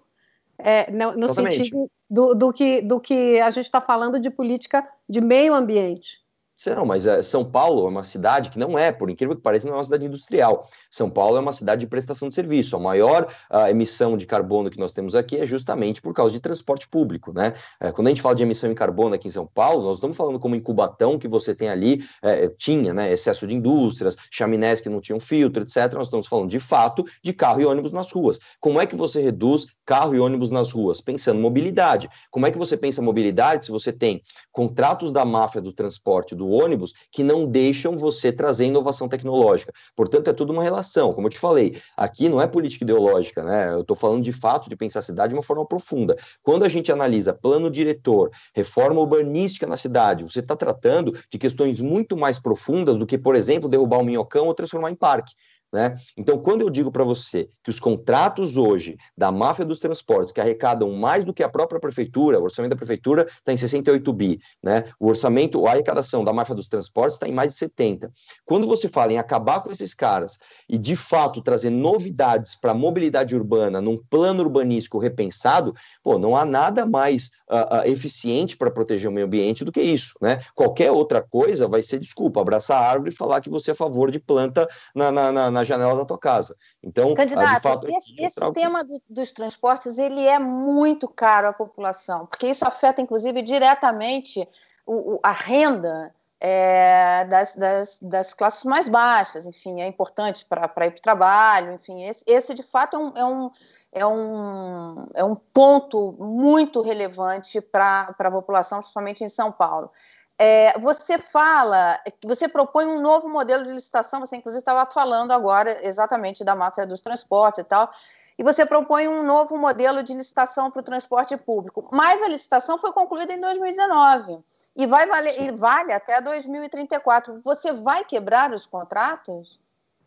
é, 0.57 0.89
no, 0.91 1.17
no 1.17 1.33
sentido 1.33 1.89
do, 2.09 2.33
do, 2.33 2.53
que, 2.53 2.81
do 2.81 2.99
que 2.99 3.39
a 3.39 3.49
gente 3.49 3.65
está 3.65 3.81
falando 3.81 4.19
de 4.19 4.29
política 4.29 4.87
de 5.09 5.19
meio 5.19 5.53
ambiente? 5.53 6.22
Não, 6.67 6.85
mas 6.85 7.07
uh, 7.07 7.21
São 7.23 7.43
Paulo 7.43 7.85
é 7.85 7.89
uma 7.89 8.03
cidade 8.03 8.49
que 8.49 8.59
não 8.59 8.77
é, 8.77 8.91
por 8.91 9.09
incrível 9.09 9.35
que 9.35 9.41
pareça, 9.41 9.67
não 9.67 9.75
é 9.75 9.77
uma 9.77 9.83
cidade 9.83 10.05
industrial. 10.05 10.69
São 10.89 11.09
Paulo 11.09 11.37
é 11.37 11.39
uma 11.39 11.51
cidade 11.51 11.81
de 11.81 11.87
prestação 11.87 12.29
de 12.29 12.35
serviço. 12.35 12.75
A 12.75 12.79
maior 12.79 13.27
emissão 13.69 14.15
de 14.17 14.25
carbono 14.25 14.69
que 14.69 14.79
nós 14.79 14.93
temos 14.93 15.15
aqui 15.15 15.37
é 15.37 15.45
justamente 15.45 16.01
por 16.01 16.13
causa 16.13 16.31
de 16.31 16.39
transporte 16.39 16.87
público, 16.87 17.33
né? 17.33 17.53
Uh, 17.81 17.91
quando 17.93 18.07
a 18.07 18.09
gente 18.11 18.21
fala 18.21 18.35
de 18.35 18.43
emissão 18.43 18.71
em 18.71 18.75
carbono 18.75 19.15
aqui 19.15 19.27
em 19.27 19.31
São 19.31 19.47
Paulo, 19.47 19.83
nós 19.83 19.97
estamos 19.97 20.15
falando 20.15 20.39
como 20.39 20.55
em 20.55 20.59
Cubatão, 20.59 21.17
que 21.17 21.27
você 21.27 21.53
tem 21.55 21.69
ali, 21.69 22.03
eh, 22.21 22.51
tinha, 22.57 22.93
né, 22.93 23.11
excesso 23.11 23.47
de 23.47 23.55
indústrias, 23.55 24.15
chaminés 24.31 24.81
que 24.81 24.89
não 24.89 25.01
tinham 25.01 25.19
filtro, 25.19 25.63
etc. 25.63 25.93
Nós 25.93 26.07
estamos 26.07 26.27
falando, 26.27 26.49
de 26.49 26.59
fato, 26.59 27.05
de 27.23 27.33
carro 27.33 27.61
e 27.61 27.65
ônibus 27.65 27.91
nas 27.91 28.11
ruas. 28.11 28.39
Como 28.59 28.79
é 28.79 28.85
que 28.85 28.95
você 28.95 29.21
reduz 29.21 29.65
carro 29.85 30.15
e 30.15 30.19
ônibus 30.19 30.51
nas 30.51 30.71
ruas? 30.71 31.01
Pensando 31.01 31.39
mobilidade. 31.39 32.09
Como 32.31 32.45
é 32.45 32.51
que 32.51 32.57
você 32.57 32.77
pensa 32.77 33.01
mobilidade 33.01 33.65
se 33.65 33.71
você 33.71 33.91
tem 33.91 34.21
contratos 34.51 35.11
da 35.11 35.25
máfia 35.25 35.61
do 35.61 35.73
transporte 35.73 36.35
do 36.35 36.42
ônibus 36.49 36.93
que 37.11 37.23
não 37.23 37.45
deixam 37.45 37.97
você 37.97 38.31
trazer 38.31 38.65
inovação 38.65 39.07
tecnológica. 39.07 39.73
Portanto, 39.95 40.29
é 40.29 40.33
tudo 40.33 40.53
uma 40.53 40.63
relação. 40.63 41.13
Como 41.13 41.27
eu 41.27 41.31
te 41.31 41.39
falei, 41.39 41.77
aqui 41.95 42.29
não 42.29 42.41
é 42.41 42.47
política 42.47 42.83
ideológica, 42.83 43.43
né? 43.43 43.73
Eu 43.73 43.81
estou 43.81 43.95
falando 43.95 44.23
de 44.23 44.31
fato 44.31 44.69
de 44.69 44.75
pensar 44.75 44.99
a 44.99 45.03
cidade 45.03 45.29
de 45.29 45.35
uma 45.35 45.43
forma 45.43 45.65
profunda. 45.65 46.17
Quando 46.41 46.63
a 46.63 46.69
gente 46.69 46.91
analisa 46.91 47.33
plano 47.33 47.69
diretor, 47.69 48.31
reforma 48.53 48.99
urbanística 48.99 49.67
na 49.67 49.77
cidade, 49.77 50.23
você 50.23 50.39
está 50.39 50.55
tratando 50.55 51.17
de 51.29 51.37
questões 51.37 51.81
muito 51.81 52.17
mais 52.17 52.39
profundas 52.39 52.97
do 52.97 53.05
que, 53.05 53.17
por 53.17 53.35
exemplo, 53.35 53.69
derrubar 53.69 53.99
um 53.99 54.03
minhocão 54.03 54.47
ou 54.47 54.53
transformar 54.53 54.91
em 54.91 54.95
parque. 54.95 55.33
Né? 55.73 55.97
Então, 56.15 56.37
quando 56.37 56.61
eu 56.61 56.69
digo 56.69 56.91
para 56.91 57.03
você 57.03 57.49
que 57.63 57.71
os 57.71 57.79
contratos 57.79 58.57
hoje 58.57 58.95
da 59.17 59.31
máfia 59.31 59.65
dos 59.65 59.79
transportes, 59.79 60.31
que 60.31 60.39
arrecadam 60.39 60.91
mais 60.91 61.25
do 61.25 61.33
que 61.33 61.41
a 61.41 61.49
própria 61.49 61.79
prefeitura, 61.79 62.39
o 62.39 62.43
orçamento 62.43 62.69
da 62.69 62.75
prefeitura 62.75 63.25
está 63.27 63.51
em 63.51 63.57
68 63.57 64.13
bi, 64.13 64.39
né? 64.61 64.83
o 64.99 65.07
orçamento, 65.07 65.65
a 65.65 65.71
arrecadação 65.71 66.23
da 66.23 66.31
máfia 66.31 66.53
dos 66.53 66.67
transportes 66.67 67.15
está 67.15 67.27
em 67.27 67.31
mais 67.31 67.53
de 67.53 67.57
70. 67.57 68.13
Quando 68.45 68.67
você 68.67 68.87
fala 68.87 69.13
em 69.13 69.17
acabar 69.17 69.61
com 69.61 69.71
esses 69.71 69.95
caras 69.95 70.37
e, 70.69 70.77
de 70.77 70.95
fato, 70.95 71.41
trazer 71.41 71.71
novidades 71.71 72.53
para 72.53 72.69
a 72.69 72.75
mobilidade 72.75 73.35
urbana 73.35 73.81
num 73.81 73.97
plano 73.97 74.43
urbanístico 74.43 74.99
repensado, 74.99 75.73
pô, 76.03 76.19
não 76.19 76.35
há 76.35 76.45
nada 76.45 76.85
mais 76.85 77.31
uh, 77.49 77.79
uh, 77.79 77.87
eficiente 77.87 78.55
para 78.55 78.69
proteger 78.69 79.09
o 79.09 79.11
meio 79.11 79.25
ambiente 79.25 79.65
do 79.65 79.71
que 79.71 79.81
isso. 79.81 80.13
Né? 80.21 80.39
Qualquer 80.53 80.91
outra 80.91 81.19
coisa 81.19 81.67
vai 81.67 81.81
ser, 81.81 81.99
desculpa, 81.99 82.39
abraçar 82.39 82.79
a 82.79 82.87
árvore 82.87 83.09
e 83.09 83.15
falar 83.15 83.41
que 83.41 83.49
você 83.49 83.71
é 83.71 83.73
a 83.73 83.75
favor 83.75 84.11
de 84.11 84.19
planta 84.19 84.67
na, 84.93 85.11
na, 85.11 85.49
na 85.49 85.62
janela 85.63 85.95
da 85.95 86.05
tua 86.05 86.17
casa. 86.17 86.55
Então, 86.81 87.13
Candidato, 87.13 87.55
de 87.55 87.61
fato, 87.61 87.87
esse, 87.87 88.23
esse 88.23 88.51
tema 88.53 88.83
do, 88.83 89.01
dos 89.09 89.31
transportes 89.31 89.97
ele 89.97 90.25
é 90.25 90.39
muito 90.39 91.07
caro 91.07 91.47
à 91.47 91.53
população, 91.53 92.25
porque 92.25 92.47
isso 92.47 92.65
afeta, 92.65 93.01
inclusive, 93.01 93.41
diretamente 93.41 94.47
o, 94.85 95.15
o, 95.15 95.19
a 95.23 95.31
renda 95.31 96.13
é, 96.39 97.23
das, 97.25 97.55
das, 97.55 97.99
das, 98.01 98.33
classes 98.33 98.65
mais 98.65 98.87
baixas, 98.87 99.45
enfim, 99.45 99.79
é 99.79 99.87
importante 99.87 100.45
para 100.45 100.65
ir 100.85 100.91
para 100.91 100.99
o 100.99 101.01
trabalho, 101.01 101.71
enfim, 101.71 102.03
esse, 102.03 102.23
esse 102.27 102.53
de 102.53 102.63
fato 102.63 102.97
é 102.97 102.99
um, 102.99 103.13
é 103.15 103.25
um, 103.25 103.51
é 103.93 104.05
um, 104.05 105.07
é 105.15 105.23
um 105.23 105.35
ponto 105.35 106.13
muito 106.19 106.81
relevante 106.81 107.61
para 107.61 108.13
a 108.19 108.31
população, 108.31 108.79
principalmente 108.79 109.23
em 109.23 109.29
São 109.29 109.53
Paulo. 109.53 109.89
É, 110.37 110.77
você 110.79 111.17
fala, 111.17 111.99
você 112.23 112.47
propõe 112.47 112.85
um 112.85 112.99
novo 112.99 113.29
modelo 113.29 113.63
de 113.63 113.71
licitação, 113.71 114.19
você 114.19 114.35
inclusive 114.35 114.59
estava 114.59 114.89
falando 114.91 115.31
agora 115.31 115.85
exatamente 115.87 116.43
da 116.43 116.55
máfia 116.55 116.87
dos 116.87 117.01
transportes 117.01 117.59
e 117.59 117.63
tal, 117.63 117.89
e 118.37 118.43
você 118.43 118.65
propõe 118.65 119.07
um 119.07 119.23
novo 119.23 119.57
modelo 119.57 120.01
de 120.01 120.13
licitação 120.13 120.71
para 120.71 120.79
o 120.79 120.83
transporte 120.83 121.37
público. 121.37 121.87
Mas 121.91 122.21
a 122.21 122.27
licitação 122.27 122.77
foi 122.79 122.91
concluída 122.91 123.31
em 123.31 123.39
2019 123.39 124.43
e 124.75 124.87
vai 124.87 125.05
valer, 125.05 125.39
e 125.39 125.51
vale 125.51 125.93
até 125.93 126.19
2034. 126.19 127.41
Você 127.43 127.71
vai 127.71 128.03
quebrar 128.03 128.51
os 128.51 128.65
contratos? 128.65 129.59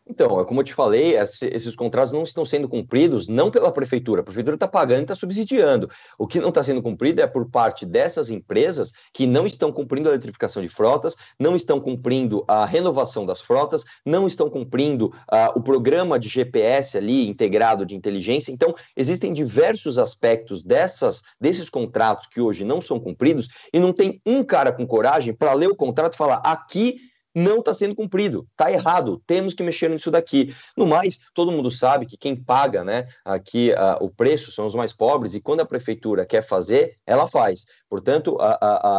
Então, 0.09 0.39
é 0.39 0.45
como 0.45 0.61
eu 0.61 0.63
te 0.63 0.73
falei, 0.73 1.15
esses 1.17 1.75
contratos 1.75 2.13
não 2.13 2.23
estão 2.23 2.45
sendo 2.45 2.69
cumpridos 2.69 3.27
não 3.27 3.51
pela 3.51 3.71
prefeitura, 3.71 4.21
a 4.21 4.23
prefeitura 4.23 4.55
está 4.55 4.67
pagando 4.67 4.99
e 4.99 5.03
está 5.03 5.15
subsidiando. 5.15 5.89
O 6.17 6.25
que 6.25 6.39
não 6.39 6.49
está 6.49 6.63
sendo 6.63 6.81
cumprido 6.81 7.21
é 7.21 7.27
por 7.27 7.49
parte 7.49 7.85
dessas 7.85 8.29
empresas 8.29 8.93
que 9.13 9.27
não 9.27 9.45
estão 9.45 9.71
cumprindo 9.71 10.07
a 10.07 10.13
eletrificação 10.13 10.61
de 10.61 10.69
frotas, 10.69 11.15
não 11.37 11.55
estão 11.55 11.79
cumprindo 11.79 12.43
a 12.47 12.65
renovação 12.65 13.25
das 13.25 13.41
frotas, 13.41 13.83
não 14.05 14.25
estão 14.25 14.49
cumprindo 14.49 15.07
uh, 15.07 15.51
o 15.55 15.61
programa 15.61 16.17
de 16.17 16.29
GPS 16.29 16.97
ali 16.97 17.27
integrado 17.27 17.85
de 17.85 17.95
inteligência. 17.95 18.51
Então, 18.51 18.73
existem 18.95 19.33
diversos 19.33 19.99
aspectos 19.99 20.63
dessas, 20.63 21.21
desses 21.39 21.69
contratos 21.69 22.27
que 22.27 22.39
hoje 22.39 22.63
não 22.63 22.79
são 22.79 22.99
cumpridos 22.99 23.49
e 23.73 23.79
não 23.79 23.91
tem 23.91 24.21
um 24.25 24.43
cara 24.43 24.71
com 24.71 24.87
coragem 24.87 25.33
para 25.33 25.53
ler 25.53 25.67
o 25.67 25.75
contrato 25.75 26.13
e 26.13 26.17
falar 26.17 26.37
aqui 26.37 26.97
não 27.37 27.59
está 27.59 27.71
sendo 27.71 27.93
cumprido, 27.93 28.47
está 28.51 28.71
errado, 28.71 29.21
temos 29.27 29.53
que 29.53 29.61
mexer 29.61 29.89
nisso 29.89 30.09
daqui. 30.09 30.55
No 30.75 30.87
mais, 30.87 31.19
todo 31.35 31.51
mundo 31.51 31.69
sabe 31.69 32.07
que 32.07 32.17
quem 32.17 32.35
paga 32.35 32.83
né, 32.83 33.07
aqui 33.23 33.71
uh, 33.71 34.03
o 34.03 34.09
preço 34.09 34.51
são 34.51 34.65
os 34.65 34.73
mais 34.73 34.91
pobres, 34.91 35.35
e 35.35 35.39
quando 35.39 35.59
a 35.59 35.65
prefeitura 35.65 36.25
quer 36.25 36.41
fazer, 36.41 36.95
ela 37.05 37.27
faz. 37.27 37.65
Portanto, 37.87 38.37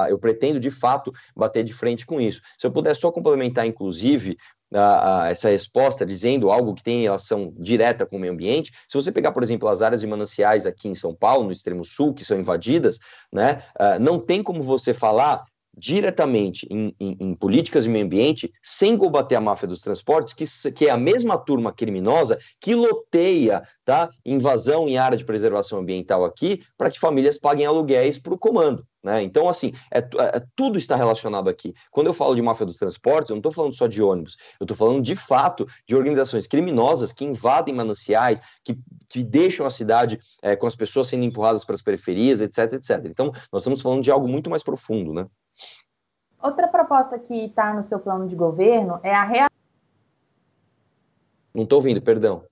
eu 0.09 0.19
pretendo 0.19 0.61
de 0.61 0.71
fato 0.71 1.13
bater 1.37 1.65
de 1.65 1.75
frente 1.75 2.07
com 2.07 2.21
isso. 2.21 2.41
Se 2.57 2.67
eu 2.67 2.71
puder 2.71 2.95
só 2.95 3.11
complementar, 3.11 3.67
inclusive, 3.67 4.37
essa 5.31 5.51
resposta 5.51 6.07
dizendo 6.07 6.51
algo 6.51 6.75
que 6.75 6.83
tem 6.83 7.03
relação 7.03 7.53
direta 7.57 8.07
com 8.07 8.17
o 8.17 8.21
meio 8.21 8.33
ambiente. 8.33 8.71
Se 8.89 8.97
você 8.97 9.11
pegar, 9.11 9.33
por 9.33 9.43
exemplo, 9.43 9.69
as 9.69 9.83
áreas 9.83 10.01
de 10.01 10.07
mananciais 10.07 10.65
aqui 10.65 10.89
em 10.89 10.95
São 10.95 11.15
Paulo, 11.15 11.47
no 11.47 11.53
extremo 11.53 11.85
sul, 11.85 12.15
que 12.15 12.25
são 12.25 12.39
invadidas, 12.39 12.99
né, 13.33 13.63
não 14.01 14.19
tem 14.19 14.43
como 14.43 14.63
você 14.63 14.95
falar 14.95 15.45
diretamente 15.79 16.67
em, 16.71 16.95
em, 16.99 17.17
em, 17.21 17.35
políticas 17.35 17.85
de 17.85 17.91
meio 17.91 18.05
ambiente 18.05 18.53
sem 18.63 18.97
combater 18.97 19.37
a 19.37 19.41
máfia 19.41 19.69
dos 19.69 19.81
transportes, 19.81 20.35
que, 20.35 20.73
que 20.73 20.87
é 20.87 20.91
a 20.91 20.97
mesma 20.99 21.39
turma 21.39 21.73
criminosa 21.73 22.39
que 22.61 22.75
loteia 22.75 23.63
tá, 23.85 24.11
invasão 24.25 24.89
em 24.89 24.99
área 24.99 25.17
de 25.17 25.25
preservação 25.25 25.79
ambiental 25.79 26.25
aqui 26.25 26.63
para 26.77 26.91
que 26.91 26.99
famílias 26.99 27.39
paguem 27.39 27.67
aluguéis 27.67 28.19
para 28.19 28.35
o 28.35 28.39
comando. 28.39 28.85
Né? 29.03 29.23
Então, 29.23 29.49
assim, 29.49 29.73
é, 29.93 29.99
é, 29.99 30.43
tudo 30.57 30.77
está 30.79 30.97
relacionado 30.97 31.49
aqui. 31.49 31.73
Quando 31.91 32.09
eu 32.09 32.15
falo 32.15 32.35
de 32.35 32.43
máfia 32.43 32.67
dos 32.67 32.77
transportes, 32.77 33.31
eu 33.31 33.35
não 33.35 33.39
estou 33.39 33.53
falando 33.53 33.75
só 33.75 33.87
de 33.87 34.03
ônibus, 34.03 34.37
eu 34.61 34.65
estou 34.65 34.77
falando 34.77 35.01
de 35.01 35.15
fato 35.15 35.67
de 35.87 35.95
organizações 35.95 36.47
criminosas 36.47 37.13
que 37.13 37.25
invadem 37.25 37.75
mananciais, 37.75 38.41
que, 38.65 38.77
que 39.09 39.23
deixam 39.23 39.65
a 39.65 39.71
cidade 39.71 40.19
é, 40.43 40.57
com 40.57 40.67
as 40.67 40.75
pessoas 40.75 41.07
sendo 41.07 41.25
empurradas 41.25 41.65
para 41.65 41.77
as 41.77 41.83
periferias, 41.83 42.41
etc, 42.41 42.73
etc. 42.75 43.05
Então, 43.05 43.33
nós 43.53 43.63
estamos 43.63 43.81
falando 43.81 44.03
de 44.03 44.11
algo 44.11 44.29
muito 44.29 44.51
mais 44.51 44.63
profundo, 44.63 45.13
né? 45.13 45.27
Outra 46.41 46.69
proposta 46.69 47.19
que 47.19 47.47
está 47.47 47.73
no 47.73 47.83
seu 47.83 47.99
plano 47.99 48.29
de 48.29 48.37
governo 48.37 49.01
é 49.03 49.15
a 49.15 49.25
real... 49.25 49.49
Não 51.55 51.65
estou 51.65 51.79
ouvindo, 51.79 52.01
perdão. 52.01 52.45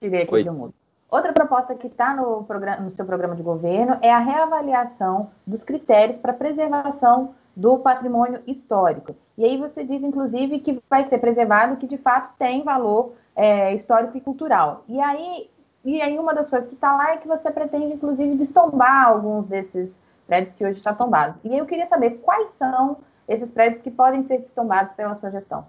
Tirei 0.00 0.22
aqui 0.22 0.44
do 0.44 0.52
mundo. 0.52 0.74
Outra 1.10 1.32
proposta 1.32 1.74
que 1.74 1.88
está 1.88 2.14
no, 2.14 2.46
no 2.80 2.90
seu 2.90 3.04
programa 3.04 3.34
de 3.34 3.42
governo 3.42 3.98
é 4.00 4.10
a 4.12 4.20
reavaliação 4.20 5.30
dos 5.46 5.62
critérios 5.64 6.16
para 6.16 6.32
preservação 6.32 7.34
do 7.54 7.78
patrimônio 7.78 8.40
histórico. 8.46 9.14
E 9.36 9.44
aí 9.44 9.58
você 9.58 9.84
diz, 9.84 10.02
inclusive, 10.02 10.60
que 10.60 10.80
vai 10.88 11.08
ser 11.08 11.18
preservado 11.18 11.76
que 11.76 11.86
de 11.86 11.98
fato 11.98 12.32
tem 12.38 12.62
valor 12.62 13.12
é, 13.34 13.74
histórico 13.74 14.16
e 14.16 14.20
cultural. 14.20 14.84
E 14.88 15.00
aí, 15.00 15.50
e 15.84 16.00
aí 16.00 16.18
uma 16.18 16.32
das 16.32 16.48
coisas 16.48 16.68
que 16.68 16.74
está 16.74 16.96
lá 16.96 17.12
é 17.12 17.16
que 17.16 17.28
você 17.28 17.50
pretende, 17.50 17.94
inclusive, 17.94 18.36
destombar 18.36 19.08
alguns 19.08 19.46
desses 19.46 19.98
prédios 20.30 20.54
que 20.54 20.64
hoje 20.64 20.78
estão 20.78 20.96
tombados. 20.96 21.40
E 21.42 21.58
eu 21.58 21.66
queria 21.66 21.88
saber 21.88 22.20
quais 22.22 22.50
são 22.56 22.98
esses 23.26 23.50
prédios 23.50 23.82
que 23.82 23.90
podem 23.90 24.22
ser 24.28 24.38
destombados 24.38 24.94
pela 24.94 25.16
sua 25.16 25.28
gestão. 25.30 25.66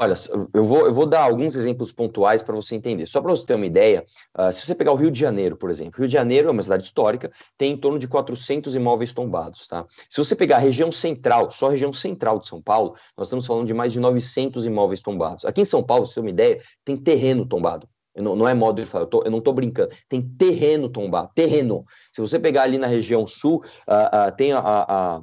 Olha, 0.00 0.14
eu 0.52 0.64
vou, 0.64 0.86
eu 0.86 0.94
vou 0.94 1.06
dar 1.06 1.22
alguns 1.22 1.56
exemplos 1.56 1.90
pontuais 1.92 2.42
para 2.42 2.54
você 2.54 2.74
entender. 2.74 3.06
Só 3.06 3.20
para 3.20 3.30
você 3.30 3.46
ter 3.46 3.54
uma 3.54 3.66
ideia, 3.66 4.04
uh, 4.36 4.52
se 4.52 4.64
você 4.64 4.74
pegar 4.74 4.92
o 4.92 4.96
Rio 4.96 5.10
de 5.10 5.18
Janeiro, 5.18 5.56
por 5.56 5.70
exemplo, 5.70 5.98
Rio 5.98 6.08
de 6.08 6.12
Janeiro 6.12 6.48
é 6.48 6.50
uma 6.52 6.62
cidade 6.62 6.84
histórica, 6.84 7.32
tem 7.56 7.72
em 7.72 7.76
torno 7.76 7.98
de 7.98 8.06
400 8.06 8.76
imóveis 8.76 9.12
tombados, 9.12 9.66
tá? 9.66 9.86
Se 10.08 10.18
você 10.18 10.36
pegar 10.36 10.56
a 10.56 10.60
região 10.60 10.92
central, 10.92 11.50
só 11.50 11.66
a 11.66 11.70
região 11.70 11.92
central 11.92 12.38
de 12.38 12.46
São 12.46 12.62
Paulo, 12.62 12.94
nós 13.16 13.26
estamos 13.26 13.44
falando 13.46 13.66
de 13.66 13.74
mais 13.74 13.92
de 13.92 13.98
900 13.98 14.66
imóveis 14.66 15.02
tombados. 15.02 15.44
Aqui 15.44 15.62
em 15.62 15.64
São 15.64 15.82
Paulo, 15.82 16.06
se 16.06 16.12
você 16.12 16.14
ter 16.14 16.20
uma 16.20 16.30
ideia, 16.30 16.62
tem 16.84 16.96
terreno 16.96 17.44
tombado. 17.44 17.88
Não, 18.20 18.36
não, 18.36 18.48
é 18.48 18.54
modo 18.54 18.82
de 18.82 18.88
falar, 18.88 19.04
eu, 19.04 19.08
tô, 19.08 19.22
eu 19.22 19.30
não 19.30 19.38
estou 19.38 19.52
brincando. 19.52 19.90
Tem 20.08 20.20
terreno 20.20 20.88
tombado, 20.88 21.30
terreno. 21.34 21.84
Se 22.12 22.20
você 22.20 22.38
pegar 22.38 22.62
ali 22.62 22.78
na 22.78 22.86
região 22.86 23.26
sul, 23.26 23.62
uh, 23.88 24.28
uh, 24.28 24.36
tem 24.36 24.52
a, 24.52 24.58
a, 24.58 25.16
a 25.16 25.20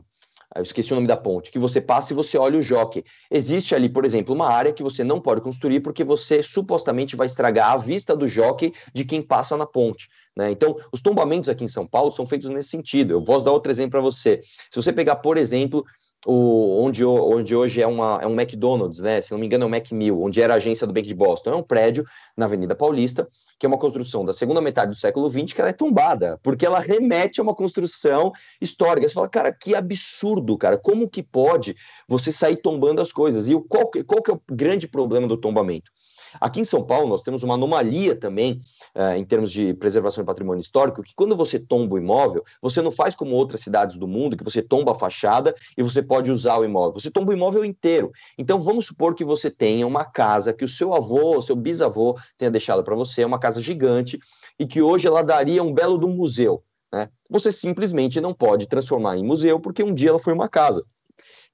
eu 0.56 0.64
esqueci 0.64 0.94
o 0.94 0.96
nome 0.96 1.08
da 1.08 1.18
ponte, 1.18 1.52
que 1.52 1.60
você 1.60 1.82
passa 1.82 2.14
e 2.14 2.16
você 2.16 2.38
olha 2.38 2.58
o 2.58 2.62
jockey. 2.62 3.04
Existe 3.30 3.76
ali, 3.76 3.90
por 3.90 4.06
exemplo, 4.06 4.34
uma 4.34 4.48
área 4.48 4.72
que 4.72 4.82
você 4.82 5.04
não 5.04 5.20
pode 5.20 5.42
construir 5.42 5.82
porque 5.82 6.02
você 6.02 6.42
supostamente 6.42 7.16
vai 7.16 7.28
estragar 7.28 7.72
a 7.72 7.78
vista 7.78 8.16
do 8.16 8.26
jockey 8.26 8.74
de 8.94 9.04
quem 9.04 9.22
passa 9.22 9.58
na 9.58 9.66
ponte. 9.66 10.08
Né? 10.36 10.52
Então, 10.52 10.78
os 10.94 11.02
tombamentos 11.02 11.50
aqui 11.50 11.66
em 11.66 11.68
São 11.68 11.86
Paulo 11.86 12.12
são 12.14 12.26
feitos 12.26 12.50
nesse 12.50 12.70
sentido. 12.70 13.12
Eu 13.12 13.22
posso 13.22 13.44
dar 13.44 13.52
outro 13.52 13.70
exemplo 13.70 13.92
para 13.92 14.02
você. 14.02 14.42
Se 14.72 14.82
você 14.82 14.94
pegar, 14.94 15.18
por 15.18 15.38
exemplo, 15.38 15.84
o, 16.26 16.84
onde, 16.84 17.06
onde 17.06 17.56
hoje 17.56 17.82
é, 17.82 17.88
uma, 17.88 18.20
é 18.22 18.28
um 18.28 18.34
McDonald's, 18.34 19.00
né? 19.00 19.22
Se 19.22 19.32
não 19.32 19.38
me 19.38 19.46
engano, 19.46 19.64
é 19.64 19.68
um 19.68 19.70
Macmill, 19.70 20.22
onde 20.22 20.42
era 20.42 20.54
a 20.54 20.58
agência 20.58 20.88
do 20.88 20.94
Bank 20.94 21.08
de 21.08 21.14
Boston. 21.14 21.52
É 21.52 21.56
um 21.56 21.64
prédio 21.64 22.06
na 22.36 22.46
Avenida 22.46 22.76
Paulista, 22.76 23.28
que 23.60 23.66
é 23.66 23.70
uma 23.70 23.78
construção 23.78 24.26
da 24.26 24.34
segunda 24.34 24.60
metade 24.60 24.92
do 24.92 24.98
século 24.98 25.30
XX, 25.30 25.54
que 25.54 25.62
ela 25.62 25.70
é 25.70 25.74
tombada, 25.74 26.40
porque 26.42 26.66
ela 26.66 26.80
remete 26.80 27.40
a 27.40 27.44
uma 27.44 27.54
construção 27.54 28.32
histórica. 28.60 29.08
Você 29.08 29.14
fala, 29.14 29.30
cara, 29.30 29.54
que 29.54 29.76
absurdo, 29.76 30.58
cara. 30.58 30.78
Como 30.78 31.10
que 31.10 31.22
pode 31.22 31.76
você 32.08 32.32
sair 32.32 32.58
tombando 32.58 33.02
as 33.02 33.12
coisas? 33.12 33.48
E 33.48 33.56
o, 33.56 33.62
qual, 33.62 33.90
qual 34.06 34.22
que 34.22 34.32
é 34.32 34.34
o 34.34 34.42
grande 34.50 34.88
problema 34.88 35.28
do 35.28 35.38
tombamento? 35.38 35.92
Aqui 36.40 36.60
em 36.60 36.66
São 36.66 36.84
Paulo, 36.84 37.08
nós 37.08 37.22
temos 37.22 37.44
uma 37.44 37.54
anomalia 37.56 38.16
também, 38.16 38.62
uh, 38.96 39.16
em 39.16 39.24
termos 39.24 39.52
de 39.52 39.74
preservação 39.74 40.24
do 40.24 40.28
patrimônio 40.28 40.62
histórico, 40.62 41.02
que 41.02 41.14
quando 41.16 41.36
você 41.36 41.60
tomba 41.60 41.96
o 41.96 41.98
imóvel, 41.98 42.44
você 42.62 42.82
não 42.82 42.92
faz 42.92 43.16
como 43.16 43.36
outras 43.36 43.62
cidades 43.62 43.98
do 43.98 44.08
mundo, 44.08 44.38
que 44.38 44.44
você 44.44 44.62
tomba 44.62 44.92
a 44.92 44.96
fachada 44.96 45.56
e 45.78 45.84
você 45.84 46.02
pode 46.02 46.32
usar 46.32 46.58
o 46.58 46.66
imóvel. 46.66 47.00
Você 47.00 47.12
tomba 47.12 47.32
o 47.32 47.36
imóvel 47.36 47.64
inteiro. 47.64 48.12
Então, 48.38 48.60
vamos 48.60 48.86
supor 48.86 49.16
que 49.16 49.24
você 49.24 49.50
tenha 49.50 49.86
uma 49.88 50.06
casa 50.06 50.54
que 50.54 50.66
o 50.66 50.70
seu 50.70 50.94
avô, 50.94 51.38
o 51.38 51.42
seu 51.42 51.56
bisavô 51.56 52.18
tenha 52.38 52.52
deixado 52.52 52.84
para 52.84 52.96
você, 52.96 53.22
é 53.22 53.26
uma 53.26 53.40
casa 53.40 53.62
gigante, 53.62 54.20
e 54.60 54.66
que 54.66 54.82
hoje 54.82 55.08
ela 55.08 55.24
daria 55.24 55.64
um 55.64 55.74
belo 55.74 55.98
de 55.98 56.06
um 56.06 56.16
museu. 56.16 56.64
Né? 56.94 57.10
Você 57.30 57.52
simplesmente 57.52 58.22
não 58.22 58.34
pode 58.34 58.68
transformar 58.68 59.18
em 59.18 59.24
museu 59.24 59.60
porque 59.60 59.84
um 59.84 59.94
dia 59.94 60.10
ela 60.10 60.20
foi 60.20 60.34
uma 60.34 60.48
casa 60.48 60.84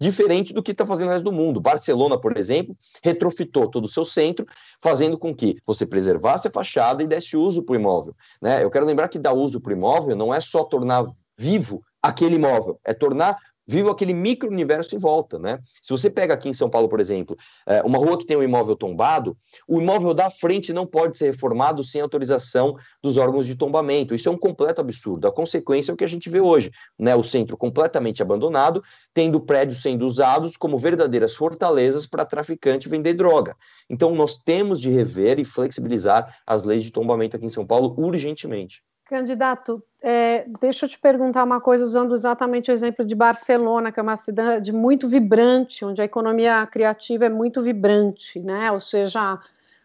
diferente 0.02 0.52
do 0.52 0.64
que 0.64 0.72
está 0.72 0.84
fazendo 0.84 1.10
o 1.10 1.12
resto 1.12 1.26
do 1.26 1.32
mundo. 1.32 1.62
Barcelona, 1.62 2.18
por 2.18 2.36
exemplo, 2.36 2.76
retrofitou 3.04 3.70
todo 3.70 3.86
o 3.86 3.88
seu 3.88 4.04
centro, 4.04 4.48
fazendo 4.82 5.16
com 5.16 5.34
que 5.34 5.58
você 5.64 5.86
preservasse 5.86 6.48
a 6.48 6.52
fachada 6.52 7.04
e 7.04 7.08
desse 7.08 7.38
uso 7.38 7.62
para 7.62 7.74
o 7.74 7.76
imóvel. 7.76 8.16
Né? 8.42 8.64
Eu 8.64 8.72
quero 8.72 8.86
lembrar 8.86 9.10
que 9.10 9.20
dar 9.20 9.34
uso 9.34 9.62
para 9.62 9.70
o 9.70 9.76
imóvel 9.76 10.16
não 10.16 10.34
é 10.34 10.42
só 10.42 10.64
tornar 10.64 11.06
vivo 11.38 11.84
aquele 12.02 12.36
imóvel, 12.36 12.80
é 12.84 12.96
tornar 12.96 13.38
vivo 13.72 13.90
aquele 13.90 14.14
micro-universo 14.14 14.94
em 14.98 15.00
volta, 15.00 15.40
né? 15.40 15.60
Se 15.82 15.92
você 15.92 16.10
pega 16.10 16.34
aqui 16.34 16.50
em 16.50 16.54
São 16.54 16.70
Paulo, 16.70 16.90
por 16.90 17.00
exemplo, 17.00 17.38
é, 17.66 17.82
uma 17.84 17.98
rua 17.98 18.18
que 18.18 18.26
tem 18.26 18.36
um 18.36 18.44
imóvel 18.44 18.76
tombado, 18.76 19.38
o 19.66 19.80
imóvel 19.80 20.14
da 20.14 20.30
frente 20.30 20.74
não 20.74 20.86
pode 20.86 21.18
ser 21.18 21.28
reformado 21.28 21.82
sem 21.82 22.02
autorização 22.02 22.76
dos 23.02 23.16
órgãos 23.16 23.46
de 23.46 23.56
tombamento. 23.56 24.14
Isso 24.14 24.28
é 24.28 24.32
um 24.32 24.38
completo 24.38 24.82
absurdo. 24.82 25.26
A 25.26 25.32
consequência 25.32 25.90
é 25.90 25.94
o 25.94 25.98
que 25.98 26.04
a 26.04 26.10
gente 26.10 26.30
vê 26.30 26.42
hoje, 26.42 26.70
né? 27.00 27.16
O 27.16 27.24
centro 27.24 27.56
completamente 27.56 28.22
abandonado, 28.22 28.84
tendo 29.14 29.40
prédios 29.40 29.82
sendo 29.82 30.06
usados 30.06 30.58
como 30.58 30.78
verdadeiras 30.78 31.34
fortalezas 31.34 32.06
para 32.06 32.26
traficante 32.26 32.90
vender 32.90 33.14
droga. 33.14 33.56
Então, 33.90 34.14
nós 34.14 34.38
temos 34.38 34.82
de 34.82 34.90
rever 34.90 35.40
e 35.40 35.46
flexibilizar 35.46 36.36
as 36.46 36.66
leis 36.66 36.84
de 36.84 36.92
tombamento 36.92 37.38
aqui 37.38 37.46
em 37.46 37.50
São 37.50 37.66
Paulo 37.66 37.96
urgentemente. 37.98 38.84
Candidato, 39.12 39.84
é, 40.02 40.46
deixa 40.62 40.86
eu 40.86 40.90
te 40.90 40.98
perguntar 40.98 41.44
uma 41.44 41.60
coisa, 41.60 41.84
usando 41.84 42.16
exatamente 42.16 42.72
o 42.72 42.74
exemplo 42.74 43.04
de 43.04 43.14
Barcelona, 43.14 43.92
que 43.92 44.00
é 44.00 44.04
uma 44.04 44.16
cidade 44.16 44.72
muito 44.72 45.06
vibrante, 45.06 45.84
onde 45.84 46.02
a 46.02 46.06
economia 46.06 46.66
criativa 46.66 47.26
é 47.26 47.30
muito 47.30 47.62
vibrante, 47.62 48.40
né? 48.40 48.72
Ou 48.72 48.80
seja, 48.80 49.38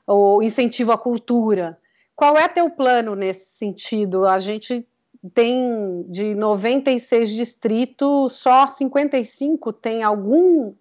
o 0.06 0.40
incentivo 0.40 0.92
à 0.92 0.96
cultura. 0.96 1.76
Qual 2.14 2.38
é 2.38 2.46
teu 2.46 2.70
plano 2.70 3.16
nesse 3.16 3.56
sentido? 3.56 4.28
A 4.28 4.38
gente 4.38 4.86
tem 5.34 6.04
de 6.08 6.36
96 6.36 7.28
distritos, 7.30 8.36
só 8.36 8.68
55 8.68 9.72
tem 9.72 10.04
algum 10.04 10.72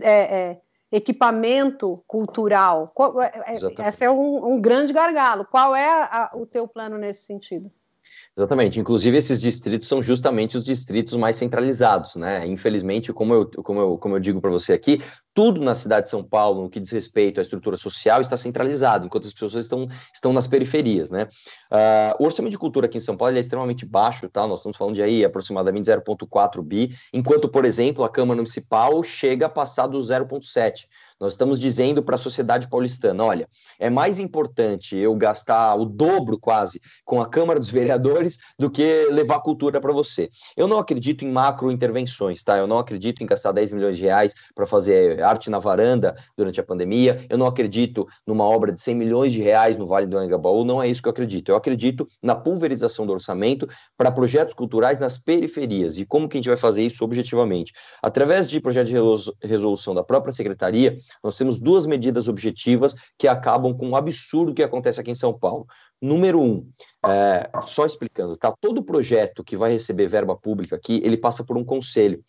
é, 0.00 0.50
é, 0.50 0.60
equipamento 0.92 2.04
cultural. 2.06 2.92
É, 3.22 3.54
é, 3.54 3.88
esse 3.88 4.04
é 4.04 4.10
um, 4.10 4.52
um, 4.52 4.60
grande 4.60 4.92
gargalo. 4.92 5.46
Qual 5.46 5.74
é 5.74 5.88
a, 5.88 6.32
o 6.34 6.44
teu 6.44 6.68
plano 6.68 6.98
nesse 6.98 7.24
sentido? 7.24 7.72
Exatamente. 8.38 8.78
Inclusive, 8.78 9.18
esses 9.18 9.40
distritos 9.40 9.88
são 9.88 10.00
justamente 10.00 10.56
os 10.56 10.62
distritos 10.62 11.16
mais 11.16 11.34
centralizados, 11.34 12.14
né? 12.14 12.46
Infelizmente, 12.46 13.12
como 13.12 13.34
eu, 13.34 13.50
como 13.64 13.80
eu, 13.80 13.98
como 13.98 14.14
eu 14.14 14.20
digo 14.20 14.40
para 14.40 14.48
você 14.48 14.72
aqui, 14.72 15.02
tudo 15.34 15.60
na 15.60 15.74
cidade 15.74 16.04
de 16.04 16.10
São 16.10 16.22
Paulo, 16.22 16.62
no 16.62 16.70
que 16.70 16.78
diz 16.78 16.92
respeito 16.92 17.40
à 17.40 17.42
estrutura 17.42 17.76
social, 17.76 18.20
está 18.20 18.36
centralizado, 18.36 19.06
enquanto 19.06 19.26
as 19.26 19.32
pessoas 19.32 19.54
estão, 19.54 19.88
estão 20.14 20.32
nas 20.32 20.46
periferias, 20.46 21.10
né? 21.10 21.26
Uh, 21.68 22.22
o 22.22 22.26
orçamento 22.26 22.52
de 22.52 22.58
cultura 22.58 22.86
aqui 22.86 22.98
em 22.98 23.00
São 23.00 23.16
Paulo 23.16 23.36
é 23.36 23.40
extremamente 23.40 23.84
baixo, 23.84 24.28
tá? 24.28 24.46
Nós 24.46 24.60
estamos 24.60 24.76
falando 24.76 24.94
de 24.94 25.02
aí 25.02 25.24
aproximadamente 25.24 25.90
0,4 25.90 26.62
bi, 26.62 26.94
enquanto, 27.12 27.48
por 27.48 27.64
exemplo, 27.64 28.04
a 28.04 28.08
Câmara 28.08 28.36
Municipal 28.36 29.02
chega 29.02 29.46
a 29.46 29.48
passar 29.48 29.88
do 29.88 29.98
0,7. 29.98 30.86
Nós 31.20 31.32
estamos 31.32 31.58
dizendo 31.58 32.02
para 32.02 32.14
a 32.14 32.18
sociedade 32.18 32.68
paulistana: 32.68 33.24
olha, 33.24 33.48
é 33.78 33.90
mais 33.90 34.20
importante 34.20 34.96
eu 34.96 35.14
gastar 35.16 35.74
o 35.74 35.84
dobro 35.84 36.38
quase 36.38 36.80
com 37.04 37.20
a 37.20 37.28
Câmara 37.28 37.58
dos 37.58 37.70
Vereadores 37.70 38.38
do 38.58 38.70
que 38.70 39.08
levar 39.10 39.40
cultura 39.40 39.80
para 39.80 39.92
você. 39.92 40.30
Eu 40.56 40.68
não 40.68 40.78
acredito 40.78 41.24
em 41.24 41.30
macro 41.30 41.72
intervenções, 41.72 42.44
tá? 42.44 42.56
Eu 42.56 42.68
não 42.68 42.78
acredito 42.78 43.22
em 43.22 43.26
gastar 43.26 43.50
10 43.50 43.72
milhões 43.72 43.96
de 43.96 44.02
reais 44.02 44.32
para 44.54 44.66
fazer 44.66 45.20
arte 45.22 45.50
na 45.50 45.58
varanda 45.58 46.14
durante 46.36 46.60
a 46.60 46.62
pandemia. 46.62 47.24
Eu 47.28 47.36
não 47.36 47.46
acredito 47.46 48.06
numa 48.24 48.44
obra 48.44 48.72
de 48.72 48.80
100 48.80 48.94
milhões 48.94 49.32
de 49.32 49.42
reais 49.42 49.76
no 49.76 49.86
Vale 49.86 50.06
do 50.06 50.16
Anhangabaú. 50.16 50.64
Não 50.64 50.80
é 50.80 50.88
isso 50.88 51.02
que 51.02 51.08
eu 51.08 51.12
acredito. 51.12 51.50
Eu 51.50 51.56
acredito 51.56 52.08
na 52.22 52.36
pulverização 52.36 53.04
do 53.04 53.12
orçamento 53.12 53.68
para 53.96 54.12
projetos 54.12 54.54
culturais 54.54 54.98
nas 54.98 55.18
periferias. 55.18 55.98
E 55.98 56.06
como 56.06 56.28
que 56.28 56.36
a 56.36 56.38
gente 56.38 56.48
vai 56.48 56.56
fazer 56.56 56.82
isso 56.82 57.04
objetivamente? 57.04 57.72
Através 58.00 58.46
de 58.46 58.60
projeto 58.60 58.86
de 58.86 58.94
resolução 59.42 59.94
da 59.94 60.04
própria 60.04 60.32
secretaria, 60.32 60.96
nós 61.22 61.36
temos 61.36 61.58
duas 61.58 61.86
medidas 61.86 62.28
objetivas 62.28 62.94
que 63.18 63.28
acabam 63.28 63.76
com 63.76 63.90
o 63.90 63.96
absurdo 63.96 64.54
que 64.54 64.62
acontece 64.62 65.00
aqui 65.00 65.10
em 65.10 65.14
São 65.14 65.36
Paulo. 65.36 65.66
Número 66.00 66.40
um, 66.40 66.70
é, 67.04 67.50
só 67.64 67.84
explicando, 67.84 68.36
tá? 68.36 68.54
Todo 68.60 68.82
projeto 68.82 69.42
que 69.42 69.56
vai 69.56 69.72
receber 69.72 70.06
verba 70.06 70.36
pública 70.36 70.76
aqui, 70.76 71.00
ele 71.04 71.16
passa 71.16 71.42
por 71.42 71.56
um 71.56 71.64
conselho. 71.64 72.22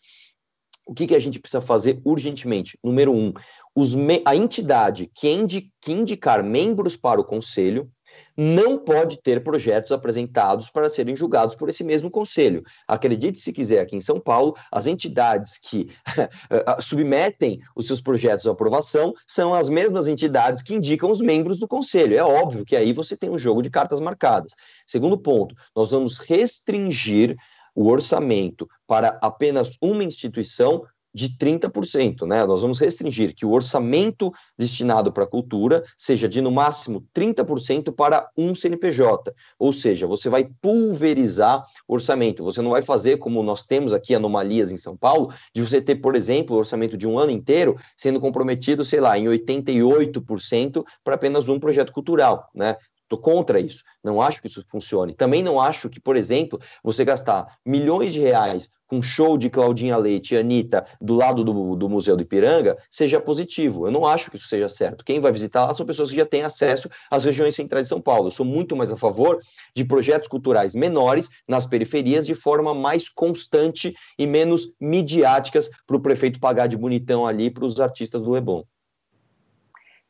O 0.85 0.93
que, 0.93 1.05
que 1.05 1.15
a 1.15 1.19
gente 1.19 1.39
precisa 1.39 1.61
fazer 1.61 2.01
urgentemente? 2.03 2.77
Número 2.83 3.13
um, 3.13 3.31
a 4.25 4.35
entidade 4.35 5.11
que, 5.13 5.29
indi 5.29 5.71
que 5.79 5.91
indicar 5.91 6.43
membros 6.43 6.97
para 6.97 7.21
o 7.21 7.23
conselho 7.23 7.91
não 8.37 8.77
pode 8.77 9.21
ter 9.21 9.43
projetos 9.43 9.91
apresentados 9.91 10.69
para 10.69 10.89
serem 10.89 11.15
julgados 11.15 11.55
por 11.55 11.69
esse 11.69 11.83
mesmo 11.83 12.09
conselho. 12.09 12.63
Acredite 12.87 13.39
se 13.39 13.53
quiser, 13.53 13.81
aqui 13.81 13.95
em 13.95 14.01
São 14.01 14.19
Paulo, 14.19 14.55
as 14.71 14.87
entidades 14.87 15.57
que 15.57 15.87
submetem 16.81 17.59
os 17.75 17.87
seus 17.87 18.01
projetos 18.01 18.47
à 18.47 18.51
aprovação 18.51 19.13
são 19.27 19.53
as 19.53 19.69
mesmas 19.69 20.07
entidades 20.07 20.63
que 20.63 20.73
indicam 20.73 21.11
os 21.11 21.21
membros 21.21 21.59
do 21.59 21.67
conselho. 21.67 22.17
É 22.17 22.23
óbvio 22.23 22.65
que 22.65 22.75
aí 22.75 22.93
você 22.93 23.15
tem 23.15 23.29
um 23.29 23.37
jogo 23.37 23.61
de 23.61 23.69
cartas 23.69 23.99
marcadas. 23.99 24.53
Segundo 24.85 25.17
ponto, 25.17 25.55
nós 25.75 25.91
vamos 25.91 26.17
restringir 26.17 27.35
o 27.75 27.87
orçamento 27.87 28.67
para 28.87 29.17
apenas 29.21 29.77
uma 29.81 30.03
instituição 30.03 30.83
de 31.13 31.29
30%, 31.37 32.25
né? 32.25 32.45
Nós 32.45 32.61
vamos 32.61 32.79
restringir 32.79 33.33
que 33.33 33.45
o 33.45 33.51
orçamento 33.51 34.31
destinado 34.57 35.11
para 35.11 35.23
a 35.23 35.27
cultura 35.27 35.83
seja 35.97 36.29
de 36.29 36.41
no 36.41 36.51
máximo 36.51 37.05
30% 37.15 37.93
para 37.93 38.29
um 38.37 38.53
CNPJ, 38.53 39.33
ou 39.57 39.73
seja, 39.73 40.05
você 40.07 40.29
vai 40.29 40.49
pulverizar 40.61 41.63
o 41.87 41.93
orçamento. 41.93 42.43
Você 42.43 42.61
não 42.61 42.71
vai 42.71 42.81
fazer 42.81 43.17
como 43.17 43.41
nós 43.43 43.65
temos 43.65 43.93
aqui 43.93 44.13
anomalias 44.13 44.71
em 44.71 44.77
São 44.77 44.95
Paulo, 44.95 45.33
de 45.53 45.61
você 45.61 45.81
ter, 45.81 45.95
por 45.95 46.15
exemplo, 46.15 46.55
o 46.55 46.59
orçamento 46.59 46.97
de 46.97 47.07
um 47.07 47.17
ano 47.17 47.31
inteiro 47.31 47.75
sendo 47.97 48.19
comprometido, 48.19 48.83
sei 48.83 48.99
lá, 48.99 49.17
em 49.17 49.25
88% 49.25 50.83
para 51.03 51.15
apenas 51.15 51.47
um 51.47 51.59
projeto 51.59 51.91
cultural, 51.91 52.49
né? 52.53 52.75
Estou 53.09 53.17
contra 53.17 53.59
isso. 53.59 53.83
Não 54.03 54.21
acho 54.21 54.39
que 54.39 54.45
isso 54.45 54.63
funcione. 54.67 55.15
Também 55.15 55.41
não 55.41 55.59
acho 55.59 55.89
que, 55.89 55.99
por 55.99 56.15
exemplo, 56.15 56.61
você 56.83 57.03
gastar 57.03 57.57
milhões 57.65 58.13
de 58.13 58.19
reais 58.19 58.69
com 58.85 59.01
show 59.01 59.35
de 59.35 59.49
Claudinha 59.49 59.97
Leite 59.97 60.35
e 60.35 60.37
Anitta 60.37 60.85
do 61.01 61.15
lado 61.15 61.43
do, 61.43 61.75
do 61.75 61.89
Museu 61.89 62.15
do 62.15 62.21
Ipiranga 62.21 62.77
seja 62.89 63.19
positivo. 63.19 63.87
Eu 63.87 63.91
não 63.91 64.05
acho 64.05 64.29
que 64.29 64.37
isso 64.37 64.47
seja 64.47 64.69
certo. 64.69 65.03
Quem 65.03 65.19
vai 65.19 65.31
visitar 65.31 65.65
lá 65.65 65.73
são 65.73 65.87
pessoas 65.87 66.11
que 66.11 66.17
já 66.17 66.25
têm 66.25 66.43
acesso 66.43 66.87
às 67.09 67.25
regiões 67.25 67.55
centrais 67.55 67.87
de 67.87 67.89
São 67.89 68.01
Paulo. 68.01 68.27
Eu 68.27 68.31
sou 68.31 68.45
muito 68.45 68.75
mais 68.75 68.91
a 68.91 68.97
favor 68.97 69.39
de 69.75 69.83
projetos 69.83 70.27
culturais 70.27 70.75
menores 70.75 71.31
nas 71.47 71.65
periferias 71.65 72.27
de 72.27 72.35
forma 72.35 72.75
mais 72.75 73.09
constante 73.09 73.95
e 74.19 74.27
menos 74.27 74.71
midiáticas 74.79 75.67
para 75.87 75.97
o 75.97 76.01
prefeito 76.01 76.39
pagar 76.39 76.67
de 76.67 76.77
bonitão 76.77 77.25
ali 77.25 77.49
para 77.49 77.65
os 77.65 77.79
artistas 77.79 78.21
do 78.21 78.29
Leblon. 78.29 78.61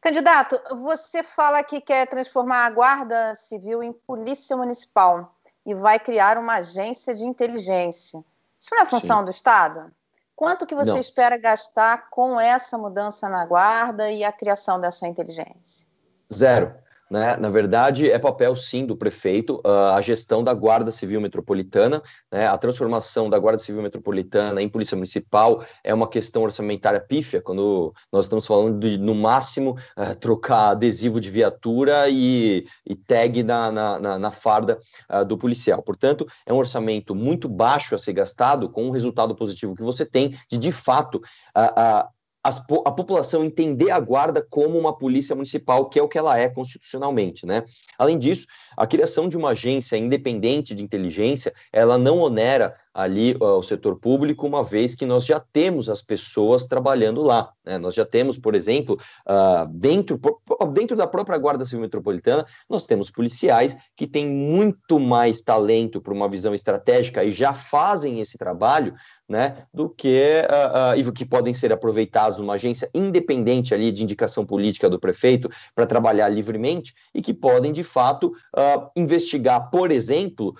Candidato, 0.02 0.60
você 0.78 1.24
fala 1.24 1.62
que 1.62 1.82
quer 1.82 2.08
transformar 2.08 2.66
a 2.66 2.70
Guarda 2.70 3.36
Civil 3.36 3.84
em 3.84 3.92
Polícia 3.92 4.56
Municipal 4.56 5.36
e 5.66 5.76
vai 5.76 6.00
criar 6.00 6.38
uma 6.38 6.56
agência 6.56 7.14
de 7.14 7.24
inteligência. 7.26 8.24
Isso 8.58 8.76
não 8.76 8.84
é 8.84 8.86
função 8.86 9.20
Sim. 9.20 9.26
do 9.26 9.32
Estado? 9.32 9.92
Quanto 10.36 10.66
que 10.66 10.74
você 10.74 10.92
não. 10.92 11.00
espera 11.00 11.38
gastar 11.38 12.10
com 12.10 12.40
essa 12.40 12.78
mudança 12.78 13.28
na 13.28 13.46
Guarda 13.46 14.10
e 14.10 14.24
a 14.24 14.32
criação 14.32 14.80
dessa 14.80 15.06
inteligência? 15.06 15.86
Zero. 16.34 16.74
Né, 17.10 17.36
na 17.38 17.50
verdade, 17.50 18.10
é 18.10 18.20
papel 18.20 18.56
sim 18.56 18.86
do 18.86 18.96
prefeito 18.96 19.62
uh, 19.66 19.96
a 19.96 20.02
gestão 20.02 20.44
da 20.44 20.54
Guarda 20.54 20.92
Civil 20.92 21.20
Metropolitana, 21.20 22.02
né, 22.32 22.48
a 22.48 22.58
transformação 22.58 23.30
da 23.30 23.40
Guarda 23.40 23.60
Civil 23.60 23.82
Metropolitana 23.82 24.62
em 24.62 24.70
Polícia 24.70 24.96
Municipal 24.96 25.66
é 25.84 25.94
uma 25.94 26.08
questão 26.08 26.44
orçamentária 26.44 27.00
pífia, 27.00 27.42
quando 27.42 27.94
nós 28.12 28.26
estamos 28.26 28.46
falando 28.46 28.80
de, 28.80 28.98
no 28.98 29.16
máximo, 29.16 29.78
uh, 29.98 30.16
trocar 30.20 30.70
adesivo 30.70 31.20
de 31.20 31.30
viatura 31.30 32.08
e, 32.10 32.66
e 32.86 32.96
tag 32.96 33.42
na, 33.44 33.72
na, 33.72 34.00
na, 34.00 34.20
na 34.20 34.32
farda 34.32 34.80
uh, 35.10 35.26
do 35.26 35.38
policial. 35.38 35.82
Portanto, 35.82 36.28
é 36.46 36.54
um 36.54 36.58
orçamento 36.58 37.16
muito 37.16 37.50
baixo 37.50 37.96
a 37.96 38.00
ser 38.00 38.14
gastado, 38.14 38.70
com 38.70 38.88
um 38.88 38.92
resultado 38.92 39.36
positivo 39.36 39.76
que 39.76 39.84
você 39.84 40.06
tem 40.06 40.38
de, 40.50 40.58
de 40.58 40.72
fato, 40.72 41.22
a 41.56 42.08
as, 42.44 42.58
a 42.58 42.92
população 42.92 43.44
entender 43.44 43.92
a 43.92 44.00
guarda 44.00 44.42
como 44.42 44.78
uma 44.78 44.98
polícia 44.98 45.36
municipal, 45.36 45.90
que 45.90 46.00
é 46.00 46.04
o 46.04 46.08
que 46.08 46.18
ela 46.18 46.38
é 46.40 46.50
constitucionalmente, 46.50 47.46
né? 47.46 47.66
Além 47.98 48.18
disso, 48.18 48.48
a 48.78 48.88
criação 48.88 49.28
de 49.28 49.38
uma 49.38 49.50
agência 49.50 49.98
independente 49.98 50.74
de 50.74 50.84
inteligência, 50.84 51.54
ela 51.72 51.98
não 51.98 52.20
onera 52.20 52.76
ali 53.02 53.36
uh, 53.36 53.58
o 53.58 53.64
setor 53.64 53.98
público, 53.98 54.46
uma 54.46 54.64
vez 54.64 54.94
que 54.94 55.06
nós 55.06 55.26
já 55.26 55.40
temos 55.40 55.90
as 55.90 56.02
pessoas 56.02 56.68
trabalhando 56.68 57.22
lá. 57.22 57.52
Né? 57.66 57.78
Nós 57.78 57.94
já 57.94 58.06
temos, 58.06 58.38
por 58.38 58.56
exemplo, 58.56 59.00
uh, 59.28 59.68
dentro, 59.72 60.20
dentro 60.74 60.98
da 60.98 61.08
própria 61.08 61.38
Guarda 61.38 61.66
Civil 61.66 61.82
Metropolitana, 61.82 62.46
nós 62.70 62.86
temos 62.86 63.10
policiais 63.10 63.78
que 63.96 64.06
têm 64.06 64.28
muito 64.28 65.00
mais 65.00 65.42
talento 65.42 66.02
para 66.02 66.14
uma 66.14 66.28
visão 66.28 66.54
estratégica 66.54 67.24
e 67.24 67.32
já 67.32 67.54
fazem 67.54 68.20
esse 68.20 68.38
trabalho 68.38 68.94
né, 69.30 69.68
do 69.72 69.88
que 69.88 70.42
uh, 70.50 70.96
uh, 70.96 71.00
e 71.00 71.12
que 71.12 71.24
podem 71.24 71.54
ser 71.54 71.72
aproveitados 71.72 72.40
numa 72.40 72.56
agência 72.56 72.90
independente 72.96 73.76
ali 73.76 73.92
de 73.92 74.04
indicação 74.04 74.44
política 74.44 74.90
do 74.90 75.00
prefeito 75.00 75.48
para 75.76 75.86
trabalhar 75.86 76.30
livremente 76.30 76.96
e 77.14 77.22
que 77.22 77.34
podem 77.34 77.72
de 77.72 77.84
fato 77.84 78.34
uh, 78.58 78.90
investigar, 78.96 79.70
por 79.70 79.92
exemplo, 79.92 80.56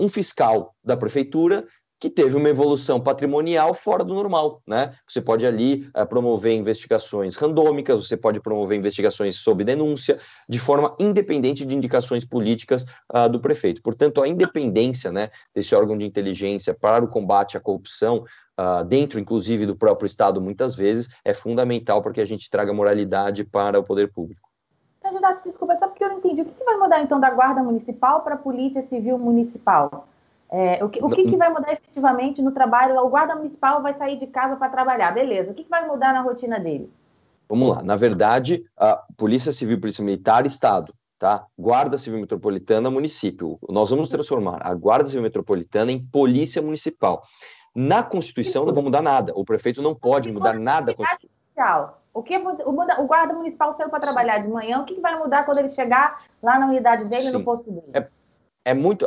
um 0.00 0.08
fiscal 0.08 0.74
da 0.82 0.96
prefeitura 0.96 1.66
que 2.04 2.10
teve 2.10 2.36
uma 2.36 2.50
evolução 2.50 3.00
patrimonial 3.00 3.72
fora 3.72 4.04
do 4.04 4.12
normal, 4.12 4.60
né? 4.66 4.92
Você 5.08 5.22
pode 5.22 5.46
ali 5.46 5.88
uh, 5.98 6.06
promover 6.06 6.52
investigações 6.52 7.34
randômicas, 7.34 8.06
você 8.06 8.14
pode 8.14 8.38
promover 8.40 8.78
investigações 8.78 9.36
sob 9.36 9.64
denúncia, 9.64 10.18
de 10.46 10.58
forma 10.58 10.94
independente 11.00 11.64
de 11.64 11.74
indicações 11.74 12.22
políticas 12.22 12.84
uh, 13.10 13.26
do 13.26 13.40
prefeito. 13.40 13.80
Portanto, 13.80 14.22
a 14.22 14.28
independência, 14.28 15.10
né, 15.10 15.30
desse 15.54 15.74
órgão 15.74 15.96
de 15.96 16.04
inteligência 16.04 16.74
para 16.74 17.02
o 17.02 17.08
combate 17.08 17.56
à 17.56 17.60
corrupção, 17.60 18.26
uh, 18.60 18.84
dentro, 18.84 19.18
inclusive, 19.18 19.64
do 19.64 19.74
próprio 19.74 20.06
Estado, 20.06 20.42
muitas 20.42 20.74
vezes, 20.74 21.08
é 21.24 21.32
fundamental 21.32 22.02
para 22.02 22.12
que 22.12 22.20
a 22.20 22.26
gente 22.26 22.50
traga 22.50 22.70
moralidade 22.70 23.44
para 23.44 23.80
o 23.80 23.82
poder 23.82 24.12
público. 24.12 24.46
Candidato, 25.02 25.48
desculpa, 25.48 25.74
só 25.78 25.88
porque 25.88 26.04
eu 26.04 26.10
não 26.10 26.18
entendi. 26.18 26.42
O 26.42 26.44
que 26.44 26.64
vai 26.64 26.76
mudar, 26.76 27.00
então, 27.00 27.18
da 27.18 27.30
Guarda 27.30 27.62
Municipal 27.62 28.20
para 28.20 28.34
a 28.34 28.38
Polícia 28.38 28.82
Civil 28.82 29.18
Municipal? 29.18 30.06
É, 30.50 30.84
o 30.84 30.88
que, 30.88 31.02
o 31.02 31.08
que, 31.08 31.24
que, 31.24 31.36
vai 31.36 31.48
mudar 31.48 31.72
efetivamente 31.72 32.40
no 32.40 32.52
trabalho? 32.52 32.96
O 32.98 33.08
guarda 33.08 33.34
municipal 33.34 33.82
vai 33.82 33.94
sair 33.94 34.18
de 34.18 34.26
casa 34.26 34.56
para 34.56 34.70
trabalhar, 34.70 35.12
beleza. 35.12 35.50
O 35.50 35.54
que, 35.54 35.64
que, 35.64 35.70
vai 35.70 35.86
mudar 35.86 36.12
na 36.12 36.20
rotina 36.20 36.60
dele? 36.60 36.90
Vamos 37.48 37.68
lá. 37.68 37.82
Na 37.82 37.96
verdade, 37.96 38.64
a 38.76 39.02
Polícia 39.16 39.52
Civil, 39.52 39.80
Polícia 39.80 40.04
Militar, 40.04 40.46
Estado, 40.46 40.94
tá? 41.18 41.46
Guarda 41.58 41.98
Civil 41.98 42.20
Metropolitana, 42.20 42.90
município. 42.90 43.58
Nós 43.68 43.90
vamos 43.90 44.08
transformar 44.08 44.60
a 44.62 44.74
Guarda 44.74 45.08
Civil 45.08 45.22
Metropolitana 45.22 45.90
em 45.90 46.04
Polícia 46.04 46.62
Municipal. 46.62 47.22
Na 47.74 48.02
Constituição 48.04 48.64
não 48.64 48.72
vai 48.72 48.84
mudar 48.84 49.02
nada. 49.02 49.32
O 49.34 49.44
prefeito 49.44 49.82
não 49.82 49.94
pode 49.94 50.30
mudar 50.30 50.54
nada. 50.54 50.94
O 52.14 52.22
que 52.22 52.38
o, 52.38 52.48
o 52.48 53.06
guarda 53.06 53.34
municipal 53.34 53.76
saiu 53.76 53.90
para 53.90 53.98
trabalhar 53.98 54.38
de 54.38 54.48
manhã, 54.48 54.80
o 54.80 54.84
que, 54.84 55.00
vai 55.00 55.18
mudar 55.18 55.44
quando 55.44 55.58
ele 55.58 55.70
chegar 55.70 56.24
lá 56.40 56.60
na 56.60 56.66
unidade 56.68 57.06
dele, 57.06 57.22
Sim. 57.24 57.32
no 57.32 57.44
posto 57.44 57.68
dele? 57.72 57.90
É, 57.92 58.06
é 58.66 58.72
muito 58.72 59.04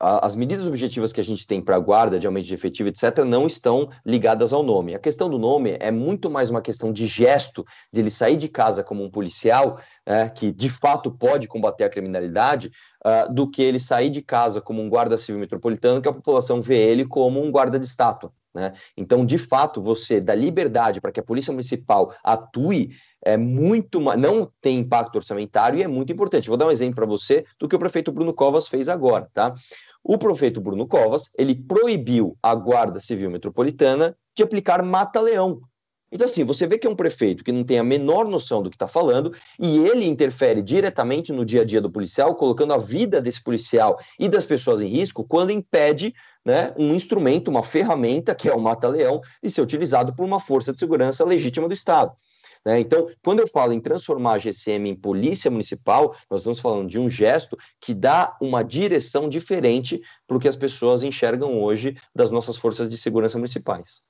as 0.00 0.34
medidas 0.34 0.66
objetivas 0.66 1.12
que 1.12 1.20
a 1.20 1.24
gente 1.24 1.46
tem 1.46 1.60
para 1.60 1.78
guarda 1.78 2.18
de 2.18 2.26
aumento 2.26 2.46
de 2.46 2.54
efetivo, 2.54 2.88
etc., 2.88 3.18
não 3.26 3.46
estão 3.46 3.90
ligadas 4.04 4.52
ao 4.52 4.62
nome. 4.62 4.94
A 4.94 4.98
questão 4.98 5.28
do 5.28 5.38
nome 5.38 5.76
é 5.78 5.90
muito 5.90 6.30
mais 6.30 6.50
uma 6.50 6.62
questão 6.62 6.90
de 6.90 7.06
gesto, 7.06 7.66
de 7.92 8.00
ele 8.00 8.10
sair 8.10 8.36
de 8.36 8.48
casa 8.48 8.82
como 8.82 9.04
um 9.04 9.10
policial, 9.10 9.78
é, 10.06 10.28
que 10.28 10.50
de 10.50 10.70
fato 10.70 11.10
pode 11.10 11.46
combater 11.46 11.84
a 11.84 11.90
criminalidade, 11.90 12.72
uh, 13.04 13.32
do 13.32 13.48
que 13.48 13.62
ele 13.62 13.78
sair 13.78 14.08
de 14.08 14.22
casa 14.22 14.60
como 14.60 14.80
um 14.82 14.88
guarda 14.88 15.18
civil 15.18 15.38
metropolitano, 15.38 16.00
que 16.00 16.08
a 16.08 16.12
população 16.12 16.62
vê 16.62 16.78
ele 16.78 17.04
como 17.04 17.42
um 17.42 17.50
guarda 17.50 17.78
de 17.78 17.86
estátua. 17.86 18.32
Né? 18.54 18.72
Então, 18.96 19.24
de 19.24 19.38
fato, 19.38 19.80
você 19.80 20.20
dá 20.20 20.34
liberdade 20.34 21.00
para 21.00 21.12
que 21.12 21.20
a 21.20 21.22
Polícia 21.22 21.52
Municipal 21.52 22.14
atue 22.22 22.90
é 23.24 23.36
muito 23.36 24.00
não 24.00 24.50
tem 24.60 24.78
impacto 24.78 25.16
orçamentário 25.16 25.78
e 25.78 25.82
é 25.82 25.88
muito 25.88 26.12
importante. 26.12 26.48
Vou 26.48 26.56
dar 26.56 26.66
um 26.66 26.70
exemplo 26.70 26.96
para 26.96 27.06
você 27.06 27.44
do 27.58 27.68
que 27.68 27.76
o 27.76 27.78
prefeito 27.78 28.10
Bruno 28.10 28.34
Covas 28.34 28.66
fez 28.66 28.88
agora, 28.88 29.28
tá? 29.32 29.54
O 30.02 30.16
prefeito 30.16 30.60
Bruno 30.60 30.86
Covas, 30.86 31.30
ele 31.36 31.54
proibiu 31.54 32.36
a 32.42 32.54
Guarda 32.54 32.98
Civil 32.98 33.30
Metropolitana 33.30 34.16
de 34.34 34.42
aplicar 34.42 34.82
mata-leão. 34.82 35.60
Então, 36.12 36.24
assim, 36.24 36.42
você 36.42 36.66
vê 36.66 36.76
que 36.76 36.86
é 36.86 36.90
um 36.90 36.96
prefeito 36.96 37.44
que 37.44 37.52
não 37.52 37.62
tem 37.62 37.78
a 37.78 37.84
menor 37.84 38.26
noção 38.26 38.62
do 38.62 38.70
que 38.70 38.74
está 38.74 38.88
falando 38.88 39.32
e 39.60 39.78
ele 39.78 40.04
interfere 40.06 40.60
diretamente 40.60 41.32
no 41.32 41.44
dia 41.44 41.60
a 41.60 41.64
dia 41.64 41.80
do 41.80 41.90
policial, 41.90 42.34
colocando 42.34 42.72
a 42.72 42.78
vida 42.78 43.22
desse 43.22 43.40
policial 43.40 43.96
e 44.18 44.28
das 44.28 44.44
pessoas 44.44 44.82
em 44.82 44.88
risco, 44.88 45.24
quando 45.24 45.52
impede 45.52 46.12
né, 46.44 46.72
um 46.76 46.94
instrumento, 46.94 47.48
uma 47.48 47.62
ferramenta, 47.62 48.34
que 48.34 48.48
é 48.48 48.54
o 48.54 48.60
mata-leão, 48.60 49.20
de 49.42 49.50
ser 49.50 49.62
utilizado 49.62 50.14
por 50.14 50.24
uma 50.24 50.40
força 50.40 50.72
de 50.72 50.78
segurança 50.78 51.24
legítima 51.24 51.68
do 51.68 51.74
Estado. 51.74 52.12
Né? 52.64 52.80
Então, 52.80 53.08
quando 53.22 53.40
eu 53.40 53.48
falo 53.48 53.72
em 53.72 53.80
transformar 53.80 54.34
a 54.34 54.38
GCM 54.38 54.90
em 54.90 54.94
polícia 54.94 55.50
municipal, 55.50 56.14
nós 56.30 56.40
estamos 56.40 56.60
falando 56.60 56.88
de 56.88 56.98
um 56.98 57.08
gesto 57.08 57.56
que 57.80 57.94
dá 57.94 58.36
uma 58.40 58.62
direção 58.62 59.28
diferente 59.28 60.00
para 60.26 60.36
o 60.36 60.40
que 60.40 60.48
as 60.48 60.56
pessoas 60.56 61.02
enxergam 61.02 61.62
hoje 61.62 61.96
das 62.14 62.30
nossas 62.30 62.56
forças 62.56 62.88
de 62.88 62.98
segurança 62.98 63.38
municipais. 63.38 64.02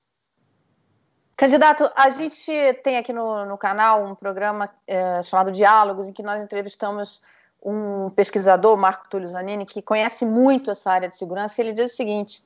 Candidato, 1.37 1.91
a 1.97 2.11
gente 2.11 2.53
tem 2.83 2.99
aqui 2.99 3.15
no, 3.15 3.47
no 3.47 3.57
canal 3.57 4.05
um 4.05 4.15
programa 4.15 4.69
é, 4.87 5.23
chamado 5.23 5.51
Diálogos, 5.51 6.09
em 6.09 6.13
que 6.13 6.23
nós 6.23 6.43
entrevistamos 6.43 7.23
um 7.63 8.11
pesquisador, 8.11 8.77
Marco 8.77 9.09
Túlio 9.09 9.27
Zanini, 9.27 9.67
que 9.67 9.83
conhece 9.83 10.25
muito 10.25 10.71
essa 10.71 10.91
área 10.91 11.09
de 11.09 11.17
segurança, 11.17 11.61
ele 11.61 11.73
diz 11.73 11.93
o 11.93 11.97
seguinte: 11.97 12.43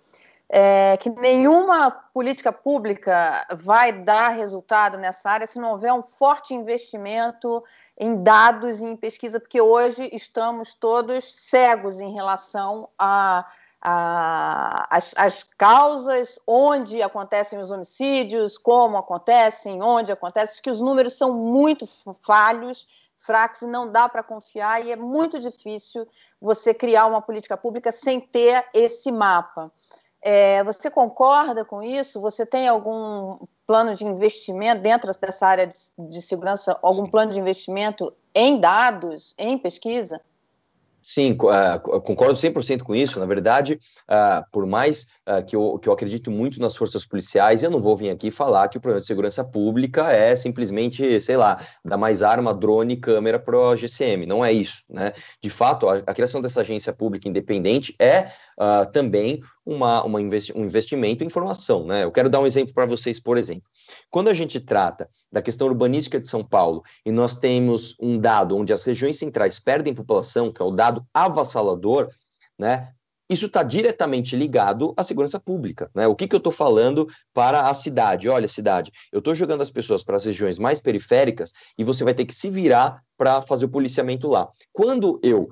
é, 0.49 0.97
que 0.97 1.11
nenhuma 1.11 1.91
política 1.91 2.53
pública 2.53 3.47
vai 3.63 3.93
dar 3.93 4.31
resultado 4.31 4.99
nessa 4.99 5.31
área 5.31 5.47
se 5.47 5.59
não 5.59 5.73
houver 5.73 5.93
um 5.93 6.03
forte 6.03 6.55
investimento 6.55 7.63
em 7.99 8.23
dados 8.23 8.81
e 8.81 8.85
em 8.85 8.97
pesquisa, 8.97 9.41
porque 9.41 9.61
hoje 9.61 10.09
estamos 10.13 10.75
todos 10.75 11.33
cegos 11.33 12.01
em 12.01 12.13
relação 12.13 12.89
a 12.99 13.47
as, 13.87 15.13
as, 15.15 15.43
causas, 15.59 16.39
onde 16.47 17.03
acontecem 17.03 17.59
os 17.59 17.71
homicídios, 17.71 18.57
como 18.57 18.97
acontecem, 18.97 19.83
onde 19.83 20.11
acontecem, 20.11 20.63
que 20.63 20.71
os 20.71 20.81
números 20.81 21.19
são 21.19 21.35
muito 21.35 21.87
falhos, 22.23 22.89
fracos 23.17 23.63
e 23.63 23.67
não 23.67 23.91
dá 23.91 24.09
para 24.09 24.23
confiar 24.23 24.85
e 24.85 24.93
é 24.93 24.97
muito 24.97 25.39
difícil 25.39 26.07
você 26.41 26.75
criar 26.75 27.07
uma 27.07 27.23
política 27.23 27.57
pública 27.57 27.91
sem 27.91 28.21
ter 28.21 28.65
esse 28.75 29.11
mapa. 29.11 29.73
É, 30.21 30.65
você 30.65 30.91
concorda 30.91 31.65
com 31.65 31.83
isso? 31.83 32.21
Você 32.21 32.47
tem 32.47 32.67
algum 32.67 33.39
plano 33.67 33.95
de 33.95 34.07
investimento 34.07 34.81
dentro 34.81 35.13
dessa 35.19 35.47
área 35.47 35.67
de, 35.67 35.77
de 35.99 36.23
segurança, 36.23 36.79
algum 36.83 37.07
plano 37.07 37.33
de 37.33 37.39
investimento 37.39 38.13
em 38.35 38.59
dados, 38.59 39.35
em 39.37 39.59
pesquisa? 39.59 40.21
Sim, 41.07 41.33
uh, 41.33 42.01
concordo 42.01 42.33
100% 42.35 42.83
com 42.83 42.95
isso. 42.95 43.21
Na 43.21 43.27
verdade, 43.27 43.79
uh, 44.09 44.43
por 44.51 44.65
mais 44.65 45.07
uh, 45.29 45.45
que, 45.45 45.55
eu, 45.55 45.79
que 45.79 45.87
eu 45.87 45.93
acredito 45.93 46.31
muito 46.31 46.59
nas 46.59 46.75
forças 46.75 47.05
policiais, 47.05 47.63
eu 47.63 47.71
não 47.71 47.79
vou 47.79 47.95
vir 47.95 48.09
aqui 48.09 48.31
falar 48.31 48.69
que 48.69 48.79
o 48.79 48.81
problema 48.81 49.03
de 49.03 49.07
segurança 49.07 49.45
pública 49.45 50.11
é 50.11 50.35
simplesmente, 50.35 51.21
sei 51.21 51.37
lá, 51.37 51.61
dar 51.85 51.99
mais 51.99 52.23
arma, 52.23 52.55
drone, 52.55 52.97
câmera 52.97 53.39
para 53.39 53.55
o 53.55 53.77
GCM. 53.77 54.25
Não 54.25 54.43
é 54.43 54.51
isso. 54.51 54.83
Né? 54.89 55.13
De 55.43 55.51
fato, 55.51 55.91
a, 55.91 55.99
a 55.99 56.15
criação 56.15 56.41
dessa 56.41 56.63
agência 56.63 56.91
pública 56.91 57.29
independente 57.29 57.95
é 57.99 58.29
também 58.93 59.43
uma, 59.67 60.05
uma 60.05 60.23
investi 60.23 60.57
um 60.57 60.65
investimento 60.65 61.25
em 61.25 61.29
formação. 61.29 61.87
Né? 61.87 62.05
Eu 62.05 62.13
quero 62.13 62.31
dar 62.31 62.41
um 62.41 62.47
exemplo 62.47 62.73
para 62.73 62.87
vocês, 62.87 63.19
por 63.19 63.37
exemplo. 63.37 63.65
Quando 64.11 64.29
a 64.29 64.35
gente 64.35 64.61
trata 64.61 65.09
da 65.35 65.43
questão 65.43 65.67
urbanística 65.67 66.21
de 66.21 66.29
São 66.29 66.45
Paulo 66.45 66.85
e 67.05 67.11
nós 67.11 67.37
temos 67.37 67.97
um 68.01 68.17
dado 68.17 68.57
onde 68.57 68.73
as 68.73 68.85
regiões 68.85 69.19
centrais 69.19 69.59
perdem 69.59 69.93
população, 69.93 70.53
que 70.53 70.63
é 70.63 70.65
o 70.65 70.71
dado 70.71 71.05
avassalador, 71.13 72.09
né? 72.57 72.93
Isso 73.29 73.47
está 73.47 73.63
diretamente 73.63 74.37
ligado 74.37 74.93
à 74.97 75.03
segurança 75.03 75.41
pública. 75.41 75.91
Né? 75.95 76.07
O 76.07 76.15
que, 76.15 76.29
que 76.29 76.35
eu 76.35 76.39
estou 76.39 76.53
falando 76.53 77.09
para 77.33 77.69
a 77.69 77.75
cidade? 77.75 78.29
Olha, 78.29 78.47
cidade, 78.47 78.93
eu 79.11 79.19
estou 79.19 79.35
jogando 79.35 79.63
as 79.63 79.71
pessoas 79.71 80.05
para 80.05 80.17
as 80.17 80.27
regiões 80.27 80.59
mais 80.59 80.79
periféricas 80.79 81.51
e 81.77 81.83
você 81.83 82.05
vai 82.05 82.13
ter 82.13 82.27
que 82.27 82.35
se 82.35 82.51
virar 82.51 83.03
para 83.17 83.41
fazer 83.41 83.65
o 83.65 83.71
policiamento 83.71 84.29
lá. 84.29 84.51
Quando 84.73 85.19
eu 85.23 85.49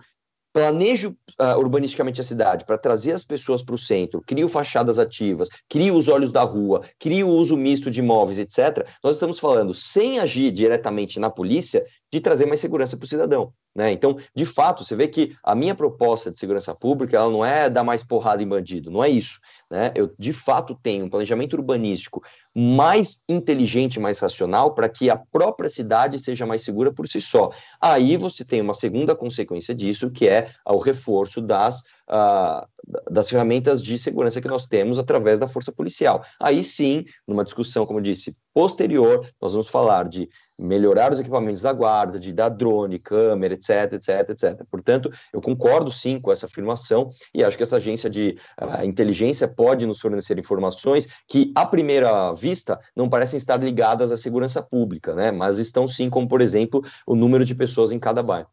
planejo 0.52 1.16
uh, 1.40 1.58
urbanisticamente 1.58 2.20
a 2.20 2.24
cidade 2.24 2.64
para 2.64 2.76
trazer 2.76 3.12
as 3.12 3.24
pessoas 3.24 3.62
para 3.62 3.74
o 3.74 3.78
centro, 3.78 4.22
crio 4.26 4.48
fachadas 4.48 4.98
ativas, 4.98 5.48
crio 5.68 5.96
os 5.96 6.08
olhos 6.08 6.30
da 6.30 6.42
rua, 6.42 6.82
crio 6.98 7.28
o 7.28 7.36
uso 7.36 7.56
misto 7.56 7.90
de 7.90 8.00
imóveis, 8.00 8.38
etc., 8.38 8.86
nós 9.02 9.16
estamos 9.16 9.38
falando, 9.38 9.74
sem 9.74 10.18
agir 10.18 10.50
diretamente 10.50 11.18
na 11.18 11.30
polícia, 11.30 11.84
de 12.12 12.20
trazer 12.20 12.44
mais 12.44 12.60
segurança 12.60 12.96
para 12.96 13.04
o 13.04 13.08
cidadão. 13.08 13.52
Né? 13.74 13.90
Então, 13.90 14.18
de 14.36 14.44
fato, 14.44 14.84
você 14.84 14.94
vê 14.94 15.08
que 15.08 15.34
a 15.42 15.54
minha 15.54 15.74
proposta 15.74 16.30
de 16.30 16.38
segurança 16.38 16.74
pública 16.74 17.16
ela 17.16 17.30
não 17.30 17.42
é 17.42 17.70
dar 17.70 17.82
mais 17.82 18.04
porrada 18.04 18.42
em 18.42 18.46
bandido, 18.46 18.90
não 18.90 19.02
é 19.02 19.08
isso. 19.08 19.40
Né? 19.70 19.90
Eu, 19.94 20.10
de 20.18 20.32
fato, 20.34 20.78
tenho 20.82 21.06
um 21.06 21.08
planejamento 21.08 21.54
urbanístico 21.54 22.22
mais 22.54 23.20
inteligente, 23.26 23.98
mais 23.98 24.18
racional, 24.18 24.74
para 24.74 24.90
que 24.90 25.08
a 25.08 25.16
própria 25.16 25.70
cidade 25.70 26.18
seja 26.18 26.44
mais 26.44 26.62
segura 26.62 26.92
por 26.92 27.08
si 27.08 27.18
só. 27.18 27.50
Aí 27.80 28.18
você 28.18 28.44
tem 28.44 28.60
uma 28.60 28.74
segunda 28.74 29.16
consequência 29.16 29.74
disso, 29.74 30.10
que 30.10 30.28
é 30.28 30.50
o 30.66 30.76
reforço 30.76 31.40
das, 31.40 31.80
uh, 32.10 32.66
das 33.10 33.30
ferramentas 33.30 33.82
de 33.82 33.98
segurança 33.98 34.38
que 34.38 34.48
nós 34.48 34.66
temos 34.66 34.98
através 34.98 35.38
da 35.38 35.48
força 35.48 35.72
policial. 35.72 36.22
Aí 36.38 36.62
sim, 36.62 37.06
numa 37.26 37.42
discussão, 37.42 37.86
como 37.86 38.00
eu 38.00 38.04
disse, 38.04 38.36
posterior, 38.52 39.26
nós 39.40 39.52
vamos 39.52 39.68
falar 39.68 40.06
de 40.06 40.28
melhorar 40.62 41.12
os 41.12 41.20
equipamentos 41.20 41.62
da 41.62 41.72
guarda, 41.72 42.18
de 42.18 42.32
dar 42.32 42.48
drone, 42.48 42.98
câmera, 42.98 43.54
etc, 43.54 43.92
etc, 43.94 44.30
etc. 44.30 44.64
Portanto, 44.70 45.10
eu 45.32 45.40
concordo 45.40 45.90
sim 45.90 46.20
com 46.20 46.30
essa 46.32 46.46
afirmação 46.46 47.10
e 47.34 47.42
acho 47.42 47.56
que 47.56 47.62
essa 47.62 47.76
agência 47.76 48.08
de 48.08 48.38
uh, 48.60 48.84
inteligência 48.84 49.48
pode 49.48 49.86
nos 49.86 50.00
fornecer 50.00 50.38
informações 50.38 51.08
que, 51.26 51.52
à 51.54 51.66
primeira 51.66 52.32
vista, 52.32 52.80
não 52.94 53.08
parecem 53.08 53.38
estar 53.38 53.56
ligadas 53.56 54.12
à 54.12 54.16
segurança 54.16 54.62
pública, 54.62 55.14
né? 55.14 55.30
Mas 55.30 55.58
estão 55.58 55.88
sim, 55.88 56.08
como 56.08 56.28
por 56.28 56.40
exemplo, 56.40 56.82
o 57.06 57.14
número 57.14 57.44
de 57.44 57.54
pessoas 57.54 57.92
em 57.92 57.98
cada 57.98 58.22
bairro. 58.22 58.48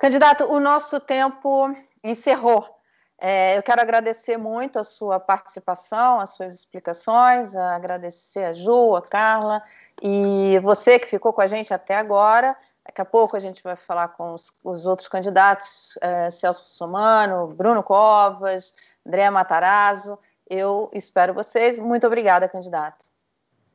Candidato, 0.00 0.44
o 0.44 0.60
nosso 0.60 0.98
tempo 1.00 1.74
encerrou. 2.02 2.79
É, 3.22 3.58
eu 3.58 3.62
quero 3.62 3.82
agradecer 3.82 4.38
muito 4.38 4.78
a 4.78 4.84
sua 4.84 5.20
participação, 5.20 6.20
as 6.20 6.30
suas 6.30 6.54
explicações, 6.54 7.54
agradecer 7.54 8.44
a 8.44 8.52
Ju, 8.54 8.96
a 8.96 9.02
Carla 9.02 9.62
e 10.02 10.58
você 10.60 10.98
que 10.98 11.06
ficou 11.06 11.30
com 11.34 11.42
a 11.42 11.46
gente 11.46 11.74
até 11.74 11.96
agora. 11.96 12.56
Daqui 12.82 13.02
a 13.02 13.04
pouco 13.04 13.36
a 13.36 13.40
gente 13.40 13.62
vai 13.62 13.76
falar 13.76 14.08
com 14.08 14.32
os, 14.32 14.50
os 14.64 14.86
outros 14.86 15.06
candidatos, 15.06 15.98
é, 16.00 16.30
Celso 16.30 16.64
Somano, 16.64 17.48
Bruno 17.48 17.82
Covas, 17.82 18.74
André 19.06 19.28
Matarazzo. 19.28 20.18
Eu 20.48 20.90
espero 20.94 21.34
vocês. 21.34 21.78
Muito 21.78 22.06
obrigada, 22.06 22.48
candidato. 22.48 23.09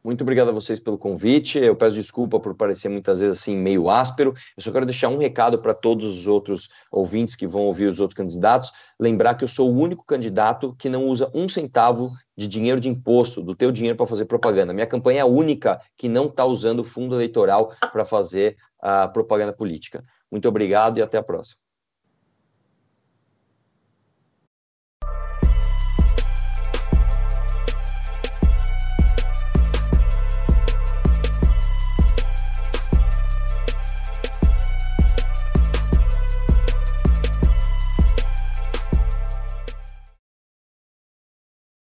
Muito 0.06 0.22
obrigado 0.22 0.50
a 0.50 0.52
vocês 0.52 0.80
pelo 0.80 1.00
convite. 1.00 1.58
Eu 1.58 1.76
peço 1.76 1.96
desculpa 1.96 2.40
por 2.40 2.54
parecer 2.54 2.90
muitas 2.90 3.22
vezes 3.22 3.40
assim 3.40 3.58
meio 3.58 3.90
áspero. 3.90 4.36
Eu 4.56 4.62
só 4.62 4.72
quero 4.72 4.86
deixar 4.86 5.10
um 5.10 5.18
recado 5.18 5.58
para 5.58 5.74
todos 5.74 6.08
os 6.08 6.28
outros 6.28 6.70
ouvintes 6.92 7.36
que 7.36 7.48
vão 7.48 7.64
ouvir 7.64 7.88
os 7.88 8.00
outros 8.00 8.16
candidatos. 8.16 8.72
Lembrar 9.00 9.34
que 9.34 9.44
eu 9.44 9.48
sou 9.48 9.68
o 9.68 9.76
único 9.76 10.06
candidato 10.06 10.76
que 10.78 10.90
não 10.90 11.06
usa 11.06 11.32
um 11.34 11.50
centavo 11.50 12.12
de 12.38 12.48
dinheiro 12.48 12.80
de 12.80 12.88
imposto, 12.88 13.42
do 13.42 13.56
teu 13.56 13.72
dinheiro 13.72 13.98
para 13.98 14.06
fazer 14.06 14.26
propaganda. 14.26 14.74
Minha 14.74 14.86
campanha 14.86 15.22
é 15.22 15.24
a 15.24 15.26
única 15.26 15.82
que 15.98 16.08
não 16.08 16.28
está 16.28 16.46
usando 16.46 16.84
fundo 16.84 17.16
eleitoral 17.16 17.74
para 17.92 18.06
fazer 18.06 18.58
a 18.80 19.08
propaganda 19.08 19.54
política. 19.54 20.04
Muito 20.30 20.48
obrigado 20.48 21.00
e 21.00 21.02
até 21.02 21.18
a 21.18 21.24
próxima. 21.24 21.65